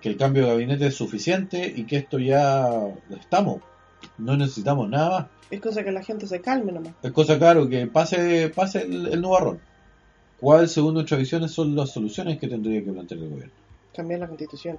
que 0.00 0.08
el 0.08 0.16
cambio 0.16 0.44
de 0.44 0.48
gabinete 0.50 0.86
es 0.86 0.94
suficiente 0.94 1.72
y 1.74 1.84
que 1.84 1.96
esto 1.96 2.18
ya 2.18 2.68
estamos, 3.18 3.62
no 4.24 4.36
necesitamos 4.36 4.88
nada 4.88 5.10
más. 5.10 5.26
Es 5.50 5.60
cosa 5.60 5.84
que 5.84 5.92
la 5.92 6.02
gente 6.02 6.26
se 6.26 6.40
calme 6.40 6.72
nomás. 6.72 6.92
Es 7.02 7.12
cosa 7.12 7.38
claro 7.38 7.68
que 7.68 7.86
pase, 7.86 8.48
pase 8.54 8.82
el, 8.82 9.06
el 9.08 9.20
nubarrón. 9.20 9.58
¿Cuál, 10.40 10.68
según 10.68 10.94
nuestras 10.94 11.20
visiones, 11.20 11.52
son 11.52 11.76
las 11.76 11.90
soluciones 11.90 12.38
que 12.38 12.48
tendría 12.48 12.82
que 12.82 12.90
plantear 12.92 13.20
el 13.20 13.28
gobierno? 13.30 13.52
Cambiar 13.94 14.20
la 14.20 14.26
constitución. 14.28 14.78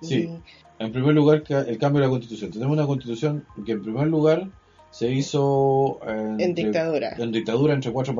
Sí. 0.00 0.30
En 0.78 0.92
primer 0.92 1.14
lugar, 1.14 1.42
el 1.48 1.78
cambio 1.78 2.00
de 2.00 2.06
la 2.06 2.10
constitución. 2.10 2.50
Tenemos 2.50 2.76
una 2.76 2.86
constitución 2.86 3.44
que, 3.66 3.72
en 3.72 3.82
primer 3.82 4.06
lugar, 4.06 4.48
se 4.90 5.10
hizo 5.10 5.98
en 6.06 6.40
entre- 6.40 6.64
dictadura. 6.64 7.14
en 7.18 7.32
dictadura 7.32 7.74
entre 7.74 7.92
cuatro 7.92 8.14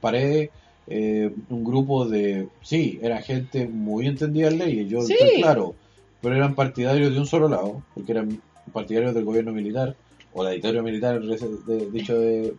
paredes. 0.00 0.50
eh, 0.92 1.32
un 1.50 1.62
grupo 1.62 2.04
de. 2.06 2.48
Sí, 2.62 2.98
era 3.02 3.20
gente 3.22 3.68
muy 3.68 4.06
entendida 4.08 4.48
en 4.48 4.58
leyes, 4.58 4.88
yo 4.88 5.02
Sí. 5.02 5.12
estoy 5.12 5.40
claro. 5.42 5.74
Pero 6.20 6.34
eran 6.34 6.54
partidarios 6.56 7.12
de 7.12 7.18
un 7.20 7.26
solo 7.26 7.48
lado, 7.48 7.82
porque 7.94 8.10
eran 8.12 8.40
partidarios 8.72 9.14
del 9.14 9.24
gobierno 9.24 9.52
militar, 9.52 9.94
o 10.32 10.44
la 10.44 10.50
dictadura 10.50 10.82
militar, 10.82 11.20
de- 11.20 11.90
dicho 11.90 12.18
de. 12.18 12.54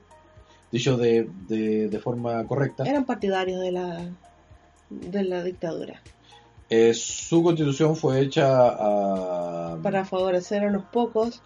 Dicho 0.72 0.96
de, 0.96 1.28
de, 1.50 1.90
de 1.90 2.00
forma 2.00 2.48
correcta. 2.48 2.86
Eran 2.86 3.04
partidarios 3.06 3.60
de 3.60 3.74
la 3.74 4.10
de 4.90 5.24
la 5.24 5.44
dictadura 5.44 6.02
Eh, 6.70 6.94
su 6.94 7.44
constitución 7.44 7.98
fue 7.98 8.22
hecha 8.22 8.46
a, 8.70 9.78
para 9.84 10.06
favorecer 10.06 10.64
a 10.64 10.68
unos 10.68 10.86
pocos 10.86 11.42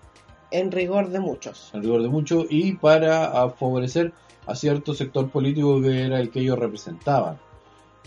en 0.51 0.71
rigor 0.71 1.09
de 1.09 1.19
muchos. 1.19 1.71
en 1.73 1.81
rigor 1.81 2.03
de 2.03 2.09
mucho 2.09 2.45
y 2.47 2.73
para 2.73 3.49
favorecer 3.49 4.13
a 4.45 4.53
cierto 4.53 4.93
sector 4.93 5.31
político 5.31 5.81
que 5.81 6.03
era 6.03 6.19
el 6.19 6.29
que 6.29 6.41
ellos 6.41 6.59
representaban. 6.59 7.39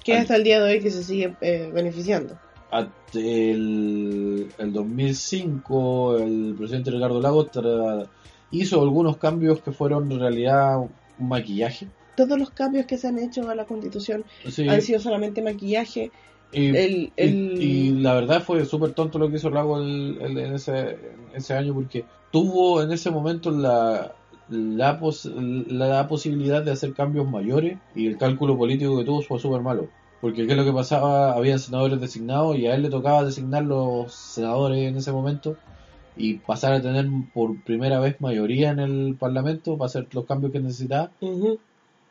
Que 0.05 0.13
Al- 0.15 0.21
hasta 0.21 0.37
el 0.37 0.45
día 0.45 0.61
de 0.61 0.71
hoy 0.75 0.81
que 0.81 0.93
se 0.93 1.03
sigue 1.03 1.35
eh, 1.41 1.69
beneficiando. 1.75 2.39
Hasta 2.71 2.91
el, 3.19 4.53
el 4.59 4.73
2005 4.73 6.19
el 6.19 6.55
presidente 6.57 6.91
Ricardo 6.91 7.21
Lagos 7.21 7.49
hizo 8.51 8.81
algunos 8.83 9.17
cambios 9.17 9.61
que 9.61 9.73
fueron 9.73 10.11
en 10.13 10.21
realidad 10.21 10.79
un 11.19 11.29
maquillaje. 11.29 11.89
Todos 12.17 12.39
los 12.39 12.51
cambios 12.51 12.87
que 12.87 12.99
se 12.99 13.09
han 13.09 13.19
hecho 13.19 13.49
a 13.49 13.55
la 13.55 13.65
constitución 13.65 14.25
Sí, 14.49 14.69
han 14.69 14.83
sido 14.83 15.01
solamente 15.01 15.41
maquillaje. 15.43 16.11
y, 16.53 16.67
El, 16.69 16.93
y- 16.93 17.13
el- 17.17 17.63
y 17.63 17.91
la 18.01 18.15
verdad 18.15 18.43
fue 18.43 18.65
súper 18.65 18.93
tonto 18.93 19.19
lo 19.19 19.29
que 19.31 19.37
hizo 19.37 19.51
Lago 19.51 19.79
el- 19.81 20.19
en, 20.21 20.39
ese, 20.55 20.97
ese 21.35 21.55
año 21.55 21.75
porque 21.75 22.05
tuvo 22.33 22.83
en 22.83 22.91
ese 22.91 23.11
momento 23.11 23.51
la, 23.51 24.13
la, 24.49 24.99
pos- 24.99 25.27
la 25.27 26.09
posibilidad 26.09 26.63
de 26.63 26.71
hacer 26.73 26.93
cambios 26.95 27.29
mayores 27.29 27.79
y 27.95 28.07
el 28.07 28.17
cálculo 28.19 28.57
político 28.57 28.99
que 28.99 29.05
tuvo 29.05 29.23
fue 29.23 29.39
súper 29.39 29.61
malo. 29.61 29.89
Porque 30.21 30.47
qué 30.47 30.53
es 30.53 30.59
lo 30.59 30.65
que 30.65 30.73
pasaba, 30.73 31.33
habían 31.33 31.59
senadores 31.59 32.01
designados 32.01 32.57
y 32.59 32.67
a 32.67 32.75
él 32.75 32.83
le 32.83 32.91
tocaba 32.91 33.25
designar 33.25 33.65
los 33.65 34.13
senadores 34.13 34.89
en 34.89 34.97
ese 34.97 35.13
momento 35.13 35.57
y 36.17 36.35
pasar 36.35 36.73
a 36.73 36.83
tener 36.83 37.07
por 37.33 37.63
primera 37.63 38.01
vez 38.01 38.21
mayoría 38.21 38.71
en 38.71 38.81
el 38.81 39.17
Parlamento 39.17 39.79
para 39.79 39.87
hacer 39.87 40.09
los 40.13 40.27
cambios 40.27 40.53
que 40.53 40.61
necesitaba. 40.61 41.11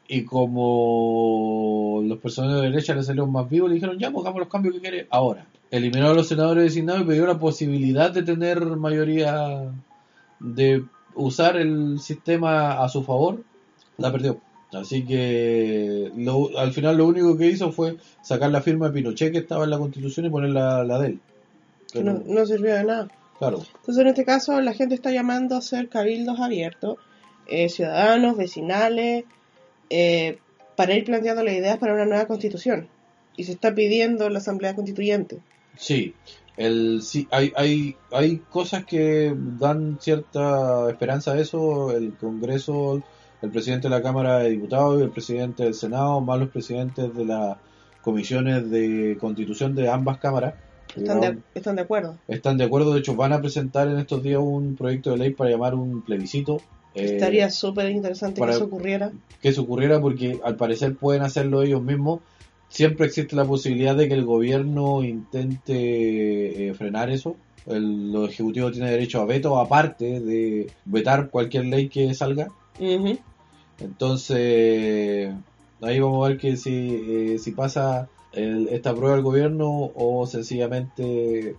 Y 0.08 0.24
como 0.24 2.02
los 2.06 2.17
personajes 2.20 2.62
de 2.62 2.70
derecha 2.70 2.96
le 2.96 3.04
salieron 3.04 3.32
más 3.32 3.50
vivos, 3.50 3.70
le 3.70 3.76
dijeron, 3.76 4.00
ya, 4.00 4.10
pues 4.10 4.24
hagamos 4.24 4.39
los 4.39 4.50
cambios 4.50 4.76
que 4.76 4.82
quiere 4.82 5.08
ahora. 5.10 5.46
Eliminó 5.70 6.08
a 6.08 6.13
los 6.13 6.30
senadores 6.30 6.63
designados 6.63 7.02
y 7.02 7.06
pidió 7.06 7.27
la 7.27 7.38
posibilidad 7.38 8.10
de 8.10 8.23
tener 8.23 8.62
mayoría, 8.62 9.69
de 10.40 10.86
usar 11.13 11.58
el 11.58 12.00
sistema 12.00 12.82
a 12.82 12.88
su 12.88 13.04
favor. 13.04 13.44
La 13.98 14.10
perdió. 14.13 14.40
Así 14.74 15.06
que 15.06 16.12
lo- 16.15 16.58
al 16.58 16.74
final 16.74 16.98
lo 16.98 17.08
único 17.08 17.38
que 17.38 17.48
hizo 17.48 17.72
fue 17.72 17.98
sacar 18.22 18.52
la 18.52 18.62
firma 18.62 18.88
de 18.88 18.94
Pinochet 18.94 19.32
que 19.32 19.38
estaba 19.38 19.63
en 19.63 19.70
la 19.70 19.78
constitución 19.78 20.26
y 20.26 20.30
poner 20.30 20.50
la, 20.50 20.84
de 21.00 21.08
él. 21.08 21.20
Pero, 21.94 22.06
no, 22.06 22.22
no 22.26 22.46
sirvió 22.46 22.74
de 22.76 22.84
nada. 22.84 23.08
Claro, 23.40 23.60
Entonces, 23.80 24.02
en 24.02 24.08
este 24.08 24.26
caso, 24.26 24.60
la 24.62 24.74
gente 24.74 24.96
está 24.96 25.12
llamando 25.12 25.56
a 25.56 25.60
hacer 25.60 25.90
cabildos 25.90 26.40
abiertos, 26.40 26.98
eh, 27.48 27.70
ciudadanos, 27.70 28.36
vecinales, 28.36 29.26
eh, 29.90 30.40
para 30.76 30.96
ir 30.96 31.06
planteando 31.06 31.44
las 31.44 31.54
ideas 31.54 31.78
para 31.78 31.94
una 31.94 32.06
nueva 32.06 32.26
constitución. 32.26 32.88
Y 33.38 33.44
se 33.46 33.52
está 33.54 33.74
pidiendo 33.74 34.30
la 34.30 34.40
Asamblea 34.40 34.76
Constituyente. 34.76 35.38
Sí, 35.78 36.15
el, 36.58 37.02
sí 37.04 37.28
hay, 37.30 37.54
hay, 37.56 37.96
hay 38.12 38.38
cosas 38.50 38.84
que 38.86 39.34
dan 39.60 40.00
cierta 40.02 40.90
esperanza 40.90 41.34
a 41.34 41.40
eso. 41.40 41.96
El 41.96 42.13
Congreso, 42.15 43.04
el 43.42 43.50
presidente 43.52 43.88
de 43.88 43.96
la 43.96 44.02
Cámara 44.02 44.40
de 44.40 44.50
Diputados 44.52 45.00
y 45.00 45.04
el 45.04 45.10
presidente 45.12 45.63
del 45.63 45.73
Senado, 45.73 46.19
más 46.21 46.40
los 46.40 46.50
presidentes 46.50 47.13
de 47.15 47.25
las 47.25 47.58
comisiones 48.02 48.69
de 48.71 49.17
constitución 49.19 49.75
de 49.75 49.90
ambas 49.90 50.17
cámaras, 50.19 50.54
Están 50.96 51.19
de, 51.21 51.38
están 51.54 51.75
de 51.75 51.81
acuerdo. 51.83 52.17
están 52.27 52.58
de 52.58 52.63
acuerdo. 52.63 52.94
De 52.94 53.00
hecho, 53.00 53.15
van 53.15 53.33
a 53.33 53.42
presentar 53.42 53.88
en 53.90 54.00
estos 54.00 54.23
días 54.23 54.40
un 54.42 54.75
proyecto 54.75 55.12
de 55.12 55.17
ley 55.17 55.29
para 55.33 55.50
llamar 55.52 55.75
un 55.75 56.02
plebiscito 56.02 56.58
Eh, 56.96 57.13
Estaría 57.15 57.50
súper 57.52 57.92
interesante 57.92 58.42
que 58.42 58.50
eso 58.50 58.63
ocurriera. 58.63 59.12
que 59.42 59.50
eso 59.50 59.62
ocurriera 59.62 60.02
porque 60.02 60.40
al 60.44 60.56
parecer 60.56 60.96
pueden 60.96 61.21
hacerlo 61.21 61.62
ellos 61.62 61.83
mismos. 61.83 62.21
Siempre 62.69 63.06
existe 63.06 63.35
la 63.35 63.46
posibilidad 63.46 63.96
de 63.96 64.08
que 64.08 64.15
el 64.15 64.25
gobierno 64.25 65.04
intente 65.04 66.69
eh, 66.69 66.73
frenar 66.73 67.10
eso. 67.12 67.35
El, 67.65 68.12
los 68.12 68.29
ejecutivos 68.29 68.71
tienen 68.71 68.90
derecho 68.90 69.21
a 69.21 69.25
veto 69.25 69.60
aparte 69.60 70.19
de 70.21 70.67
vetar 70.85 71.29
cualquier 71.29 71.65
ley 71.65 71.90
que 71.90 72.13
salga. 72.13 72.48
Ujú. 72.79 73.17
Entonces, 73.80 75.34
ahí 75.82 76.00
vamos 76.00 76.25
a 76.25 76.30
ver 76.30 76.38
que 76.38 76.58
si, 76.58 77.34
eh, 77.34 77.40
si 77.40 77.52
pasa 77.52 78.10
el- 78.34 78.67
esta 78.69 78.96
prueba 78.96 79.15
el 79.15 79.21
gobierno 79.23 79.92
o 79.96 80.25
sencillamente 80.28 81.56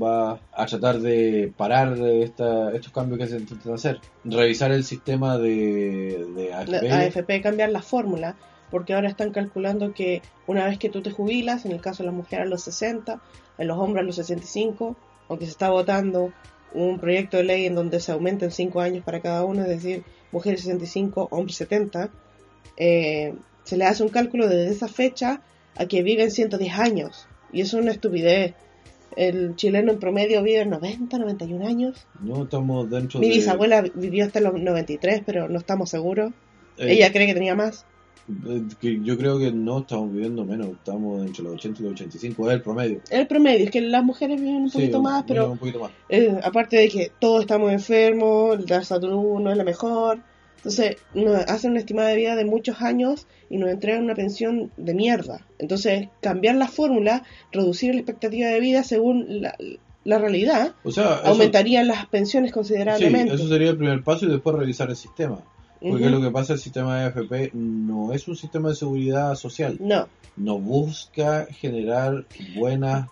va 0.00 0.40
a 0.52 0.66
tratar 0.66 1.00
de 1.00 1.52
parar 1.56 1.98
esta- 1.98 2.72
estos 2.74 2.92
cambios 2.92 3.18
que 3.18 3.26
se 3.26 3.38
intentan 3.38 3.74
hacer. 3.74 4.00
Revisar 4.24 4.72
el 4.72 4.84
sistema 4.84 5.38
de, 5.38 6.26
de 6.36 6.52
AFP. 6.52 6.70
La 6.88 6.98
AFP 7.00 7.40
cambiar 7.40 7.70
la 7.70 7.82
fórmula, 7.82 8.36
porque 8.70 8.94
ahora 8.94 9.08
están 9.08 9.32
calculando 9.32 9.92
que 9.94 10.22
una 10.46 10.66
vez 10.66 10.78
que 10.78 10.90
tú 10.90 11.00
te 11.02 11.10
jubilas, 11.10 11.64
en 11.64 11.72
el 11.72 11.80
caso 11.80 12.02
de 12.02 12.08
las 12.08 12.14
mujeres 12.14 12.46
a 12.46 12.48
los 12.48 12.62
60, 12.62 13.20
en 13.58 13.68
los 13.68 13.78
hombres 13.78 14.02
a 14.02 14.06
los 14.06 14.16
65, 14.16 14.96
aunque 15.28 15.46
se 15.46 15.52
está 15.52 15.70
votando 15.70 16.32
un 16.72 17.00
proyecto 17.00 17.36
de 17.38 17.44
ley 17.44 17.66
en 17.66 17.74
donde 17.74 17.98
se 18.00 18.12
aumenten 18.12 18.50
5 18.52 18.80
años 18.80 19.02
para 19.04 19.20
cada 19.20 19.44
uno, 19.44 19.62
es 19.62 19.68
decir, 19.68 20.04
mujeres 20.32 20.60
65, 20.62 21.28
hombres 21.30 21.56
70, 21.56 22.10
eh, 22.76 23.34
se 23.64 23.76
le 23.76 23.84
hace 23.84 24.02
un 24.02 24.08
cálculo 24.08 24.48
desde 24.48 24.72
esa 24.72 24.88
fecha 24.88 25.42
a 25.76 25.86
que 25.86 26.02
viven 26.02 26.30
110 26.30 26.78
años. 26.78 27.26
Y 27.52 27.60
eso 27.62 27.78
es 27.78 27.82
una 27.82 27.92
estupidez. 27.92 28.54
El 29.16 29.56
chileno 29.56 29.90
en 29.92 29.98
promedio 29.98 30.42
vive 30.42 30.64
90, 30.64 31.18
91 31.18 31.66
años. 31.66 32.06
No 32.20 32.44
estamos 32.44 32.88
dentro 32.88 33.18
Mi 33.20 33.28
de... 33.28 33.34
bisabuela 33.34 33.82
vivió 33.82 34.24
hasta 34.24 34.40
los 34.40 34.54
93, 34.54 35.22
pero 35.26 35.48
no 35.48 35.58
estamos 35.58 35.90
seguros. 35.90 36.30
eh, 36.78 36.92
Ella 36.92 37.10
cree 37.12 37.26
que 37.26 37.34
tenía 37.34 37.54
más. 37.56 37.86
Que 38.80 39.00
yo 39.02 39.16
creo 39.18 39.38
que 39.38 39.52
no 39.52 39.80
estamos 39.80 40.12
viviendo 40.12 40.44
menos, 40.44 40.68
estamos 40.70 41.24
entre 41.26 41.42
los 41.44 41.54
80 41.54 41.80
y 41.80 41.84
los 41.84 41.92
85, 41.92 42.48
es 42.48 42.54
el 42.54 42.62
promedio. 42.62 43.00
El 43.10 43.26
promedio 43.26 43.64
es 43.64 43.70
que 43.70 43.80
las 43.80 44.04
mujeres 44.04 44.40
viven 44.40 44.56
un 44.62 44.70
Sí, 44.70 44.78
poquito 44.78 45.02
más, 45.02 45.24
pero 45.26 45.52
un 45.52 45.58
poquito 45.58 45.80
más. 45.80 45.90
eh, 46.08 46.38
aparte 46.42 46.76
de 46.76 46.88
que 46.88 47.12
todos 47.18 47.42
estamos 47.42 47.72
enfermos, 47.72 48.68
la 48.68 48.82
salud 48.84 49.40
no 49.40 49.50
es 49.50 49.56
la 49.56 49.64
mejor, 49.64 50.20
entonces 50.56 50.96
nos 51.14 51.36
hacen 51.46 51.70
una 51.70 51.80
estimada 51.80 52.08
de 52.08 52.16
vida 52.16 52.36
de 52.36 52.44
muchos 52.44 52.82
años 52.82 53.26
y 53.48 53.56
nos 53.56 53.70
entregan 53.70 54.04
una 54.04 54.14
pensión 54.14 54.70
de 54.76 54.94
mierda. 54.94 55.46
Entonces, 55.58 56.08
cambiar 56.20 56.56
la 56.56 56.68
fórmula, 56.68 57.22
reducir 57.52 57.94
la 57.94 58.00
expectativa 58.00 58.48
de 58.48 58.60
vida 58.60 58.82
según 58.84 59.24
la, 59.40 59.56
la 60.04 60.18
realidad, 60.18 60.74
O 60.84 60.90
sea, 60.90 61.14
eso- 61.16 61.26
aumentarían 61.26 61.86
las 61.88 62.06
pensiones 62.06 62.50
sí, 62.50 62.54
considerablemente. 62.54 63.34
eso 63.34 63.48
sería 63.48 63.70
el 63.70 63.76
primer 63.78 64.02
paso 64.02 64.26
y 64.26 64.30
después 64.30 64.54
revisar 64.56 64.90
el 64.90 64.96
sistema. 64.96 65.42
Porque 65.80 66.10
lo 66.10 66.20
que 66.20 66.30
pasa 66.30 66.52
el 66.52 66.58
sistema 66.58 66.98
de 66.98 67.06
AFP 67.06 67.52
no 67.54 68.12
es 68.12 68.28
un 68.28 68.36
sistema 68.36 68.68
de 68.68 68.74
seguridad 68.74 69.34
social. 69.34 69.78
No, 69.80 70.08
No 70.36 70.58
busca 70.58 71.46
generar 71.46 72.26
buenas 72.54 73.08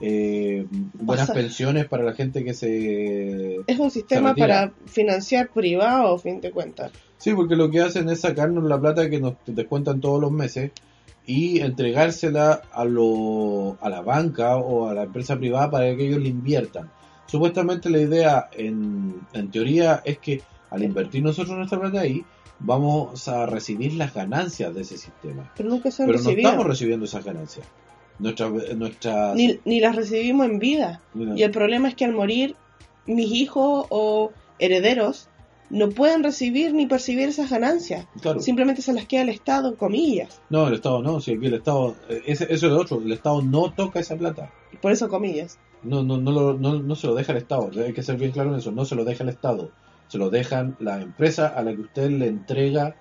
eh, 0.00 0.66
buenas 0.94 1.30
pensiones 1.30 1.86
para 1.86 2.04
la 2.04 2.12
gente 2.12 2.44
que 2.44 2.52
se... 2.52 3.60
es 3.66 3.78
un 3.78 3.90
sistema 3.90 4.34
para 4.34 4.72
financiar 4.86 5.48
privado, 5.48 6.14
a 6.14 6.18
fin 6.18 6.40
de 6.40 6.50
cuentas. 6.50 6.92
Sí, 7.18 7.32
porque 7.32 7.56
lo 7.56 7.70
que 7.70 7.80
hacen 7.80 8.08
es 8.10 8.20
sacarnos 8.20 8.64
la 8.64 8.78
plata 8.78 9.08
que 9.08 9.20
nos 9.20 9.34
descuentan 9.46 10.00
todos 10.00 10.20
los 10.20 10.30
meses 10.30 10.72
y 11.24 11.60
entregársela 11.60 12.62
a, 12.72 12.84
lo, 12.84 13.78
a 13.80 13.88
la 13.88 14.02
banca 14.02 14.56
o 14.56 14.88
a 14.88 14.94
la 14.94 15.04
empresa 15.04 15.36
privada 15.36 15.70
para 15.70 15.96
que 15.96 16.06
ellos 16.06 16.20
le 16.20 16.28
inviertan. 16.28 16.90
Supuestamente 17.26 17.90
la 17.90 17.98
idea, 17.98 18.48
en, 18.52 19.22
en 19.32 19.50
teoría, 19.50 20.02
es 20.04 20.18
que 20.18 20.42
al 20.70 20.82
invertir 20.82 21.22
nosotros 21.22 21.56
nuestra 21.56 21.80
plata 21.80 22.00
ahí, 22.00 22.24
vamos 22.58 23.28
a 23.28 23.46
recibir 23.46 23.94
las 23.94 24.14
ganancias 24.14 24.74
de 24.74 24.82
ese 24.82 24.96
sistema. 24.96 25.52
Pero 25.56 25.68
nunca 25.68 25.90
se 25.90 26.02
han 26.02 26.08
Pero 26.08 26.18
no 26.18 26.24
recibido. 26.24 26.48
estamos 26.48 26.66
recibiendo 26.66 27.04
esas 27.06 27.24
ganancias. 27.24 27.66
Nuestra, 28.18 28.48
nuestra, 28.48 29.34
Ni, 29.34 29.58
ni 29.64 29.80
las 29.80 29.94
recibimos 29.94 30.46
en 30.46 30.58
vida. 30.58 31.02
Y 31.14 31.42
el 31.42 31.50
problema 31.50 31.88
es 31.88 31.94
que 31.94 32.04
al 32.06 32.12
morir 32.14 32.56
mis 33.06 33.30
hijos 33.30 33.86
o 33.90 34.32
herederos 34.58 35.28
no 35.68 35.90
pueden 35.90 36.22
recibir 36.22 36.72
ni 36.72 36.86
percibir 36.86 37.28
esas 37.28 37.50
ganancias. 37.50 38.06
claro. 38.22 38.40
Simplemente 38.40 38.80
se 38.82 38.92
las 38.92 39.06
queda 39.06 39.22
el 39.22 39.28
Estado, 39.28 39.76
comillas. 39.76 40.40
No, 40.48 40.68
el 40.68 40.74
Estado 40.74 41.02
no, 41.02 41.20
si 41.20 41.32
aquí 41.34 41.46
el 41.46 41.54
Estado, 41.54 41.94
eh, 42.08 42.22
ese- 42.26 42.44
eso 42.52 42.66
es 42.66 42.72
lo 42.72 42.80
otro, 42.80 42.98
el 43.02 43.12
Estado 43.12 43.42
no 43.42 43.72
toca 43.72 44.00
esa 44.00 44.16
plata. 44.16 44.50
Por 44.80 44.92
eso 44.92 45.08
comillas. 45.08 45.58
No, 45.82 46.02
no, 46.02 46.16
no, 46.18 46.30
lo- 46.30 46.54
no, 46.54 46.80
no 46.80 46.94
se 46.94 47.06
lo 47.08 47.14
deja 47.14 47.32
el 47.32 47.38
Estado, 47.38 47.70
hay 47.84 47.92
que 47.92 48.02
ser 48.02 48.16
bien 48.16 48.30
claro 48.30 48.52
en 48.52 48.60
eso, 48.60 48.70
no 48.72 48.84
se 48.84 48.94
lo 48.94 49.04
deja 49.04 49.24
el 49.24 49.28
Estado, 49.30 49.70
se 50.08 50.18
lo 50.18 50.30
dejan 50.30 50.76
la 50.80 51.00
empresa 51.00 51.48
a 51.48 51.62
la 51.62 51.74
que 51.74 51.80
usted 51.82 52.10
le 52.10 52.26
entrega 52.28 52.94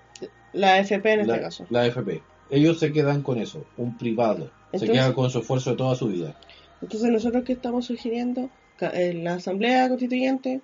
La 0.53 0.75
AFP 0.75 1.05
en 1.13 1.19
este 1.21 1.39
caso. 1.41 1.65
la 1.69 1.81
AFP. 1.81 2.21
Ellos 2.49 2.79
se 2.79 2.91
quedan 2.91 3.21
con 3.23 3.39
eso, 3.39 3.65
un 3.77 3.97
privado, 3.97 4.51
se 4.73 4.87
queda 4.87 5.13
con 5.13 5.29
su 5.29 5.39
esfuerzo 5.39 5.71
de 5.71 5.77
toda 5.77 5.95
su 5.95 6.07
vida. 6.07 6.35
Entonces 6.81 7.09
nosotros 7.09 7.43
que 7.43 7.53
estamos 7.53 7.85
sugiriendo 7.85 8.49
en 8.79 9.23
la 9.23 9.35
Asamblea 9.35 9.87
Constituyente, 9.89 10.61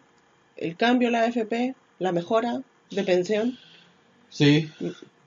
el 0.57 0.75
cambio 0.75 1.07
a 1.07 1.11
la 1.11 1.21
AFP, 1.23 1.75
la 1.99 2.11
mejora 2.11 2.61
de 2.91 3.03
pensión, 3.03 3.57
Sí, 4.29 4.69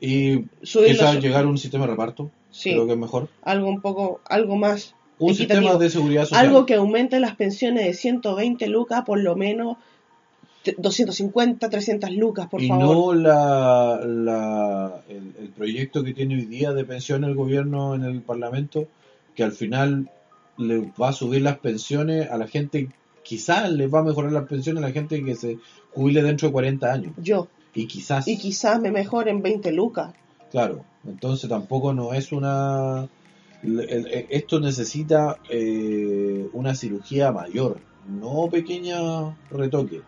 y 0.01 0.43
quizás 0.63 1.21
llegar 1.21 1.45
a 1.45 1.49
un 1.49 1.59
sistema 1.59 1.85
de 1.85 1.91
reparto, 1.93 2.31
sí, 2.51 2.71
creo 2.73 2.87
que 2.87 2.93
es 2.93 2.99
mejor. 2.99 3.29
algo 3.43 3.69
un 3.69 3.81
poco, 3.83 4.21
algo 4.29 4.57
más, 4.57 4.95
Un 5.19 5.35
sistema 5.35 5.75
de 5.77 5.91
seguridad 5.91 6.23
social. 6.25 6.45
algo 6.47 6.65
que 6.67 6.75
aumente 6.75 7.21
las 7.21 7.37
pensiones 7.37 7.85
de 7.85 7.95
120 7.95 8.67
lucas 8.69 9.03
por 9.05 9.19
lo 9.21 9.37
menos 9.37 9.77
250, 10.79 11.69
300 11.69 12.11
lucas, 12.13 12.49
por 12.49 12.63
y 12.63 12.69
favor. 12.69 13.15
no 13.17 13.23
la, 13.23 14.01
la- 14.05 15.01
el, 15.09 15.33
el 15.39 15.49
proyecto 15.51 16.03
que 16.05 16.15
tiene 16.15 16.35
hoy 16.37 16.47
día 16.47 16.73
de 16.73 16.85
pensión 16.85 17.25
el 17.25 17.35
gobierno 17.35 17.95
en 17.95 18.05
el 18.05 18.23
Parlamento, 18.23 18.87
que 19.35 19.45
al 19.45 19.53
final 19.53 20.11
le 20.57 20.91
va 21.01 21.09
a 21.09 21.13
subir 21.13 21.43
las 21.43 21.59
pensiones 21.59 22.31
a 22.31 22.37
la 22.39 22.47
gente, 22.47 22.89
quizás 23.23 23.71
les 23.73 23.93
va 23.93 24.01
a 24.01 24.05
mejorar 24.05 24.33
las 24.33 24.47
pensiones 24.49 24.83
a 24.83 24.87
la 24.87 24.93
gente 24.93 25.23
que 25.25 25.35
se 25.35 25.59
jubile 25.93 26.23
dentro 26.23 26.49
de 26.49 26.53
40 26.53 26.93
años. 26.93 27.13
Yo. 27.19 27.49
Y 27.75 27.87
quizás, 27.87 28.29
Y 28.29 28.39
quizás 28.39 28.81
me 28.81 28.91
mejoren 28.93 29.43
20 29.43 29.73
lucas. 29.73 30.15
claro, 30.51 30.85
entonces 31.07 31.49
tampoco 31.51 31.93
no 31.93 32.15
es 32.15 32.31
una... 32.33 33.09
esto 34.31 34.61
necesita 34.61 35.39
eh, 35.51 36.49
una 36.53 36.75
cirugía 36.75 37.33
mayor, 37.33 37.79
no 38.09 38.49
pequeña 38.51 39.37
retoque. 39.51 40.03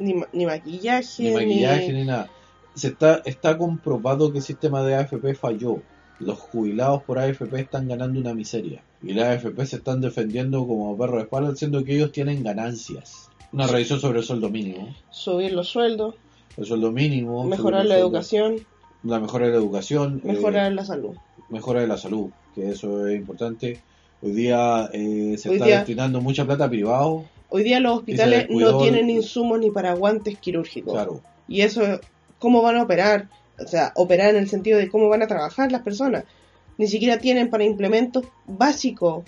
Ni, 0.00 0.14
ni 0.32 0.46
maquillaje, 0.46 1.22
ni 1.22 1.30
maquillaje 1.32 1.92
ni 1.92 2.04
nada. 2.04 2.28
Se 2.74 2.88
está, 2.88 3.22
está 3.24 3.56
comprobado 3.58 4.32
que 4.32 4.38
el 4.38 4.44
sistema 4.44 4.82
de 4.82 4.94
AFP 4.96 5.34
falló. 5.34 5.82
Los 6.18 6.38
jubilados 6.38 7.02
por 7.04 7.18
AFP 7.18 7.54
están 7.60 7.88
ganando 7.88 8.20
una 8.20 8.34
miseria. 8.34 8.82
Y 9.02 9.14
las 9.14 9.28
AFP 9.44 9.64
se 9.66 9.76
están 9.76 10.00
defendiendo 10.00 10.66
como 10.66 10.96
perro 10.96 11.16
de 11.16 11.22
espalda, 11.22 11.54
siendo 11.56 11.82
que 11.84 11.94
ellos 11.96 12.12
tienen 12.12 12.42
ganancias. 12.42 13.28
Una 13.52 13.66
revisión 13.66 14.00
sobre 14.00 14.18
el 14.20 14.24
sueldo 14.24 14.48
mínimo. 14.50 14.94
subir 15.10 15.52
los 15.52 15.68
sueldos, 15.68 16.14
El 16.56 16.66
sueldo 16.66 16.92
mínimo. 16.92 17.44
mejorar 17.44 17.86
la 17.86 17.98
educación, 17.98 18.56
La 19.02 19.18
mejora 19.18 19.46
de 19.46 19.52
la 19.52 19.58
educación. 19.58 20.20
eh, 20.24 20.28
mejorar 20.32 20.70
la 20.72 20.84
salud. 20.84 21.16
mejora 21.48 21.80
de 21.80 21.86
la 21.88 21.96
salud, 21.96 22.30
que 22.54 22.68
eso 22.70 23.06
es 23.08 23.16
importante. 23.16 23.80
Hoy 24.22 24.32
día 24.32 24.88
eh, 24.92 25.36
se 25.38 25.48
Hoy 25.48 25.54
está 25.56 25.64
día- 25.66 25.76
destinando 25.78 26.20
mucha 26.20 26.44
plata 26.44 26.66
a 26.66 26.68
privados. 26.70 27.24
Hoy 27.50 27.62
día 27.64 27.80
los 27.80 27.98
hospitales 27.98 28.46
no 28.48 28.78
tienen 28.78 29.10
insumos 29.10 29.58
ni 29.58 29.70
para 29.70 29.92
guantes 29.94 30.38
quirúrgicos. 30.38 30.92
Claro. 30.94 31.20
Y 31.48 31.62
eso, 31.62 31.82
¿cómo 32.38 32.62
van 32.62 32.76
a 32.76 32.82
operar? 32.84 33.28
O 33.62 33.66
sea, 33.66 33.92
operar 33.96 34.30
en 34.30 34.36
el 34.36 34.48
sentido 34.48 34.78
de 34.78 34.88
cómo 34.88 35.08
van 35.08 35.22
a 35.22 35.26
trabajar 35.26 35.70
las 35.72 35.82
personas. 35.82 36.24
Ni 36.78 36.86
siquiera 36.86 37.18
tienen 37.18 37.50
para 37.50 37.64
implementos 37.64 38.24
básicos. 38.46 39.24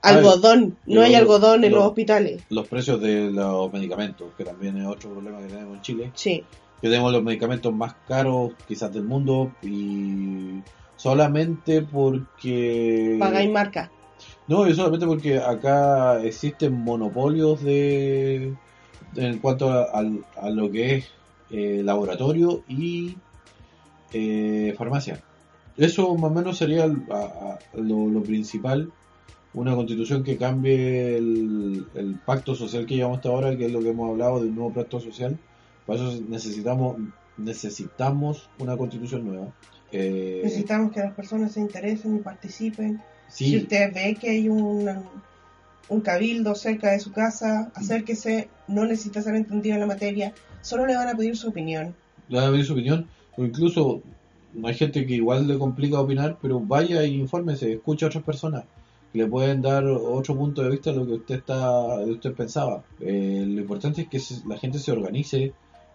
Algodón, 0.00 0.76
no 0.86 1.02
hay 1.02 1.14
algodón 1.14 1.62
en 1.62 1.70
lo- 1.70 1.76
los 1.78 1.86
hospitales. 1.88 2.42
Los 2.50 2.66
precios 2.66 3.00
de 3.00 3.30
los 3.30 3.72
medicamentos, 3.72 4.32
que 4.36 4.44
también 4.44 4.76
es 4.78 4.86
otro 4.86 5.10
problema 5.10 5.38
que 5.40 5.46
tenemos 5.46 5.76
en 5.76 5.82
Chile. 5.82 6.10
Sí, 6.14 6.42
que 6.80 6.88
tenemos 6.88 7.12
los 7.12 7.22
medicamentos 7.22 7.72
más 7.72 7.94
caros 8.08 8.50
quizás 8.66 8.92
del 8.92 9.04
mundo 9.04 9.52
y 9.62 10.60
solamente 10.96 11.82
porque 11.82 13.16
pagáis 13.20 13.50
marca. 13.50 13.92
No 14.48 14.66
y 14.66 14.74
solamente 14.74 15.06
porque 15.06 15.38
acá 15.38 16.22
existen 16.22 16.72
monopolios 16.72 17.62
de 17.62 18.54
en 19.16 19.38
cuanto 19.38 19.70
a, 19.70 19.84
a 19.92 20.50
lo 20.50 20.70
que 20.70 20.96
es 20.96 21.06
eh, 21.50 21.82
laboratorio 21.84 22.62
y 22.68 23.16
eh, 24.12 24.74
farmacia 24.76 25.22
eso 25.76 26.14
más 26.16 26.30
o 26.30 26.34
menos 26.34 26.58
sería 26.58 26.86
lo, 26.86 28.22
principal 28.22 28.90
una 29.54 29.74
constitución 29.74 30.24
que 30.24 30.38
cambie 30.38 31.16
el, 31.16 31.86
el 31.94 32.14
pacto 32.24 32.54
social 32.54 32.86
que 32.86 32.96
llevamos 32.96 33.18
hasta 33.18 33.28
ahora 33.28 33.56
que 33.56 33.66
es 33.66 33.72
lo 33.72 33.80
que 33.80 33.90
hemos 33.90 34.10
hablado 34.10 34.40
del 34.40 34.54
nuevo 34.54 34.72
pacto 34.72 35.00
social 35.00 35.38
para 35.86 36.00
eso 36.00 36.20
necesitamos 36.28 36.96
necesitamos 37.36 38.48
una 38.58 38.76
constitución 38.76 39.26
nueva. 39.26 39.52
Eh, 39.90 40.40
Necesitamos 40.44 40.92
que 40.92 41.00
las 41.00 41.14
personas 41.14 41.52
se 41.52 41.60
interesen 41.60 42.16
y 42.16 42.18
participen. 42.20 43.00
Si 43.32 43.56
usted 43.56 43.92
ve 43.94 44.14
que 44.20 44.30
hay 44.30 44.48
un, 44.48 44.88
un 45.88 46.00
cabildo 46.00 46.54
cerca 46.54 46.90
de 46.92 47.00
su 47.00 47.12
casa, 47.12 47.70
acérquese, 47.74 48.48
no 48.68 48.84
necesita 48.84 49.22
ser 49.22 49.34
entendido 49.36 49.74
en 49.74 49.80
la 49.80 49.86
materia, 49.86 50.32
solo 50.60 50.86
le 50.86 50.96
van 50.96 51.08
a 51.08 51.14
pedir 51.16 51.36
su 51.36 51.48
opinión. 51.48 51.94
le 52.28 52.38
van 52.38 52.48
a 52.48 52.50
pedir 52.52 52.64
su 52.66 52.72
opinión, 52.74 53.08
o 53.36 53.44
incluso 53.44 54.02
hay 54.64 54.74
gente 54.74 55.06
que 55.06 55.14
igual 55.14 55.46
le 55.48 55.58
complica 55.58 55.98
opinar, 56.00 56.38
pero 56.42 56.60
vaya 56.60 57.04
y 57.04 57.14
infórmese, 57.16 57.72
escucha 57.72 58.06
a 58.06 58.08
otras 58.10 58.24
personas 58.24 58.64
que 59.12 59.18
le 59.18 59.26
pueden 59.26 59.60
dar 59.62 59.84
otro 59.86 60.36
punto 60.36 60.62
de 60.62 60.70
vista 60.70 60.90
de 60.90 60.96
lo 60.96 61.06
que 61.06 61.12
usted 61.14 61.34
está, 61.36 61.96
usted 62.00 62.32
pensaba. 62.32 62.82
Eh, 63.00 63.44
lo 63.46 63.60
importante 63.60 64.02
es 64.02 64.08
que 64.08 64.18
se- 64.18 64.46
la 64.46 64.56
gente 64.58 64.78
se 64.78 64.92
organice, 64.92 65.52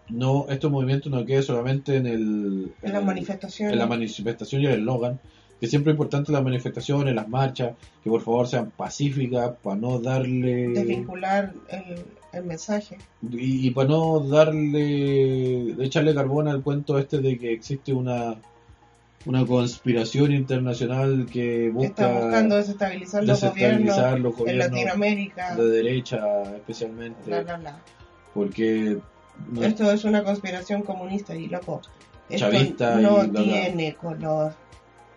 no 0.08 0.46
estos 0.48 0.70
movimientos 0.70 1.10
no 1.12 1.24
queden 1.24 1.42
solamente 1.42 1.96
en 1.96 2.06
el 2.06 2.72
En 2.82 2.94
el- 2.96 3.04
manifestaciones. 3.04 3.72
en 3.72 3.78
la 3.78 3.86
manifestación 3.86 4.62
y 4.62 4.66
el 4.66 4.72
eslogan, 4.80 5.18
que 5.60 5.66
siempre 5.66 5.92
es 5.92 5.94
importante 5.94 6.30
las 6.32 6.42
manifestaciones, 6.42 7.14
las 7.14 7.28
marchas, 7.28 7.72
que 8.04 8.10
por 8.10 8.20
favor 8.22 8.46
sean 8.46 8.70
pacíficas 8.70 9.52
para 9.62 9.76
no 9.76 9.98
darle 9.98 10.68
desvincular 10.68 11.52
el, 11.68 12.04
el 12.32 12.44
mensaje. 12.44 12.98
y, 13.30 13.66
y 13.66 13.70
para 13.72 13.88
no 13.88 14.20
darle, 14.20 15.72
echarle 15.84 16.14
carbón 16.14 16.48
al 16.48 16.62
cuento 16.62 16.98
este 16.98 17.18
de 17.18 17.38
que 17.38 17.52
existe 17.52 17.92
una 17.92 18.36
una 19.26 19.44
conspiración 19.44 20.32
internacional 20.32 21.26
que 21.30 21.70
busca 21.70 21.88
Está 21.88 22.20
buscando 22.20 22.56
desestabilizar 22.56 23.24
los 23.24 23.40
desestabilizar 23.40 24.20
gobiernos 24.20 24.20
los 24.20 24.32
en 24.32 24.38
gobiernos 24.38 24.66
Latinoamérica. 24.70 25.56
de 25.56 25.68
derecha 25.68 26.42
especialmente, 26.54 27.18
Bla, 27.26 27.42
bla, 27.42 27.56
bla. 27.58 27.78
porque 28.32 28.96
no- 29.52 29.62
Esto 29.62 29.90
es 29.90 30.04
una 30.04 30.22
conspiración 30.22 30.82
comunista 30.82 31.34
y 31.34 31.48
loco. 31.48 31.82
Esto 32.30 32.50
Chavista 32.50 33.00
y 33.00 33.02
no 33.02 33.26
bla. 33.26 33.42
tiene 33.42 33.94
color. 33.96 34.54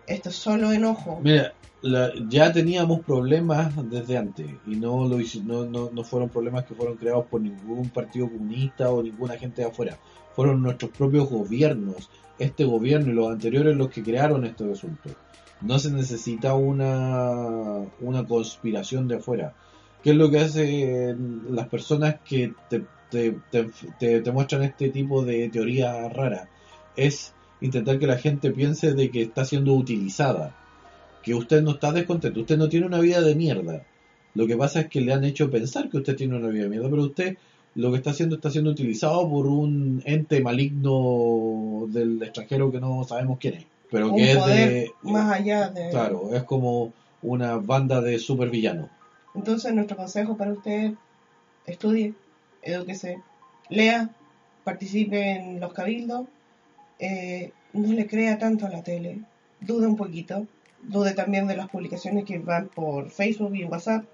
Esto 0.06 0.28
es 0.30 0.36
solo 0.36 0.72
enojo. 0.72 1.20
Mira, 1.22 1.54
la- 1.82 2.12
ya 2.28 2.52
teníamos 2.52 3.00
problemas 3.00 3.72
desde 3.90 4.16
antes 4.16 4.46
y 4.66 4.76
no, 4.76 5.06
lo, 5.08 5.18
no, 5.44 5.64
no, 5.64 5.90
no 5.92 6.04
fueron 6.04 6.28
problemas 6.28 6.64
que 6.64 6.74
fueron 6.74 6.96
creados 6.96 7.26
por 7.26 7.40
ningún 7.40 7.88
partido 7.90 8.28
comunista 8.28 8.90
o 8.90 9.02
ninguna 9.02 9.36
gente 9.36 9.62
de 9.62 9.68
afuera. 9.68 9.98
Fueron 10.34 10.62
nuestros 10.62 10.90
propios 10.92 11.28
gobiernos, 11.28 12.08
este 12.38 12.64
gobierno 12.64 13.10
y 13.10 13.14
los 13.14 13.30
anteriores 13.30 13.76
los 13.76 13.90
que 13.90 14.02
crearon 14.02 14.44
estos 14.44 14.78
asuntos. 14.78 15.12
No 15.60 15.78
se 15.78 15.90
necesita 15.92 16.54
una, 16.54 17.84
una 18.00 18.24
conspiración 18.26 19.06
de 19.08 19.16
afuera. 19.16 19.54
¿Qué 20.02 20.10
es 20.10 20.16
lo 20.16 20.30
que 20.30 20.40
hacen 20.40 21.42
las 21.54 21.68
personas 21.68 22.16
que 22.24 22.54
te, 22.68 22.84
te, 23.10 23.36
te- 24.00 24.20
te 24.20 24.32
muestran 24.32 24.64
este 24.64 24.88
tipo 24.88 25.24
de 25.24 25.48
teoría 25.50 26.08
rara? 26.08 26.48
Es 26.96 27.34
intentar 27.62 27.98
que 27.98 28.06
la 28.06 28.18
gente 28.18 28.50
piense 28.50 28.92
de 28.94 29.10
que 29.10 29.22
está 29.22 29.44
siendo 29.44 29.74
utilizada 29.74 30.54
que 31.22 31.34
usted 31.34 31.62
no 31.62 31.72
está 31.72 31.92
descontento, 31.92 32.40
usted 32.40 32.58
no 32.58 32.68
tiene 32.68 32.86
una 32.86 33.00
vida 33.00 33.20
de 33.20 33.34
mierda. 33.34 33.84
Lo 34.34 34.46
que 34.46 34.56
pasa 34.56 34.80
es 34.80 34.88
que 34.88 35.00
le 35.00 35.12
han 35.12 35.24
hecho 35.24 35.50
pensar 35.50 35.88
que 35.88 35.98
usted 35.98 36.16
tiene 36.16 36.36
una 36.36 36.48
vida 36.48 36.64
de 36.64 36.70
mierda, 36.70 36.90
pero 36.90 37.02
usted 37.02 37.36
lo 37.74 37.90
que 37.90 37.98
está 37.98 38.10
haciendo 38.10 38.36
está 38.36 38.50
siendo 38.50 38.70
utilizado 38.70 39.28
por 39.28 39.46
un 39.46 40.02
ente 40.04 40.40
maligno 40.42 41.86
del 41.88 42.22
extranjero 42.22 42.70
que 42.70 42.80
no 42.80 43.04
sabemos 43.04 43.38
quién 43.38 43.54
es. 43.54 43.66
Pero 43.90 44.10
Un 44.10 44.16
que 44.16 44.32
es 44.32 44.38
poder 44.38 44.70
de... 44.70 44.90
más 45.02 45.32
allá 45.32 45.68
de... 45.68 45.90
Claro, 45.90 46.34
es 46.34 46.42
como 46.44 46.92
una 47.22 47.56
banda 47.56 48.00
de 48.00 48.18
supervillanos. 48.18 48.88
Entonces 49.34 49.72
nuestro 49.72 49.96
consejo 49.96 50.36
para 50.36 50.52
usted, 50.52 50.92
estudie, 51.66 52.14
edúquese, 52.62 53.18
lea, 53.68 54.10
participe 54.64 55.32
en 55.32 55.60
los 55.60 55.72
cabildos, 55.72 56.26
eh, 57.02 57.52
no 57.72 57.92
le 57.92 58.06
crea 58.06 58.38
tanto 58.38 58.66
a 58.66 58.70
la 58.70 58.82
tele, 58.82 59.20
dude 59.60 59.86
un 59.86 59.96
poquito, 59.96 60.46
dude 60.82 61.12
también 61.12 61.46
de 61.46 61.56
las 61.56 61.68
publicaciones 61.68 62.24
que 62.24 62.38
van 62.38 62.68
por 62.68 63.10
Facebook 63.10 63.54
y 63.54 63.64
WhatsApp, 63.64 64.04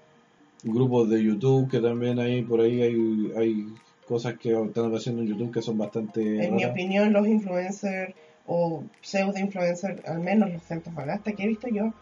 Grupos 0.63 1.09
de 1.09 1.23
YouTube 1.23 1.69
que 1.69 1.79
también 1.79 2.19
hay, 2.19 2.41
por 2.41 2.59
ahí 2.59 2.81
hay, 2.81 3.31
hay 3.37 3.67
cosas 4.05 4.37
que 4.37 4.51
están 4.51 4.93
haciendo 4.93 5.21
en 5.21 5.29
YouTube 5.29 5.53
que 5.53 5.61
son 5.61 5.77
bastante... 5.77 6.43
En 6.45 6.55
mi 6.55 6.65
opinión, 6.65 7.13
los 7.13 7.25
influencers 7.27 8.13
o 8.45 8.83
pseudo 9.01 9.39
influencers, 9.39 10.03
al 10.05 10.19
menos 10.19 10.51
los 10.51 10.63
centros 10.63 10.93
Bagasta 10.93 11.31
que 11.31 11.43
he 11.43 11.47
visto 11.47 11.69
yo, 11.69 11.93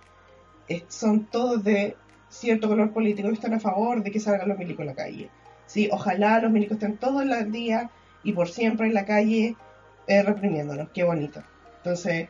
eh, 0.70 0.84
son 0.88 1.26
todos 1.26 1.64
de 1.64 1.96
cierto 2.30 2.68
color 2.68 2.92
político 2.94 3.30
y 3.30 3.34
están 3.34 3.54
a 3.54 3.60
favor 3.60 4.02
de 4.02 4.10
que 4.10 4.20
salgan 4.20 4.50
los 4.50 4.58
milicos 4.58 4.84
a 4.84 4.86
la 4.86 4.96
calle. 4.96 5.30
Sí, 5.68 5.90
ojalá 5.92 6.40
los 6.40 6.52
milicos 6.52 6.78
estén 6.78 6.98
todo 6.98 7.22
el 7.22 7.52
día 7.52 7.92
y 8.24 8.34
por 8.34 8.48
siempre 8.48 8.88
en 8.88 8.96
la 8.96 9.06
calle 9.06 9.56
eh, 10.08 10.24
reprimiéndonos. 10.24 10.90
Qué 10.94 11.04
bonito. 11.04 11.42
Entonces, 11.78 12.28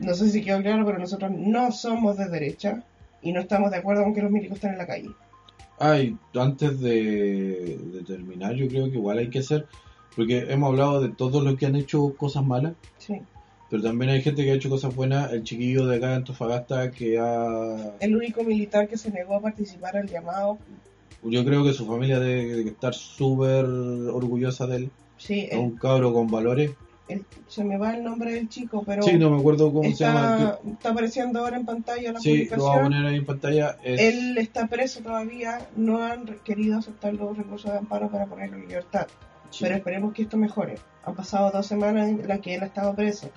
no 0.00 0.14
sé 0.14 0.30
si 0.30 0.42
quedó 0.42 0.60
claro, 0.62 0.84
pero 0.86 0.98
nosotros 0.98 1.30
no 1.34 1.70
somos 1.72 2.16
de 2.16 2.28
derecha 2.28 2.82
y 3.22 3.32
no 3.32 3.40
estamos 3.40 3.70
de 3.70 3.76
acuerdo 3.78 4.02
con 4.04 4.14
que 4.14 4.22
los 4.22 4.30
milicos 4.30 4.56
estén 4.56 4.72
en 4.72 4.78
la 4.78 4.86
calle. 4.86 5.10
Ay, 5.78 6.16
antes 6.34 6.80
de, 6.80 7.78
de 7.92 8.02
terminar, 8.06 8.54
yo 8.54 8.68
creo 8.68 8.84
que 8.90 8.96
igual 8.96 9.18
hay 9.18 9.28
que 9.30 9.40
hacer, 9.40 9.66
porque 10.14 10.46
hemos 10.48 10.68
hablado 10.70 11.00
de 11.00 11.08
todos 11.08 11.42
los 11.42 11.56
que 11.56 11.66
han 11.66 11.76
hecho 11.76 12.14
cosas 12.16 12.44
malas, 12.44 12.74
Sí. 12.98 13.20
pero 13.70 13.82
también 13.82 14.10
hay 14.12 14.22
gente 14.22 14.44
que 14.44 14.52
ha 14.52 14.54
hecho 14.54 14.70
cosas 14.70 14.94
buenas. 14.94 15.32
El 15.32 15.42
chiquillo 15.44 15.86
de 15.86 15.96
acá 15.96 16.08
de 16.10 16.14
Antofagasta 16.16 16.90
que 16.90 17.18
ha. 17.18 17.94
El 18.00 18.14
único 18.16 18.44
militar 18.44 18.86
que 18.88 18.96
se 18.96 19.10
negó 19.10 19.36
a 19.36 19.40
participar 19.40 19.96
al 19.96 20.08
llamado, 20.08 20.58
Yo 21.24 21.44
creo 21.44 21.62
que 21.64 21.72
su 21.72 21.86
familia 21.86 22.18
debe 22.20 22.62
de 22.64 22.68
estar 22.70 22.94
súper 22.94 23.64
orgullosa 23.64 24.66
de 24.66 24.76
él. 24.76 24.90
sí, 25.16 25.48
Es 25.50 25.58
un 25.58 25.76
cabro 25.76 26.12
con 26.12 26.26
valores. 26.28 26.72
El- 27.12 27.24
se 27.48 27.64
me 27.64 27.78
va 27.78 27.94
el 27.94 28.02
nombre 28.04 28.32
del 28.32 28.48
chico, 28.48 28.82
pero 28.84 29.02
Sí, 29.02 29.18
no 29.18 29.30
me 29.30 29.38
acuerdo 29.38 29.72
cómo 29.72 29.84
se 29.90 30.04
llama. 30.04 30.36
está, 30.38 30.58
está 30.70 30.90
apareciendo 30.90 31.40
ahora 31.40 31.56
en 31.56 31.66
pantalla 31.66 32.12
la 32.12 32.20
Sí, 32.20 32.28
lo 32.28 32.34
voy 32.34 32.44
a 32.44 32.48
publicación. 32.50 32.82
poner 32.84 33.06
ahí 33.06 33.16
en 33.16 33.26
pantalla. 33.26 33.76
Es- 33.82 34.00
Él 34.00 34.38
está 34.38 34.66
preso 34.66 35.00
todavía, 35.00 35.66
no 35.76 36.02
han 36.02 36.24
querido 36.44 36.78
aceptar 36.78 37.14
los 37.14 37.36
recursos 37.36 37.70
de 37.70 37.78
amparo 37.78 38.08
para 38.10 38.26
ponerlo 38.26 38.56
en 38.56 38.68
libertad. 38.68 39.06
sí. 39.50 39.64
Pero 39.64 39.74
esperemos 39.76 40.14
que 40.14 40.22
esto 40.22 40.38
mejore. 40.38 40.76
Han 41.04 41.14
pasado 41.14 41.50
dos 41.50 41.66
semanas 41.66 42.08
en 42.08 42.26
las 42.26 42.40
que 42.40 42.54
él 42.54 42.62
ha 42.62 42.66
estado 42.66 42.94
preso. 42.94 43.28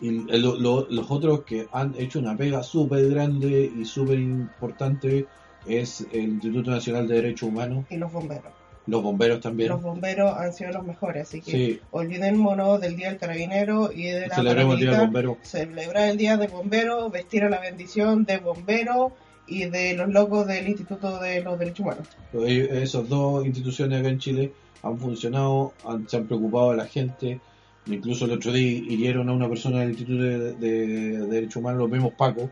Y 0.00 0.10
lo- 0.12 0.54
lo- 0.54 0.86
los 0.88 1.10
otros 1.10 1.42
que 1.42 1.66
han 1.72 1.94
hecho 1.98 2.20
una 2.20 2.36
pega 2.36 2.62
súper 2.62 3.08
grande 3.10 3.68
y 3.76 3.84
súper 3.84 4.20
importante 4.20 5.26
es 5.66 6.06
el 6.12 6.28
Instituto 6.34 6.70
Nacional 6.70 7.08
de 7.08 7.14
Derechos 7.16 7.48
Humanos, 7.48 7.86
Y 7.90 7.96
los 7.96 8.12
bomberos. 8.12 8.52
Los 8.88 9.02
bomberos 9.02 9.40
también. 9.40 9.68
Los 9.68 9.82
bomberos 9.82 10.36
han 10.36 10.52
sido 10.52 10.72
los 10.72 10.84
mejores, 10.84 11.28
así 11.28 11.40
que 11.40 11.50
Sí, 11.50 11.80
olvidémonos 11.90 12.80
del 12.80 12.96
Día 12.96 13.08
del 13.10 13.18
Carabinero 13.18 13.90
y 13.92 14.04
de 14.08 14.26
la 14.28 14.34
celebremos 14.34 14.74
el 14.74 14.80
Día 14.80 14.90
del. 14.92 15.00
Bombero. 15.00 15.38
celebrar 15.42 16.08
el 16.08 16.16
día 16.16 16.36
de 16.36 16.48
bombero, 16.48 17.10
vestir 17.10 17.44
a 17.44 17.50
la 17.50 17.60
bendición 17.60 18.24
de 18.24 18.38
bombero 18.38 19.12
y 19.46 19.66
de 19.66 19.94
los 19.94 20.08
locos 20.08 20.46
del 20.46 20.68
Instituto 20.68 21.20
de 21.20 21.40
los 21.42 21.58
Derechos 21.58 21.80
Humanos. 21.80 22.08
Esas 22.46 23.08
dos 23.08 23.44
instituciones 23.46 24.00
acá 24.00 24.08
en 24.08 24.18
Chile 24.18 24.52
han 24.82 24.98
funcionado, 24.98 25.72
han- 25.86 26.08
se 26.08 26.16
han 26.16 26.26
preocupado 26.26 26.70
de 26.72 26.76
la 26.78 26.86
gente. 26.86 27.40
Incluso 27.86 28.26
el 28.26 28.32
otro 28.32 28.52
día 28.52 28.68
hirieron 28.70 29.28
a 29.28 29.32
una 29.32 29.48
persona 29.48 29.80
del 29.80 29.90
Instituto 29.90 30.22
de, 30.22 30.52
de 30.54 31.26
Derechos 31.26 31.56
Humanos, 31.56 31.78
los 31.80 31.90
mismos 31.90 32.12
Pacos. 32.14 32.50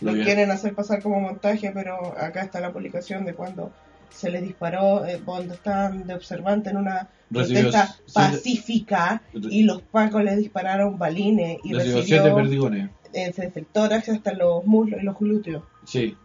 Lo 0.00 0.12
quieren 0.14 0.50
hacer 0.50 0.74
pasar 0.74 1.00
como 1.00 1.20
montaje, 1.20 1.70
pero 1.72 2.14
acá 2.18 2.42
está 2.42 2.58
la 2.60 2.72
publicación 2.72 3.24
de 3.24 3.34
cuando 3.34 3.70
se 4.12 4.30
les 4.30 4.42
disparó, 4.42 5.04
eh, 5.06 5.20
cuando 5.24 5.54
estaban 5.54 6.06
de 6.06 6.14
observante 6.14 6.70
en 6.70 6.76
una 6.76 7.08
Recibió 7.30 7.62
protesta 7.62 7.86
siete- 8.06 8.12
pacífica 8.14 9.22
y 9.32 9.62
los 9.64 9.82
pacos 9.82 10.22
les 10.24 10.36
dispararon 10.36 10.98
balines 10.98 11.58
y 11.64 11.72
recibió 11.72 11.96
recibió 11.98 12.02
siete 12.22 12.30
perdigones. 12.34 12.90
desde 13.12 13.52
el 13.58 13.66
tórax 13.66 14.08
hasta 14.10 14.32
los 14.34 14.64
muslos 14.66 15.00
y 15.00 15.04
los 15.04 15.18
glúteos. 15.18 15.62
Sí, 15.86 16.16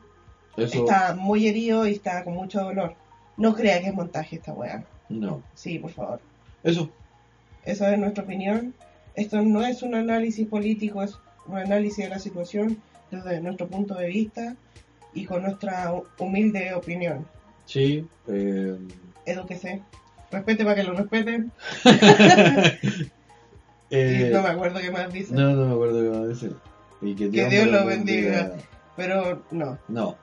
eso 0.58 0.80
Está 0.80 1.16
muy 1.16 1.48
herido 1.48 1.88
y 1.88 1.94
está 1.94 2.24
con 2.24 2.34
mucho 2.34 2.62
dolor. 2.62 2.96
No 3.38 3.54
crea 3.56 3.80
que 3.82 3.88
es 3.88 3.94
montaje 3.94 4.38
esta 4.38 4.54
weá. 4.54 4.84
no. 5.10 5.42
Sí, 5.56 5.80
por 5.80 5.92
favor. 5.92 6.20
Eso, 6.64 6.90
Esa 7.64 7.92
es 7.94 8.00
nuestra 8.00 8.24
opinión. 8.24 8.74
Esto 9.16 9.42
no 9.42 9.66
es 9.66 9.82
un 9.84 9.96
análisis 9.96 10.48
político, 10.48 11.02
es 11.04 11.18
un 11.48 11.58
análisis 11.58 12.04
de 12.06 12.10
la 12.10 12.20
situación 12.20 12.78
desde 13.12 13.40
nuestro 13.42 13.68
punto 13.68 13.96
de 13.96 14.08
vista 14.08 14.56
y 15.14 15.26
con 15.26 15.44
nuestra 15.44 15.92
hu- 15.92 16.04
humilde 16.20 16.74
opinión. 16.74 17.26
Sí. 17.68 18.08
eh, 18.28 18.76
Edúquese. 19.28 19.84
Respete 20.32 20.64
para 20.64 20.76
que 20.76 20.84
lo 20.84 20.94
respeten. 20.94 21.52
eh, 23.90 24.30
no 24.34 24.42
me 24.42 24.50
acuerdo 24.50 24.80
qué 24.80 24.92
más 24.92 25.12
dice. 25.12 25.34
no, 25.34 25.52
no 25.52 25.66
me 25.68 25.74
acuerdo 25.74 26.12
qué 26.12 26.18
a 26.18 26.22
decir. 26.22 26.56
Y 27.02 27.16
que, 27.16 27.30
Que 27.30 27.50
Dios 27.50 27.68
lo 27.68 27.86
bendiga. 27.86 28.54
Pero 28.96 29.44
no, 29.52 29.78
No, 29.88 30.18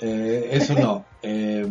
eh, 0.00 0.48
eso 0.50 0.74
no. 0.74 1.04
Eh, 1.22 1.64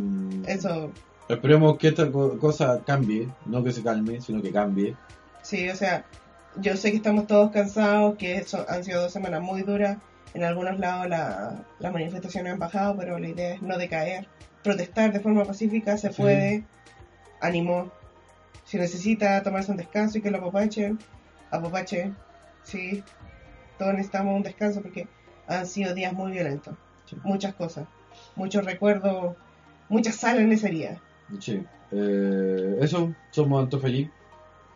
eso 0.47 0.89
Esperemos 1.27 1.77
que 1.77 1.89
esta 1.89 2.09
co- 2.11 2.37
cosa 2.39 2.81
cambie, 2.85 3.27
no 3.45 3.63
que 3.63 3.71
se 3.73 3.83
calme, 3.83 4.21
sino 4.21 4.41
que 4.41 4.51
cambie. 4.51 4.95
sí, 5.41 5.67
o 5.69 5.75
sea, 5.75 6.05
yo 6.55 6.77
sé 6.77 6.91
que 6.91 6.97
estamos 6.97 7.27
todos 7.27 7.51
cansados, 7.51 8.15
que 8.17 8.35
eso, 8.37 8.65
han 8.69 8.83
sido 8.83 9.01
dos 9.01 9.11
semanas 9.11 9.41
muy 9.41 9.63
duras. 9.63 9.97
En 10.33 10.43
algunos 10.43 10.79
lados 10.79 11.09
la- 11.09 11.63
las 11.79 11.91
manifestaciones 11.93 12.53
han 12.53 12.59
bajado, 12.59 12.95
pero 12.97 13.19
la 13.19 13.27
idea 13.27 13.55
es 13.55 13.61
no 13.61 13.77
decaer. 13.77 14.27
Protestar 14.65 15.13
de 15.13 15.19
forma 15.19 15.45
pacífica 15.45 15.95
se 15.95 16.11
Sí. 16.11 16.21
puede. 16.21 16.63
Ánimo. 17.39 17.91
Si 18.63 18.77
necesita 18.79 19.43
tomarse 19.43 19.69
un 19.69 19.77
descanso 19.77 20.17
y 20.17 20.21
que 20.21 20.31
lo 20.31 20.39
apapachen, 20.39 20.97
apapache. 21.51 22.11
Sí, 22.63 23.03
todos 23.77 23.93
necesitamos 23.93 24.35
un 24.35 24.41
descanso 24.41 24.81
porque 24.81 25.07
han 25.47 25.67
sido 25.67 25.93
días 25.93 26.13
muy 26.13 26.31
violentos. 26.31 26.75
Sí. 27.05 27.15
Muchas 27.23 27.53
cosas. 27.53 27.87
Muchos 28.35 28.65
recuerdos, 28.65 29.35
muchas 29.87 30.15
sal 30.15 30.39
en 30.39 30.51
esa 30.51 30.67
herida. 30.67 30.99
Sí. 31.39 31.63
Eh, 31.91 32.77
eso, 32.81 33.13
somos 33.29 33.61
Antofallí. 33.63 34.09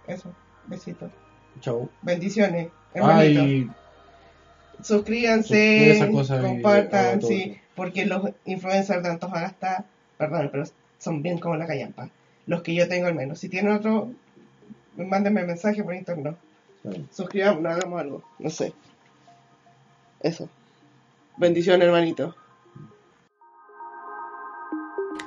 Eso, 0.06 0.32
besitos. 0.68 1.10
Chau. 1.62 1.90
Bendiciones, 2.04 2.70
hermanito. 2.94 3.42
Ay, 3.42 3.72
Suscríbanse, 4.82 6.10
compartan, 6.42 7.22
sí, 7.22 7.58
porque 7.76 8.06
los 8.06 8.30
influencers 8.46 9.04
de 9.04 9.10
Antofagasta, 9.10 9.86
perdón, 10.18 10.50
pero 10.52 10.64
son 10.98 11.22
bien 11.22 11.40
como 11.40 11.56
la 11.56 11.68
callampa. 11.68 12.10
Los 12.46 12.62
que 12.62 12.74
yo 12.74 12.88
tengo 12.88 13.08
al 13.08 13.16
menos. 13.16 13.40
Si 13.40 13.50
tienen 13.50 13.74
otro, 13.74 14.12
mándenme 14.96 15.44
mensaje 15.44 15.84
por 15.84 15.94
internet. 15.94 16.36
Claro. 16.82 17.04
Suscribámonos, 17.12 17.74
hagamos 17.74 18.02
algo. 18.02 18.24
No 18.40 18.50
sé. 18.50 18.74
Eso. 20.22 20.50
Bendición, 21.38 21.82
hermanito. 21.82 22.36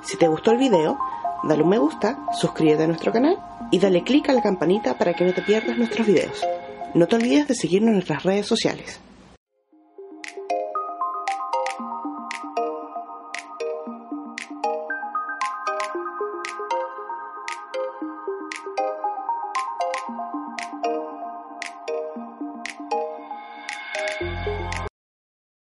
Si 0.03 0.17
te 0.17 0.27
gustó 0.27 0.51
el 0.51 0.57
video, 0.57 0.99
dale 1.43 1.63
un 1.63 1.69
me 1.69 1.77
gusta, 1.77 2.19
suscríbete 2.39 2.83
a 2.83 2.87
nuestro 2.87 3.11
canal 3.11 3.37
y 3.71 3.79
dale 3.79 4.03
click 4.03 4.29
a 4.29 4.33
la 4.33 4.41
campanita 4.41 4.97
para 4.97 5.13
que 5.13 5.23
no 5.23 5.33
te 5.33 5.41
pierdas 5.41 5.77
nuestros 5.77 6.05
videos. 6.05 6.45
No 6.93 7.07
te 7.07 7.15
olvides 7.15 7.47
de 7.47 7.55
seguirnos 7.55 7.89
en 7.89 7.95
nuestras 7.95 8.23
redes 8.23 8.45
sociales. 8.45 8.99